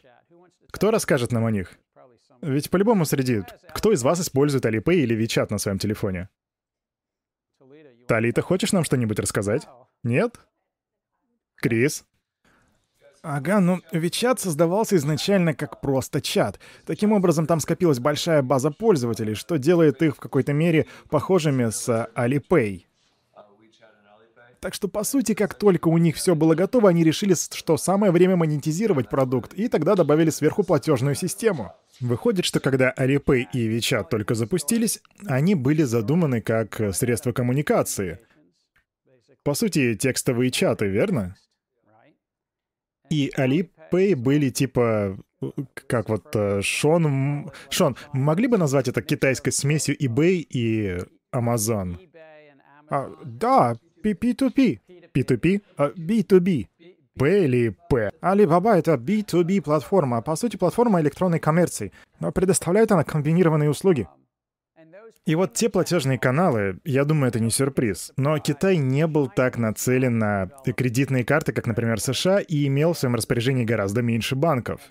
Кто 0.72 0.90
расскажет 0.90 1.32
нам 1.32 1.46
о 1.46 1.52
них? 1.52 1.78
Ведь 2.42 2.70
по-любому 2.70 3.06
среди... 3.06 3.44
Кто 3.74 3.92
из 3.92 4.04
вас 4.04 4.22
использует 4.22 4.66
Alipay 4.66 4.96
или 4.96 5.18
WeChat 5.18 5.48
на 5.50 5.58
своем 5.58 5.80
телефоне? 5.80 6.30
Талита, 8.08 8.42
хочешь 8.42 8.72
нам 8.72 8.84
что-нибудь 8.84 9.20
рассказать? 9.20 9.68
Нет? 10.04 10.40
Крис? 11.56 12.06
Ага, 13.24 13.60
ну 13.60 13.80
WeChat 13.92 14.40
создавался 14.40 14.98
изначально 14.98 15.56
как 15.56 15.82
просто 15.82 16.22
чат. 16.22 16.60
Таким 16.86 17.12
образом, 17.12 17.48
там 17.48 17.60
скопилась 17.60 18.00
большая 18.00 18.44
база 18.44 18.70
пользователей, 18.70 19.34
что 19.34 19.58
делает 19.58 20.04
их 20.04 20.18
в 20.18 20.20
какой-то 20.20 20.54
мере 20.54 20.86
похожими 21.10 21.72
с 21.72 22.08
Alipay. 22.16 22.84
Так 24.66 24.74
что, 24.74 24.88
по 24.88 25.04
сути, 25.04 25.36
как 25.36 25.54
только 25.54 25.90
у 25.90 26.00
них 26.00 26.16
все 26.16 26.34
было 26.34 26.56
готово, 26.56 26.90
они 26.90 27.04
решили, 27.04 27.36
что 27.36 27.78
самое 27.78 28.12
время 28.12 28.36
монетизировать 28.36 29.10
продукт, 29.10 29.54
и 29.54 29.68
тогда 29.68 29.94
добавили 29.94 30.32
сверху 30.32 30.64
платежную 30.64 31.14
систему. 31.14 31.76
Выходит, 32.00 32.46
что 32.46 32.60
когда 32.60 32.92
Alipay 32.98 33.46
и 33.54 33.70
WeChat 33.70 34.08
только 34.10 34.34
запустились, 34.34 35.02
они 35.28 35.54
были 35.54 35.84
задуманы 35.84 36.42
как 36.42 36.82
средство 36.96 37.32
коммуникации. 37.32 38.18
По 39.44 39.54
сути, 39.54 39.94
текстовые 39.94 40.50
чаты, 40.50 40.88
верно? 40.88 41.36
И 43.12 43.32
Alipay 43.38 44.16
были 44.16 44.50
типа 44.50 45.20
как 45.86 46.10
вот 46.10 46.36
э, 46.36 46.64
Шон... 46.64 47.52
Шон, 47.70 47.98
могли 48.14 48.48
бы 48.48 48.58
назвать 48.58 48.88
это 48.88 49.04
китайской 49.04 49.52
смесью 49.52 49.96
eBay 49.96 50.38
и 50.50 50.98
Amazon? 51.32 52.00
А, 52.90 53.12
да, 53.24 53.76
P2P. 54.14 54.80
P2P? 55.14 55.62
А, 55.78 55.90
B2B. 55.90 56.68
P 57.18 57.46
или 57.46 57.76
P? 57.90 58.12
Alibaba— 58.22 58.76
это 58.78 58.96
B2B 58.96 59.62
платформа, 59.62 60.22
по 60.22 60.36
сути, 60.36 60.58
платформа 60.58 61.00
электронной 61.02 61.40
коммерции, 61.40 61.94
но 62.20 62.32
предоставляет 62.32 62.92
она 62.92 63.04
комбинированные 63.04 63.70
услуги. 63.70 64.08
И 65.26 65.34
вот 65.36 65.54
те 65.54 65.70
платежные 65.70 66.20
каналы, 66.20 66.80
я 66.84 67.04
думаю, 67.04 67.30
это 67.30 67.40
не 67.40 67.50
сюрприз, 67.50 68.12
но 68.18 68.38
Китай 68.38 68.78
не 68.78 69.08
был 69.08 69.28
так 69.28 69.58
нацелен 69.58 70.20
на 70.20 70.52
кредитные 70.66 71.24
карты, 71.24 71.52
как, 71.52 71.66
например, 71.66 72.00
США, 72.00 72.40
и 72.40 72.68
имел 72.68 72.94
в 72.94 73.00
своем 73.00 73.16
распоряжении 73.16 73.66
гораздо 73.66 74.02
меньше 74.02 74.36
банков. 74.36 74.82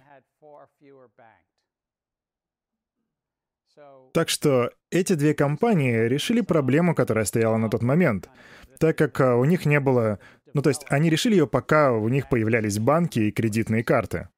Так 4.12 4.28
что 4.28 4.70
эти 4.90 5.14
две 5.14 5.34
компании 5.34 6.06
решили 6.06 6.40
проблему, 6.40 6.94
которая 6.94 7.24
стояла 7.24 7.56
на 7.56 7.68
тот 7.68 7.82
момент— 7.82 8.28
так 8.78 8.98
как 8.98 9.20
а, 9.20 9.36
у 9.36 9.44
них 9.44 9.66
не 9.66 9.80
было... 9.80 10.18
Ну, 10.52 10.62
то 10.62 10.70
есть 10.70 10.84
они 10.88 11.10
решили 11.10 11.34
ее, 11.34 11.46
пока 11.46 11.92
у 11.92 12.08
них 12.08 12.28
появлялись 12.28 12.78
банки 12.78 13.18
и 13.18 13.32
кредитные 13.32 13.82
карты. 13.82 14.28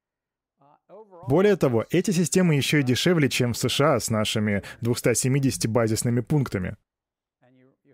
Более 1.27 1.57
того, 1.57 1.85
эти 1.89 2.11
системы 2.11 2.55
еще 2.55 2.79
и 2.79 2.83
дешевле, 2.83 3.29
чем 3.29 3.53
в 3.53 3.57
США 3.57 3.99
с 3.99 4.09
нашими 4.09 4.63
270 4.81 5.69
базисными 5.69 6.21
пунктами. 6.21 6.77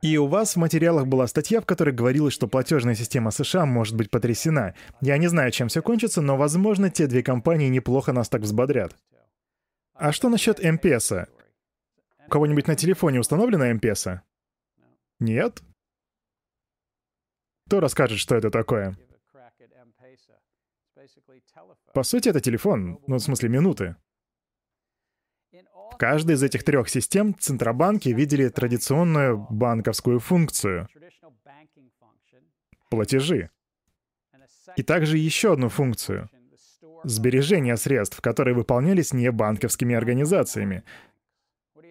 И 0.03 0.17
у 0.17 0.27
вас 0.27 0.55
в 0.55 0.59
материалах 0.59 1.07
была 1.07 1.27
статья, 1.27 1.61
в 1.61 1.65
которой 1.65 1.95
говорилось, 1.95 2.33
что 2.33 2.47
платежная 2.47 2.93
система 2.93 3.31
США 3.31 3.65
может 3.65 3.95
быть 3.95 4.11
потрясена. 4.11 4.75
Я 4.99 5.17
не 5.17 5.27
знаю, 5.27 5.49
чем 5.51 5.69
все 5.69 5.81
кончится, 5.81 6.21
но, 6.21 6.35
возможно, 6.35 6.89
те 6.89 7.07
две 7.07 7.23
компании 7.23 7.69
неплохо 7.69 8.11
нас 8.11 8.27
так 8.27 8.41
взбодрят. 8.41 8.95
А 9.93 10.11
что 10.11 10.27
насчет 10.29 10.61
МПСа? 10.61 11.27
У 12.27 12.29
кого-нибудь 12.29 12.67
на 12.67 12.75
телефоне 12.75 13.19
установлена 13.19 13.73
МПСа? 13.73 14.23
Нет? 15.19 15.61
Кто 17.67 17.79
расскажет, 17.79 18.19
что 18.19 18.35
это 18.35 18.49
такое? 18.49 18.95
По 21.93 22.03
сути, 22.03 22.29
это 22.29 22.39
телефон, 22.39 22.99
ну, 23.07 23.17
в 23.17 23.19
смысле, 23.19 23.49
минуты. 23.49 23.95
В 25.91 25.97
каждой 25.97 26.35
из 26.35 26.43
этих 26.43 26.63
трех 26.63 26.89
систем 26.89 27.37
Центробанки 27.37 28.09
видели 28.09 28.49
традиционную 28.49 29.45
банковскую 29.49 30.19
функцию— 30.19 30.87
платежи. 32.89 33.51
И 34.75 34.83
также 34.83 35.17
еще 35.17 35.53
одну 35.53 35.69
функцию— 35.69 36.29
сбережение 37.03 37.77
средств, 37.77 38.21
которые 38.21 38.55
выполнялись 38.55 39.13
не 39.13 39.31
банковскими 39.31 39.93
организациями. 39.95 40.83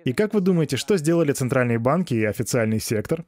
И 0.05 0.13
как 0.13 0.35
вы 0.35 0.41
думаете, 0.41 0.77
что 0.77 0.97
сделали 0.97 1.33
центральные 1.33 1.79
банки 1.79 2.15
и 2.15 2.25
официальный 2.25 2.81
сектор? 2.81 3.25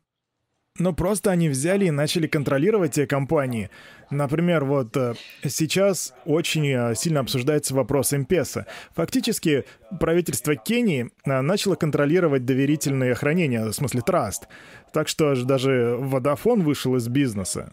Ну, 0.76 0.92
просто 0.92 1.30
они 1.30 1.48
взяли 1.48 1.84
и 1.84 1.92
начали 1.92 2.26
контролировать 2.26 2.94
те 2.94 3.06
компании. 3.06 3.70
Например, 4.10 4.64
вот 4.64 4.96
э, 4.96 5.14
сейчас 5.46 6.12
очень 6.24 6.66
э, 6.66 6.96
сильно 6.96 7.20
обсуждается 7.20 7.76
вопрос 7.76 8.10
МПЕСа. 8.10 8.66
Фактически, 8.96 9.66
правительство 10.00 10.56
Кении 10.56 11.12
э, 11.24 11.40
начало 11.42 11.76
контролировать 11.76 12.44
доверительное 12.44 13.14
хранение, 13.14 13.66
в 13.66 13.72
смысле 13.72 14.00
траст. 14.00 14.48
Так 14.92 15.06
что 15.06 15.40
даже 15.44 15.94
Водофон 15.96 16.62
вышел 16.62 16.96
из 16.96 17.06
бизнеса. 17.06 17.72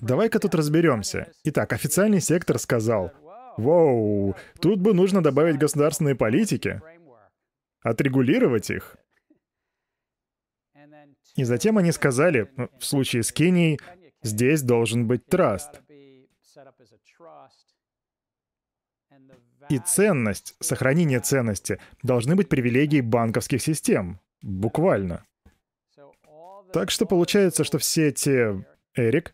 Давай-ка 0.00 0.38
тут 0.38 0.54
разберемся. 0.54 1.30
Итак, 1.44 1.74
официальный 1.74 2.22
сектор 2.22 2.58
сказал, 2.58 3.12
«Воу, 3.58 4.34
тут 4.62 4.80
бы 4.80 4.94
нужно 4.94 5.22
добавить 5.22 5.58
государственные 5.58 6.14
политики, 6.14 6.80
отрегулировать 7.82 8.70
их». 8.70 8.96
И 11.38 11.44
затем 11.44 11.78
они 11.78 11.92
сказали, 11.92 12.50
ну, 12.56 12.68
в 12.80 12.84
случае 12.84 13.22
с 13.22 13.30
Кенией, 13.30 13.78
здесь 14.22 14.60
должен 14.62 15.06
быть 15.06 15.24
траст. 15.26 15.80
И 19.68 19.78
ценность, 19.78 20.56
сохранение 20.58 21.20
ценности 21.20 21.78
должны 22.02 22.34
быть 22.34 22.48
привилегией 22.48 23.02
банковских 23.02 23.62
систем. 23.62 24.18
Буквально. 24.42 25.24
Так 26.72 26.90
что 26.90 27.06
получается, 27.06 27.62
что 27.62 27.78
все 27.78 28.08
эти... 28.08 28.64
Эрик? 28.96 29.32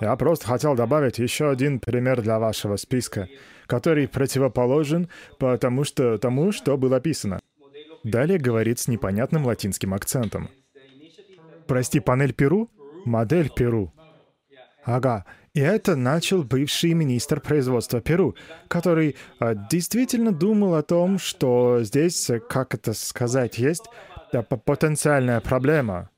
Я 0.00 0.14
просто 0.14 0.46
хотел 0.46 0.76
добавить 0.76 1.18
еще 1.18 1.50
один 1.50 1.80
пример 1.80 2.22
для 2.22 2.38
вашего 2.38 2.76
списка, 2.76 3.28
который 3.66 4.06
противоположен 4.06 5.08
потому 5.40 5.82
что 5.82 6.16
тому, 6.18 6.52
что 6.52 6.76
было 6.76 6.98
описано. 6.98 7.40
Далее 8.04 8.38
говорит 8.38 8.78
с 8.78 8.86
непонятным 8.86 9.46
латинским 9.46 9.94
акцентом. 9.94 10.48
Прости, 11.66 12.00
панель 12.00 12.32
Перу? 12.32 12.70
Модель 13.04 13.50
Перу. 13.50 13.92
Ага. 14.84 15.24
И 15.54 15.60
это 15.60 15.94
начал 15.94 16.42
бывший 16.42 16.94
министр 16.94 17.40
производства 17.40 18.00
Перу, 18.00 18.34
который 18.68 19.16
э, 19.40 19.54
действительно 19.70 20.32
думал 20.32 20.74
о 20.74 20.82
том, 20.82 21.18
что 21.18 21.78
здесь, 21.82 22.28
как 22.48 22.74
это 22.74 22.92
сказать, 22.92 23.58
есть 23.58 23.84
да, 24.32 24.42
потенциальная 24.42 25.40
проблема. 25.40 26.10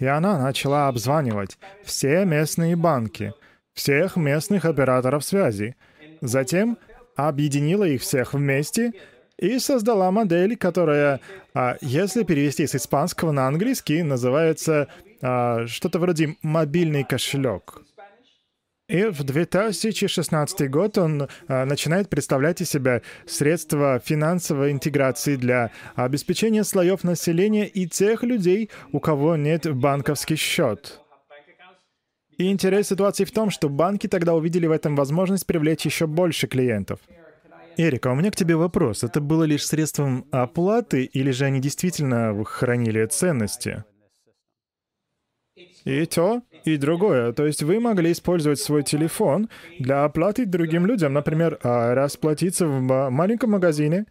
И 0.00 0.04
она 0.04 0.36
начала 0.36 0.88
обзванивать 0.88 1.58
все 1.84 2.24
местные 2.24 2.74
банки, 2.74 3.34
всех 3.72 4.16
местных 4.16 4.64
операторов 4.64 5.24
связи. 5.24 5.76
Затем 6.20 6.76
объединила 7.14 7.84
их 7.84 8.02
всех 8.02 8.34
вместе 8.34 8.92
и 9.42 9.58
создала 9.58 10.12
модель, 10.12 10.56
которая, 10.56 11.20
а, 11.52 11.76
если 11.80 12.22
перевести 12.22 12.64
с 12.64 12.76
испанского 12.76 13.32
на 13.32 13.48
английский, 13.48 14.04
называется 14.04 14.86
а, 15.20 15.66
что-то 15.66 15.98
вроде 15.98 16.36
«мобильный 16.42 17.02
кошелек». 17.02 17.82
И 18.88 19.04
в 19.04 19.24
2016 19.24 20.70
год 20.70 20.96
он 20.96 21.28
а, 21.48 21.64
начинает 21.64 22.08
представлять 22.08 22.60
из 22.60 22.70
себя 22.70 23.02
средства 23.26 24.00
финансовой 24.04 24.70
интеграции 24.70 25.34
для 25.34 25.72
обеспечения 25.96 26.62
слоев 26.62 27.02
населения 27.02 27.66
и 27.66 27.88
тех 27.88 28.22
людей, 28.22 28.70
у 28.92 29.00
кого 29.00 29.34
нет 29.34 29.66
банковский 29.74 30.36
счет. 30.36 31.00
И 32.38 32.48
интерес 32.48 32.88
ситуации 32.88 33.24
в 33.24 33.32
том, 33.32 33.50
что 33.50 33.68
банки 33.68 34.06
тогда 34.06 34.34
увидели 34.34 34.66
в 34.66 34.72
этом 34.72 34.94
возможность 34.94 35.46
привлечь 35.46 35.84
еще 35.84 36.06
больше 36.06 36.46
клиентов— 36.46 37.00
Эрика, 37.76 38.08
у 38.08 38.14
меня 38.14 38.30
к 38.30 38.36
тебе 38.36 38.56
вопрос. 38.56 39.04
Это 39.04 39.20
было 39.20 39.44
лишь 39.44 39.66
средством 39.66 40.26
оплаты 40.30 41.04
или 41.04 41.30
же 41.30 41.46
они 41.46 41.60
действительно 41.60 42.44
хранили 42.44 43.04
ценности? 43.06 43.84
И 45.84 46.06
то, 46.06 46.42
и 46.64 46.76
другое. 46.76 47.32
То 47.32 47.46
есть 47.46 47.62
вы 47.62 47.80
могли 47.80 48.12
использовать 48.12 48.60
свой 48.60 48.82
телефон 48.82 49.48
для 49.78 50.04
оплаты 50.04 50.46
другим 50.46 50.86
людям. 50.86 51.12
Например, 51.12 51.58
а, 51.62 51.94
расплатиться 51.94 52.66
в 52.66 53.10
маленьком 53.10 53.50
магазине, 53.50 54.06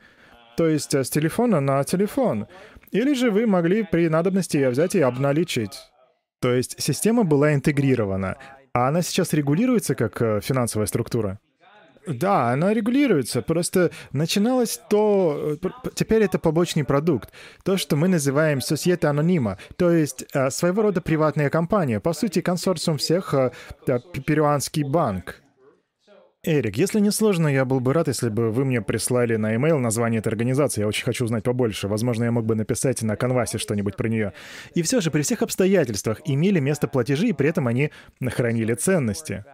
то 0.58 0.68
есть 0.68 0.94
э, 0.94 1.04
с 1.04 1.10
телефона 1.10 1.62
на 1.62 1.84
телефон. 1.84 2.48
Или 2.92 3.14
же 3.14 3.32
вы 3.32 3.48
могли 3.48 3.84
при 3.84 4.10
надобности 4.10 4.68
взять 4.68 4.96
и 4.96 5.02
обналичить. 5.02 5.80
То 6.42 6.54
есть 6.54 6.76
система 6.82 7.24
была 7.24 7.54
интегрирована, 7.54 8.38
а 8.74 8.90
она 8.90 9.02
сейчас 9.02 9.32
регулируется 9.34 9.96
как 9.96 10.22
э, 10.22 10.42
финансовая 10.42 10.88
структура? 10.88 11.40
Да, 12.14 12.52
она 12.52 12.74
регулируется. 12.74 13.42
Просто 13.42 13.92
начиналось 14.12 14.80
то... 14.90 15.58
Теперь 15.96 16.24
это 16.24 16.40
побочный 16.40 16.84
продукт. 16.84 17.30
То, 17.64 17.78
что 17.78 17.96
мы 17.96 18.08
называем 18.08 18.60
Societe 18.60 19.02
Anonyma. 19.02 19.58
То 19.78 19.92
есть 19.92 20.26
э, 20.34 20.50
своего 20.50 20.84
рода 20.84 21.02
приватная 21.02 21.50
компания. 21.50 22.00
По 22.00 22.14
сути, 22.14 22.42
консорциум 22.42 22.98
всех 22.98 23.34
э, 23.34 23.52
перуанский 24.26 24.84
банк. 24.84 25.42
Эрик, 26.44 26.76
если 26.76 27.00
не 27.00 27.12
сложно, 27.12 27.48
я 27.48 27.66
был 27.66 27.80
бы 27.82 27.94
рад, 27.94 28.08
если 28.08 28.30
бы 28.30 28.50
вы 28.50 28.66
мне 28.66 28.82
прислали 28.82 29.36
на 29.36 29.52
e-mail 29.52 29.78
название 29.78 30.22
этой 30.22 30.30
организации. 30.30 30.82
Я 30.82 30.88
очень 30.88 31.06
хочу 31.06 31.26
узнать 31.26 31.44
побольше. 31.44 31.88
Возможно, 31.88 32.24
я 32.24 32.32
мог 32.32 32.46
бы 32.46 32.56
написать 32.56 33.04
на 33.04 33.16
конвасе 33.16 33.60
что-нибудь 33.60 33.96
про 33.96 34.10
нее. 34.10 34.34
И 34.74 34.82
все 34.82 35.02
же, 35.02 35.12
при 35.12 35.22
всех 35.22 35.44
обстоятельствах 35.44 36.20
имели 36.26 36.60
место 36.60 36.88
платежи, 36.88 37.28
и 37.28 37.34
при 37.34 37.50
этом 37.50 37.68
они 37.68 37.92
хранили 38.28 38.74
ценности. 38.74 39.46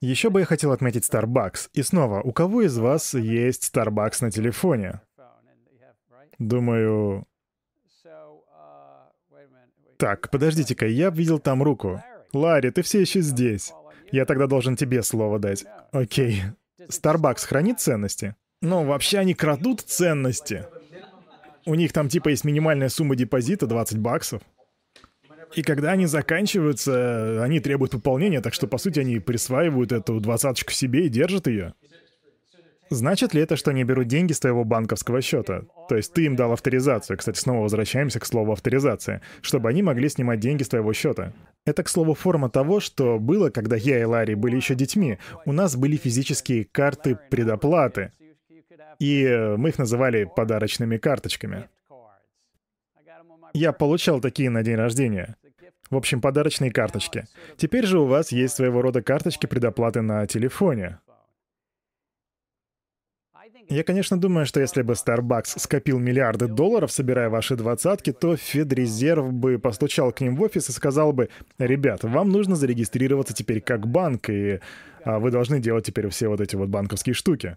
Еще 0.00 0.30
бы 0.30 0.40
я 0.40 0.46
хотел 0.46 0.72
отметить 0.72 1.08
Starbucks. 1.08 1.70
И 1.72 1.82
снова, 1.82 2.20
у 2.20 2.32
кого 2.32 2.62
из 2.62 2.76
вас 2.78 3.14
есть 3.14 3.70
Starbucks 3.74 4.18
на 4.20 4.30
телефоне? 4.30 5.00
Думаю... 6.38 7.26
Так, 9.96 10.30
подождите-ка, 10.30 10.86
я 10.86 11.08
видел 11.08 11.38
там 11.38 11.62
руку. 11.62 12.02
Ларри, 12.34 12.70
ты 12.70 12.82
все 12.82 13.00
еще 13.00 13.22
здесь. 13.22 13.72
Я 14.12 14.26
тогда 14.26 14.46
должен 14.46 14.76
тебе 14.76 15.02
слово 15.02 15.38
дать. 15.38 15.64
Окей. 15.92 16.42
Starbucks 16.78 17.46
хранит 17.46 17.80
ценности? 17.80 18.36
Ну, 18.60 18.84
вообще 18.84 19.18
они 19.18 19.34
крадут 19.34 19.80
ценности. 19.80 20.66
У 21.64 21.74
них 21.74 21.92
там 21.92 22.08
типа 22.08 22.28
есть 22.28 22.44
минимальная 22.44 22.88
сумма 22.90 23.16
депозита 23.16 23.66
20 23.66 23.98
баксов. 23.98 24.42
И 25.56 25.62
когда 25.62 25.92
они 25.92 26.04
заканчиваются, 26.04 27.42
они 27.42 27.60
требуют 27.60 27.92
пополнения, 27.92 28.42
так 28.42 28.52
что, 28.52 28.66
по 28.66 28.76
сути, 28.76 29.00
они 29.00 29.18
присваивают 29.20 29.90
эту 29.90 30.20
двадцаточку 30.20 30.70
себе 30.70 31.06
и 31.06 31.08
держат 31.08 31.46
ее. 31.46 31.72
Значит 32.90 33.32
ли 33.32 33.40
это, 33.40 33.56
что 33.56 33.70
они 33.70 33.82
берут 33.82 34.06
деньги 34.06 34.34
с 34.34 34.38
твоего 34.38 34.64
банковского 34.64 35.22
счета? 35.22 35.62
То 35.88 35.96
есть 35.96 36.12
ты 36.12 36.26
им 36.26 36.36
дал 36.36 36.52
авторизацию. 36.52 37.16
Кстати, 37.16 37.38
снова 37.38 37.62
возвращаемся 37.62 38.20
к 38.20 38.26
слову 38.26 38.52
авторизация. 38.52 39.22
Чтобы 39.40 39.70
они 39.70 39.82
могли 39.82 40.10
снимать 40.10 40.40
деньги 40.40 40.62
с 40.62 40.68
твоего 40.68 40.92
счета. 40.92 41.32
Это, 41.64 41.82
к 41.82 41.88
слову, 41.88 42.12
форма 42.12 42.50
того, 42.50 42.78
что 42.78 43.18
было, 43.18 43.48
когда 43.48 43.76
я 43.76 43.98
и 43.98 44.04
Ларри 44.04 44.34
были 44.34 44.56
еще 44.56 44.74
детьми. 44.74 45.18
У 45.46 45.52
нас 45.52 45.74
были 45.74 45.96
физические 45.96 46.66
карты 46.66 47.18
предоплаты. 47.30 48.12
И 48.98 49.24
э, 49.24 49.56
мы 49.56 49.70
их 49.70 49.78
называли 49.78 50.28
подарочными 50.36 50.98
карточками. 50.98 51.70
Я 53.54 53.72
получал 53.72 54.20
такие 54.20 54.50
на 54.50 54.62
день 54.62 54.76
рождения. 54.76 55.36
В 55.90 55.96
общем, 55.96 56.20
подарочные 56.20 56.70
карточки. 56.70 57.26
Теперь 57.56 57.86
же 57.86 58.00
у 58.00 58.06
вас 58.06 58.32
есть 58.32 58.56
своего 58.56 58.82
рода 58.82 59.02
карточки 59.02 59.46
предоплаты 59.46 60.02
на 60.02 60.26
телефоне. 60.26 60.98
Я, 63.68 63.82
конечно, 63.82 64.20
думаю, 64.20 64.46
что 64.46 64.60
если 64.60 64.82
бы 64.82 64.92
Starbucks 64.92 65.58
скопил 65.58 65.98
миллиарды 65.98 66.46
долларов, 66.46 66.92
собирая 66.92 67.28
ваши 67.28 67.56
двадцатки, 67.56 68.12
то 68.12 68.36
Федрезерв 68.36 69.32
бы 69.32 69.58
постучал 69.58 70.12
к 70.12 70.20
ним 70.20 70.36
в 70.36 70.42
офис 70.42 70.68
и 70.68 70.72
сказал 70.72 71.12
бы, 71.12 71.30
«Ребят, 71.58 72.04
вам 72.04 72.30
нужно 72.30 72.54
зарегистрироваться 72.54 73.34
теперь 73.34 73.60
как 73.60 73.88
банк, 73.88 74.30
и 74.30 74.60
а, 75.04 75.18
вы 75.18 75.30
должны 75.32 75.58
делать 75.58 75.84
теперь 75.84 76.08
все 76.10 76.28
вот 76.28 76.40
эти 76.40 76.54
вот 76.54 76.68
банковские 76.68 77.14
штуки». 77.14 77.56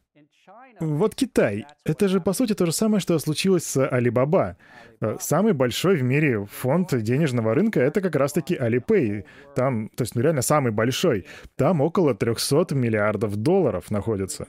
Вот 0.80 1.16
Китай. 1.16 1.66
Это 1.84 2.08
же, 2.08 2.22
по 2.22 2.34
сути, 2.34 2.54
то 2.54 2.66
же 2.66 2.72
самое, 2.72 3.00
что 3.00 3.20
случилось 3.20 3.64
с 3.64 3.78
Alibaba. 3.78 4.56
Э, 5.02 5.18
самый 5.20 5.54
большой 5.54 5.98
в 5.98 6.04
мире 6.04 6.46
фонд 6.46 6.98
денежного 7.02 7.54
рынка— 7.54 7.80
это 7.82 8.02
как 8.02 8.16
раз-таки 8.16 8.56
Alipay. 8.56 9.26
Там, 9.56 9.90
то 9.90 10.04
есть, 10.04 10.16
ну 10.16 10.22
реально 10.22 10.42
самый 10.42 10.72
большой. 10.72 11.26
Там 11.56 11.82
около 11.82 12.16
300 12.16 12.76
миллиардов 12.76 13.36
долларов 13.36 13.92
находится. 13.92 14.48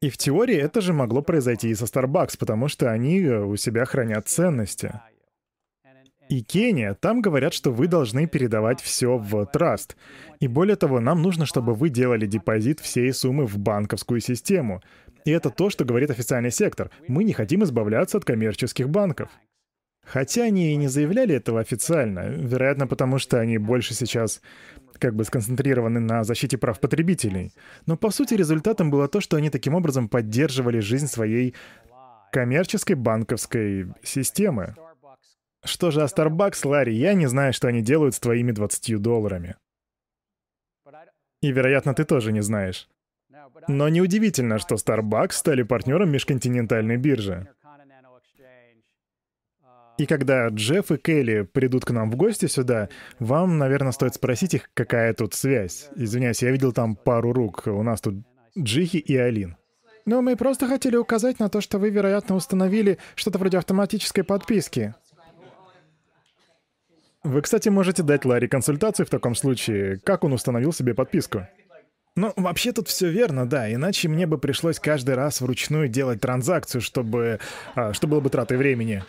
И 0.00 0.08
в 0.08 0.16
теории 0.16 0.56
это 0.56 0.80
же 0.80 0.92
могло 0.92 1.22
произойти 1.22 1.68
и 1.68 1.74
со 1.74 1.84
Starbucks, 1.84 2.38
потому 2.38 2.68
что 2.68 2.90
они 2.90 3.20
э, 3.20 3.44
у 3.44 3.56
себя 3.56 3.84
хранят 3.84 4.28
ценности. 4.28 5.00
И 6.28 6.42
Кения, 6.42 6.94
там 6.94 7.20
говорят, 7.20 7.52
что 7.52 7.70
вы 7.70 7.86
должны 7.86 8.26
передавать 8.26 8.80
все 8.80 9.18
в 9.18 9.44
траст. 9.46 9.96
И 10.40 10.48
более 10.48 10.76
того, 10.76 11.00
нам 11.00 11.20
нужно, 11.22 11.44
чтобы 11.44 11.74
вы 11.74 11.90
делали 11.90 12.26
депозит 12.26 12.80
всей 12.80 13.12
суммы 13.12 13.46
в 13.46 13.58
банковскую 13.58 14.20
систему. 14.20 14.82
И 15.24 15.30
это 15.30 15.50
то, 15.50 15.70
что 15.70 15.84
говорит 15.84 16.10
официальный 16.10 16.50
сектор. 16.50 16.90
Мы 17.08 17.24
не 17.24 17.32
хотим 17.32 17.62
избавляться 17.62 18.18
от 18.18 18.24
коммерческих 18.24 18.88
банков. 18.88 19.28
Хотя 20.04 20.44
они 20.44 20.72
и 20.72 20.76
не 20.76 20.88
заявляли 20.88 21.34
этого 21.34 21.60
официально, 21.60 22.28
вероятно, 22.28 22.86
потому 22.86 23.18
что 23.18 23.40
они 23.40 23.56
больше 23.56 23.94
сейчас 23.94 24.42
как 24.98 25.14
бы 25.14 25.24
сконцентрированы 25.24 25.98
на 26.00 26.24
защите 26.24 26.58
прав 26.58 26.78
потребителей. 26.78 27.52
Но 27.86 27.96
по 27.96 28.10
сути 28.10 28.34
результатом 28.34 28.90
было 28.90 29.08
то, 29.08 29.20
что 29.20 29.36
они 29.36 29.50
таким 29.50 29.74
образом 29.74 30.08
поддерживали 30.08 30.80
жизнь 30.80 31.06
своей 31.06 31.54
коммерческой 32.32 32.96
банковской 32.96 33.86
системы. 34.02 34.74
Что 35.64 35.90
же 35.90 36.02
о 36.02 36.06
Starbucks, 36.06 36.66
Ларри, 36.68 36.94
я 36.94 37.14
не 37.14 37.26
знаю, 37.26 37.52
что 37.52 37.68
они 37.68 37.82
делают 37.82 38.14
с 38.14 38.20
твоими 38.20 38.52
20 38.52 39.00
долларами. 39.00 39.56
И, 41.40 41.50
вероятно, 41.50 41.94
ты 41.94 42.04
тоже 42.04 42.32
не 42.32 42.42
знаешь. 42.42 42.88
Но 43.68 43.88
неудивительно, 43.88 44.58
что 44.58 44.76
Starbucks 44.76 45.32
стали 45.32 45.62
партнером 45.62 46.10
межконтинентальной 46.10 46.96
биржи. 46.96 47.48
И 49.96 50.06
когда 50.06 50.48
Джефф 50.48 50.90
и 50.92 50.96
Келли 50.96 51.42
придут 51.42 51.84
к 51.84 51.90
нам 51.90 52.10
в 52.10 52.16
гости 52.16 52.46
сюда, 52.46 52.88
вам, 53.20 53.58
наверное, 53.58 53.92
стоит 53.92 54.14
спросить 54.14 54.54
их, 54.54 54.70
какая 54.74 55.14
тут 55.14 55.34
связь. 55.34 55.88
Извиняюсь, 55.94 56.42
я 56.42 56.50
видел 56.50 56.72
там 56.72 56.96
пару 56.96 57.32
рук. 57.32 57.62
У 57.66 57.82
нас 57.82 58.00
тут 58.00 58.16
Джихи 58.58 58.96
и 58.96 59.16
Алин. 59.16 59.56
Ну, 60.06 60.20
мы 60.20 60.36
просто 60.36 60.66
хотели 60.66 60.96
указать 60.96 61.38
на 61.38 61.48
то, 61.48 61.60
что 61.60 61.78
вы, 61.78 61.90
вероятно, 61.90 62.34
установили 62.34 62.98
что-то 63.14 63.38
вроде 63.38 63.56
автоматической 63.56 64.24
подписки. 64.24 64.94
Вы, 67.24 67.40
кстати, 67.40 67.70
можете 67.70 68.02
дать 68.02 68.26
Ларри 68.26 68.48
консультацию 68.48 69.06
в 69.06 69.10
таком 69.10 69.34
случае, 69.34 69.98
как 70.04 70.24
он 70.24 70.34
установил 70.34 70.74
себе 70.74 70.94
подписку. 70.94 71.48
Ну, 72.16 72.32
вообще 72.36 72.70
тут 72.72 72.88
все 72.88 73.10
верно, 73.10 73.48
да, 73.48 73.72
иначе 73.72 74.08
мне 74.08 74.26
бы 74.26 74.38
пришлось 74.38 74.78
каждый 74.78 75.16
раз 75.16 75.40
вручную 75.40 75.88
делать 75.88 76.20
транзакцию, 76.20 76.80
чтобы... 76.80 77.40
А, 77.74 77.92
что 77.92 78.06
было 78.06 78.20
бы 78.20 78.30
тратой 78.30 78.58
времени. 78.58 79.02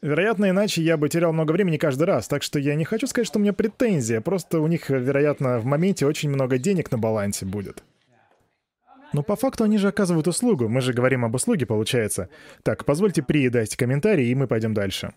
Вероятно, 0.00 0.48
иначе 0.48 0.80
я 0.80 0.96
бы 0.96 1.08
терял 1.08 1.32
много 1.32 1.52
времени 1.52 1.76
каждый 1.76 2.04
раз, 2.04 2.28
так 2.28 2.42
что 2.42 2.58
я 2.58 2.76
не 2.76 2.84
хочу 2.84 3.06
сказать, 3.06 3.26
что 3.26 3.38
у 3.38 3.42
меня 3.42 3.52
претензия, 3.52 4.20
просто 4.20 4.60
у 4.60 4.66
них, 4.68 4.88
вероятно, 4.88 5.58
в 5.58 5.64
моменте 5.64 6.06
очень 6.06 6.30
много 6.30 6.58
денег 6.58 6.90
на 6.92 6.98
балансе 6.98 7.46
будет. 7.46 7.82
Но 9.12 9.22
по 9.22 9.34
факту 9.34 9.64
они 9.64 9.78
же 9.78 9.88
оказывают 9.88 10.28
услугу, 10.28 10.68
мы 10.68 10.80
же 10.80 10.92
говорим 10.92 11.24
об 11.24 11.34
услуге, 11.34 11.66
получается. 11.66 12.28
Так, 12.62 12.84
позвольте 12.84 13.22
При 13.22 13.48
дать 13.48 13.76
комментарий, 13.76 14.28
и 14.28 14.34
мы 14.34 14.46
пойдем 14.46 14.72
дальше. 14.72 15.14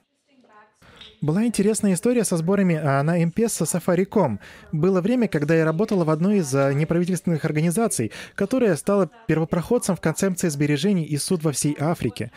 Была 1.19 1.45
интересная 1.45 1.93
история 1.93 2.23
со 2.23 2.37
сборами 2.37 2.75
а, 2.75 3.01
на 3.01 3.17
M-Pesa 3.23 3.65
Safaricom. 3.65 4.37
Было 4.71 5.01
время, 5.01 5.27
когда 5.27 5.55
я 5.55 5.65
работала 5.65 6.03
в 6.03 6.11
одной 6.11 6.37
из 6.37 6.53
а, 6.53 6.71
неправительственных 6.73 7.43
организаций, 7.43 8.11
которая 8.35 8.75
стала 8.75 9.09
первопроходцем 9.25 9.95
в 9.95 10.01
концепции 10.01 10.47
сбережений 10.49 11.05
и 11.05 11.17
суд 11.17 11.43
во 11.43 11.51
всей 11.51 11.75
Африке. 11.79 12.31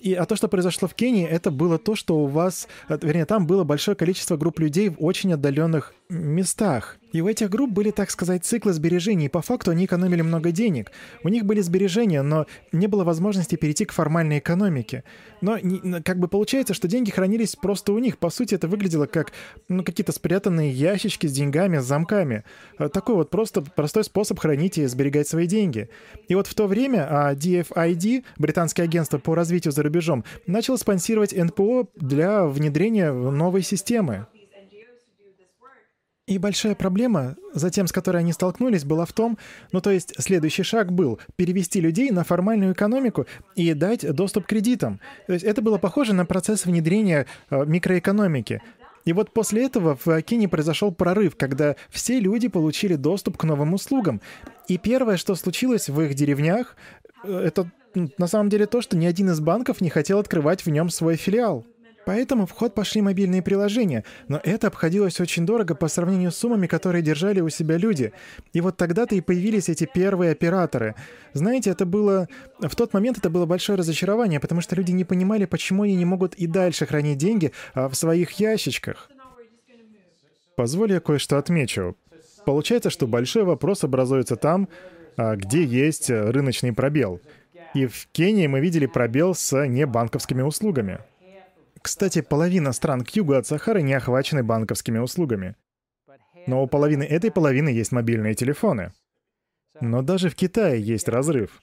И, 0.00 0.14
а 0.14 0.26
то, 0.26 0.34
что 0.34 0.48
произошло 0.48 0.88
в 0.88 0.94
Кении, 0.94 1.24
это 1.24 1.52
было 1.52 1.78
то, 1.78 1.94
что 1.94 2.18
у 2.18 2.26
вас, 2.26 2.66
э, 2.88 2.98
вернее, 3.00 3.24
там 3.24 3.46
было 3.46 3.62
большое 3.62 3.96
количество 3.96 4.36
групп 4.36 4.58
людей 4.58 4.88
в 4.88 4.96
очень 4.98 5.32
отдаленных 5.32 5.94
местах. 6.08 6.98
И 7.12 7.20
у 7.20 7.28
этих 7.28 7.48
групп 7.48 7.70
были, 7.70 7.90
так 7.90 8.10
сказать, 8.10 8.44
циклы 8.44 8.72
сбережений, 8.72 9.26
и 9.26 9.28
по 9.28 9.40
факту 9.40 9.70
они 9.70 9.84
экономили 9.84 10.22
много 10.22 10.50
денег. 10.50 10.90
У 11.22 11.28
них 11.28 11.44
были 11.44 11.60
сбережения, 11.60 12.22
но 12.22 12.46
не 12.72 12.88
было 12.88 13.04
возможности 13.04 13.54
перейти 13.54 13.84
к 13.84 13.92
формальной 13.92 14.38
экономике. 14.38 15.04
Но 15.40 15.56
как 16.04 16.18
бы 16.18 16.26
получается, 16.26 16.74
что 16.74 16.88
деньги 16.88 17.10
хранились 17.10 17.54
просто 17.54 17.92
у 17.92 17.98
них. 17.98 18.18
По 18.18 18.30
сути, 18.30 18.56
это 18.56 18.66
выглядело 18.66 19.06
как 19.06 19.32
ну, 19.68 19.84
какие-то 19.84 20.10
спрятанные 20.10 20.72
ящички 20.72 21.28
с 21.28 21.32
деньгами, 21.32 21.78
с 21.78 21.84
замками. 21.84 22.44
Э, 22.78 22.88
такой 22.88 23.14
вот 23.14 23.30
просто 23.30 23.62
простой 23.62 24.02
способ 24.04 24.38
хранить 24.40 24.78
и 24.78 24.86
сберегать 24.86 25.28
свои 25.28 25.46
деньги. 25.46 25.88
И 26.28 26.34
вот 26.34 26.48
в 26.48 26.54
то 26.54 26.66
время 26.66 27.06
а, 27.08 27.34
DFID, 27.34 28.24
британское 28.38 28.86
агентство 28.86 29.18
по 29.18 29.34
развитию 29.34 29.72
за 29.72 29.82
рубежом, 29.82 30.24
начало 30.46 30.76
спонсировать 30.76 31.32
НПО 31.32 31.86
для 31.94 32.44
внедрения 32.46 33.12
новой 33.12 33.62
системы. 33.62 34.26
И 36.26 36.38
большая 36.38 36.74
проблема, 36.74 37.36
затем 37.52 37.86
с 37.86 37.92
которой 37.92 38.18
они 38.18 38.32
столкнулись, 38.32 38.84
была 38.84 39.04
в 39.04 39.12
том, 39.12 39.36
ну 39.72 39.82
то 39.82 39.90
есть 39.90 40.14
следующий 40.18 40.62
шаг 40.62 40.90
был 40.90 41.20
перевести 41.36 41.82
людей 41.82 42.10
на 42.10 42.24
формальную 42.24 42.72
экономику 42.72 43.26
и 43.56 43.74
дать 43.74 44.10
доступ 44.14 44.46
к 44.46 44.48
кредитам. 44.48 45.00
То 45.26 45.34
есть 45.34 45.44
это 45.44 45.60
было 45.60 45.76
похоже 45.76 46.14
на 46.14 46.24
процесс 46.24 46.64
внедрения 46.64 47.26
э, 47.50 47.66
микроэкономики. 47.66 48.62
И 49.04 49.12
вот 49.12 49.34
после 49.34 49.66
этого 49.66 49.98
в 50.02 50.22
Кении 50.22 50.46
произошел 50.46 50.90
прорыв, 50.92 51.36
когда 51.36 51.76
все 51.90 52.18
люди 52.18 52.48
получили 52.48 52.94
доступ 52.94 53.36
к 53.36 53.44
новым 53.44 53.74
услугам. 53.74 54.22
И 54.66 54.78
первое, 54.78 55.18
что 55.18 55.34
случилось 55.34 55.90
в 55.90 56.00
их 56.00 56.14
деревнях, 56.14 56.74
э, 57.22 57.38
это 57.38 57.70
на 58.16 58.28
самом 58.28 58.48
деле 58.48 58.66
то, 58.66 58.80
что 58.80 58.96
ни 58.96 59.04
один 59.04 59.28
из 59.30 59.40
банков 59.40 59.82
не 59.82 59.90
хотел 59.90 60.20
открывать 60.20 60.64
в 60.64 60.70
нем 60.70 60.88
свой 60.88 61.16
филиал. 61.16 61.66
Поэтому 62.06 62.46
в 62.46 62.50
ход 62.50 62.74
пошли 62.74 63.00
мобильные 63.00 63.42
приложения, 63.42 64.04
но 64.28 64.40
это 64.42 64.66
обходилось 64.66 65.20
очень 65.20 65.46
дорого 65.46 65.74
по 65.74 65.88
сравнению 65.88 66.32
с 66.32 66.36
суммами, 66.36 66.66
которые 66.66 67.02
держали 67.02 67.40
у 67.40 67.48
себя 67.48 67.76
люди. 67.78 68.12
И 68.52 68.60
вот 68.60 68.76
тогда-то 68.76 69.14
и 69.14 69.20
появились 69.20 69.68
эти 69.68 69.88
первые 69.92 70.32
операторы. 70.32 70.94
Знаете, 71.32 71.70
это 71.70 71.86
было... 71.86 72.28
В 72.60 72.76
тот 72.76 72.92
момент 72.92 73.18
это 73.18 73.30
было 73.30 73.46
большое 73.46 73.78
разочарование, 73.78 74.40
потому 74.40 74.60
что 74.60 74.76
люди 74.76 74.92
не 74.92 75.04
понимали, 75.04 75.46
почему 75.46 75.84
они 75.84 75.94
не 75.94 76.04
могут 76.04 76.34
и 76.34 76.46
дальше 76.46 76.86
хранить 76.86 77.18
деньги 77.18 77.52
а 77.72 77.88
в 77.88 77.94
своих 77.94 78.32
ящичках. 78.32 79.10
Позволь 80.56 80.92
я 80.92 81.00
кое-что 81.00 81.38
отмечу. 81.38 81.96
Получается, 82.44 82.90
что 82.90 83.06
большой 83.06 83.44
вопрос 83.44 83.82
образуется 83.84 84.36
там, 84.36 84.68
а, 85.16 85.34
где 85.36 85.64
есть 85.64 86.10
рыночный 86.10 86.72
пробел. 86.72 87.20
И 87.74 87.86
в 87.86 88.06
Кении 88.12 88.46
мы 88.46 88.60
видели 88.60 88.86
пробел 88.86 89.34
с 89.34 89.66
небанковскими 89.66 90.42
услугами. 90.42 91.00
Кстати, 91.84 92.22
половина 92.22 92.72
стран 92.72 93.04
к 93.04 93.10
югу 93.10 93.34
от 93.34 93.46
Сахары 93.46 93.82
не 93.82 93.92
охвачены 93.92 94.42
банковскими 94.42 94.96
услугами. 94.96 95.54
Но 96.46 96.62
у 96.62 96.66
половины 96.66 97.02
этой 97.02 97.30
половины 97.30 97.68
есть 97.68 97.92
мобильные 97.92 98.34
телефоны. 98.34 98.94
Но 99.82 100.00
даже 100.00 100.30
в 100.30 100.34
Китае 100.34 100.80
есть 100.80 101.08
разрыв. 101.08 101.60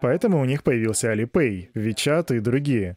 Поэтому 0.00 0.40
у 0.40 0.46
них 0.46 0.62
появился 0.62 1.12
Alipay, 1.12 1.70
WeChat 1.74 2.34
и 2.34 2.40
другие. 2.40 2.96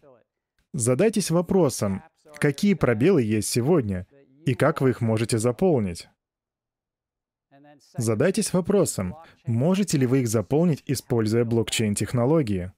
Задайтесь 0.72 1.30
вопросом, 1.30 2.04
какие 2.40 2.74
пробелы 2.74 3.22
есть 3.22 3.50
сегодня 3.50 4.08
и 4.46 4.54
как 4.54 4.80
вы 4.80 4.92
их 4.92 5.02
можете 5.02 5.38
заполнить. 5.40 6.08
Задайтесь 7.98 8.54
вопросом, 8.54 9.18
можете 9.46 9.98
ли 9.98 10.06
вы 10.08 10.22
их 10.22 10.30
заполнить, 10.30 10.84
используя 10.86 11.44
блокчейн-технологии. 11.44 12.72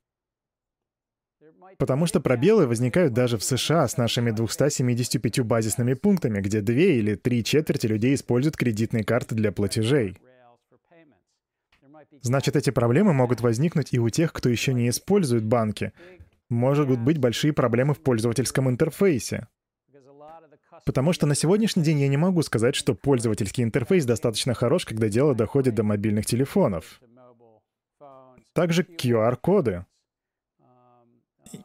Потому 1.78 2.06
что 2.06 2.20
пробелы 2.20 2.68
возникают 2.68 3.14
даже 3.14 3.38
в 3.38 3.44
США 3.44 3.88
с 3.88 3.98
нашими 3.98 4.32
275 4.32 5.40
базисными 5.41 5.94
пунктами, 5.94 6.40
где 6.40 6.62
две 6.62 6.98
или 6.98 7.16
три 7.16 7.44
четверти 7.44 7.88
людей 7.88 8.16
используют 8.16 8.58
кредитные 8.58 9.04
карты 9.04 9.36
для 9.36 9.52
платежей. 9.52 10.18
Значит, 12.22 12.56
эти 12.56 12.70
проблемы 12.70 13.14
могут 13.14 13.41
возникнуть 13.41 13.94
и 13.94 14.00
у 14.00 14.10
тех, 14.10 14.32
кто 14.32 14.50
еще 14.50 14.74
не 14.74 14.90
использует 14.90 15.44
банки. 15.44 15.91
Могут 16.50 17.00
быть 17.00 17.18
большие 17.18 17.54
проблемы 17.54 17.94
в 17.94 18.00
пользовательском 18.02 18.70
интерфейсе. 18.70 19.48
Потому 20.86 21.14
что 21.14 21.26
на 21.26 21.36
сегодняшний 21.36 21.84
день 21.84 22.00
я 22.00 22.08
не 22.08 22.18
могу 22.18 22.41
сказать, 22.44 22.76
что 22.76 22.94
пользовательский 22.94 23.64
интерфейс 23.64 24.06
достаточно 24.06 24.54
хорош, 24.54 24.86
когда 24.86 25.08
дело 25.08 25.34
доходит 25.34 25.76
до 25.76 25.84
мобильных 25.84 26.26
телефонов. 26.26 27.02
Также 28.54 28.84
QR-коды. 28.84 29.86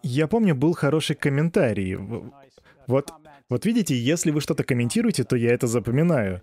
Я 0.02 0.27
помню, 0.28 0.55
был 0.55 0.74
хороший 0.74 1.16
комментарий. 1.16 1.97
Вот, 2.86 3.12
вот 3.48 3.66
видите, 3.66 3.97
если 3.97 4.31
вы 4.31 4.40
что-то 4.40 4.65
комментируете, 4.65 5.24
то 5.24 5.36
я 5.36 5.52
это 5.52 5.66
запоминаю. 5.66 6.43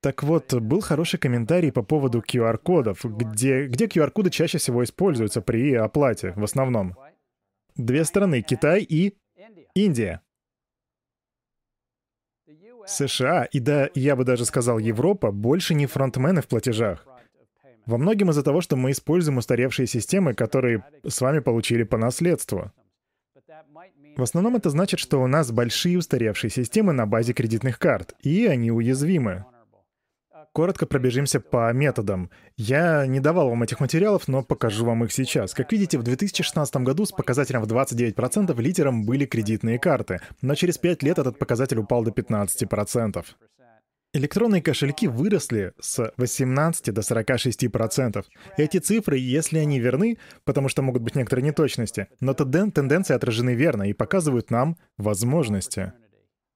Так 0.00 0.22
вот, 0.22 0.54
был 0.54 0.80
хороший 0.80 1.18
комментарий 1.18 1.72
по 1.72 1.82
поводу 1.82 2.20
QR-кодов, 2.20 3.04
где, 3.04 3.66
где 3.66 3.86
QR-коды 3.86 4.30
чаще 4.30 4.58
всего 4.58 4.84
используются 4.84 5.40
при 5.40 5.74
оплате 5.74 6.32
в 6.36 6.44
основном. 6.44 6.94
Две 7.76 8.04
страны, 8.04 8.42
Китай 8.42 8.82
и 8.82 9.16
Индия. 9.74 10.22
США 12.86 13.44
и 13.44 13.60
да, 13.60 13.90
я 13.94 14.16
бы 14.16 14.24
даже 14.24 14.44
сказал 14.44 14.78
Европа, 14.78 15.30
больше 15.30 15.74
не 15.74 15.86
фронтмены 15.86 16.42
в 16.42 16.48
платежах. 16.48 17.06
Во 17.88 17.96
многом 17.96 18.28
из-за 18.28 18.42
того, 18.42 18.60
что 18.60 18.76
мы 18.76 18.90
используем 18.90 19.38
устаревшие 19.38 19.86
системы, 19.86 20.34
которые 20.34 20.84
с 21.08 21.22
вами 21.22 21.38
получили 21.38 21.84
по 21.84 21.96
наследству. 21.96 22.70
В 24.14 24.22
основном 24.22 24.56
это 24.56 24.68
значит, 24.68 25.00
что 25.00 25.22
у 25.22 25.26
нас 25.26 25.50
большие 25.50 25.96
устаревшие 25.96 26.50
системы 26.50 26.92
на 26.92 27.06
базе 27.06 27.32
кредитных 27.32 27.78
карт, 27.78 28.14
и 28.22 28.44
они 28.44 28.70
уязвимы. 28.70 29.46
Коротко 30.52 30.84
пробежимся 30.84 31.40
по 31.40 31.72
методам. 31.72 32.28
Я 32.58 33.06
не 33.06 33.20
давал 33.20 33.48
вам 33.48 33.62
этих 33.62 33.80
материалов, 33.80 34.28
но 34.28 34.42
покажу 34.42 34.84
вам 34.84 35.04
их 35.04 35.12
сейчас. 35.12 35.54
Как 35.54 35.72
видите, 35.72 35.96
в 35.96 36.02
2016 36.02 36.76
году 36.76 37.06
с 37.06 37.12
показателем 37.12 37.62
в 37.62 37.72
29% 37.72 38.60
лидером 38.60 39.06
были 39.06 39.24
кредитные 39.24 39.78
карты, 39.78 40.20
но 40.42 40.54
через 40.56 40.76
5 40.76 41.02
лет 41.04 41.18
этот 41.18 41.38
показатель 41.38 41.78
упал 41.78 42.04
до 42.04 42.10
15%. 42.10 43.24
Электронные 44.18 44.60
кошельки 44.60 45.06
выросли 45.06 45.74
с 45.78 46.12
18 46.16 46.92
до 46.92 47.02
46%. 47.02 48.24
Эти 48.56 48.78
цифры, 48.78 49.16
если 49.16 49.58
они 49.58 49.78
верны, 49.78 50.18
потому 50.42 50.68
что 50.68 50.82
могут 50.82 51.02
быть 51.02 51.14
некоторые 51.14 51.44
неточности, 51.44 52.08
но 52.18 52.34
тенденции 52.34 53.14
отражены 53.14 53.54
верно 53.54 53.84
и 53.84 53.92
показывают 53.92 54.50
нам 54.50 54.76
возможности. 54.96 55.92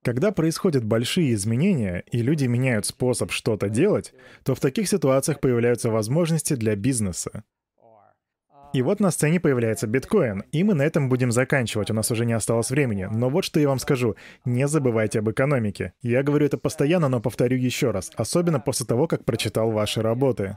Когда 0.03 0.33
происходят 0.33 0.83
большие 0.85 1.35
изменения, 1.35 2.03
и 2.11 2.21
люди 2.21 2.47
меняют 2.47 2.87
способ 2.87 3.31
что-то 3.31 3.69
делать, 3.69 4.13
то 4.43 4.57
в 4.57 4.61
таких 4.61 4.89
ситуациях 4.89 5.39
появляются 5.39 5.89
возможности 5.89 6.55
для 6.55 6.75
бизнеса. 6.75 7.45
И 8.73 8.81
вот 8.81 9.01
на 9.01 9.11
сцене 9.11 9.39
появляется 9.39 9.87
биткоин, 9.87 10.45
и 10.51 10.65
мы 10.65 10.73
на 10.73 10.83
этом 10.83 11.11
будем 11.11 11.31
заканчивать, 11.31 11.91
у 11.91 11.95
нас 11.95 12.11
уже 12.11 12.25
не 12.25 12.33
осталось 12.33 12.71
времени. 12.71 13.07
Но 13.11 13.29
вот 13.29 13.45
что 13.45 13.61
я 13.61 13.69
вам 13.69 13.79
скажу, 13.79 14.17
не 14.47 14.67
забывайте 14.67 15.19
об 15.19 15.31
экономике. 15.31 15.93
Я 16.01 16.23
говорю 16.23 16.47
это 16.47 16.57
постоянно, 16.57 17.09
но 17.09 17.21
повторю 17.21 17.59
еще 17.59 17.91
раз, 17.91 18.11
особенно 18.17 18.61
после 18.61 18.87
того, 18.87 19.07
как 19.07 19.27
прочитал 19.27 19.71
ваши 19.73 20.01
работы. 20.01 20.57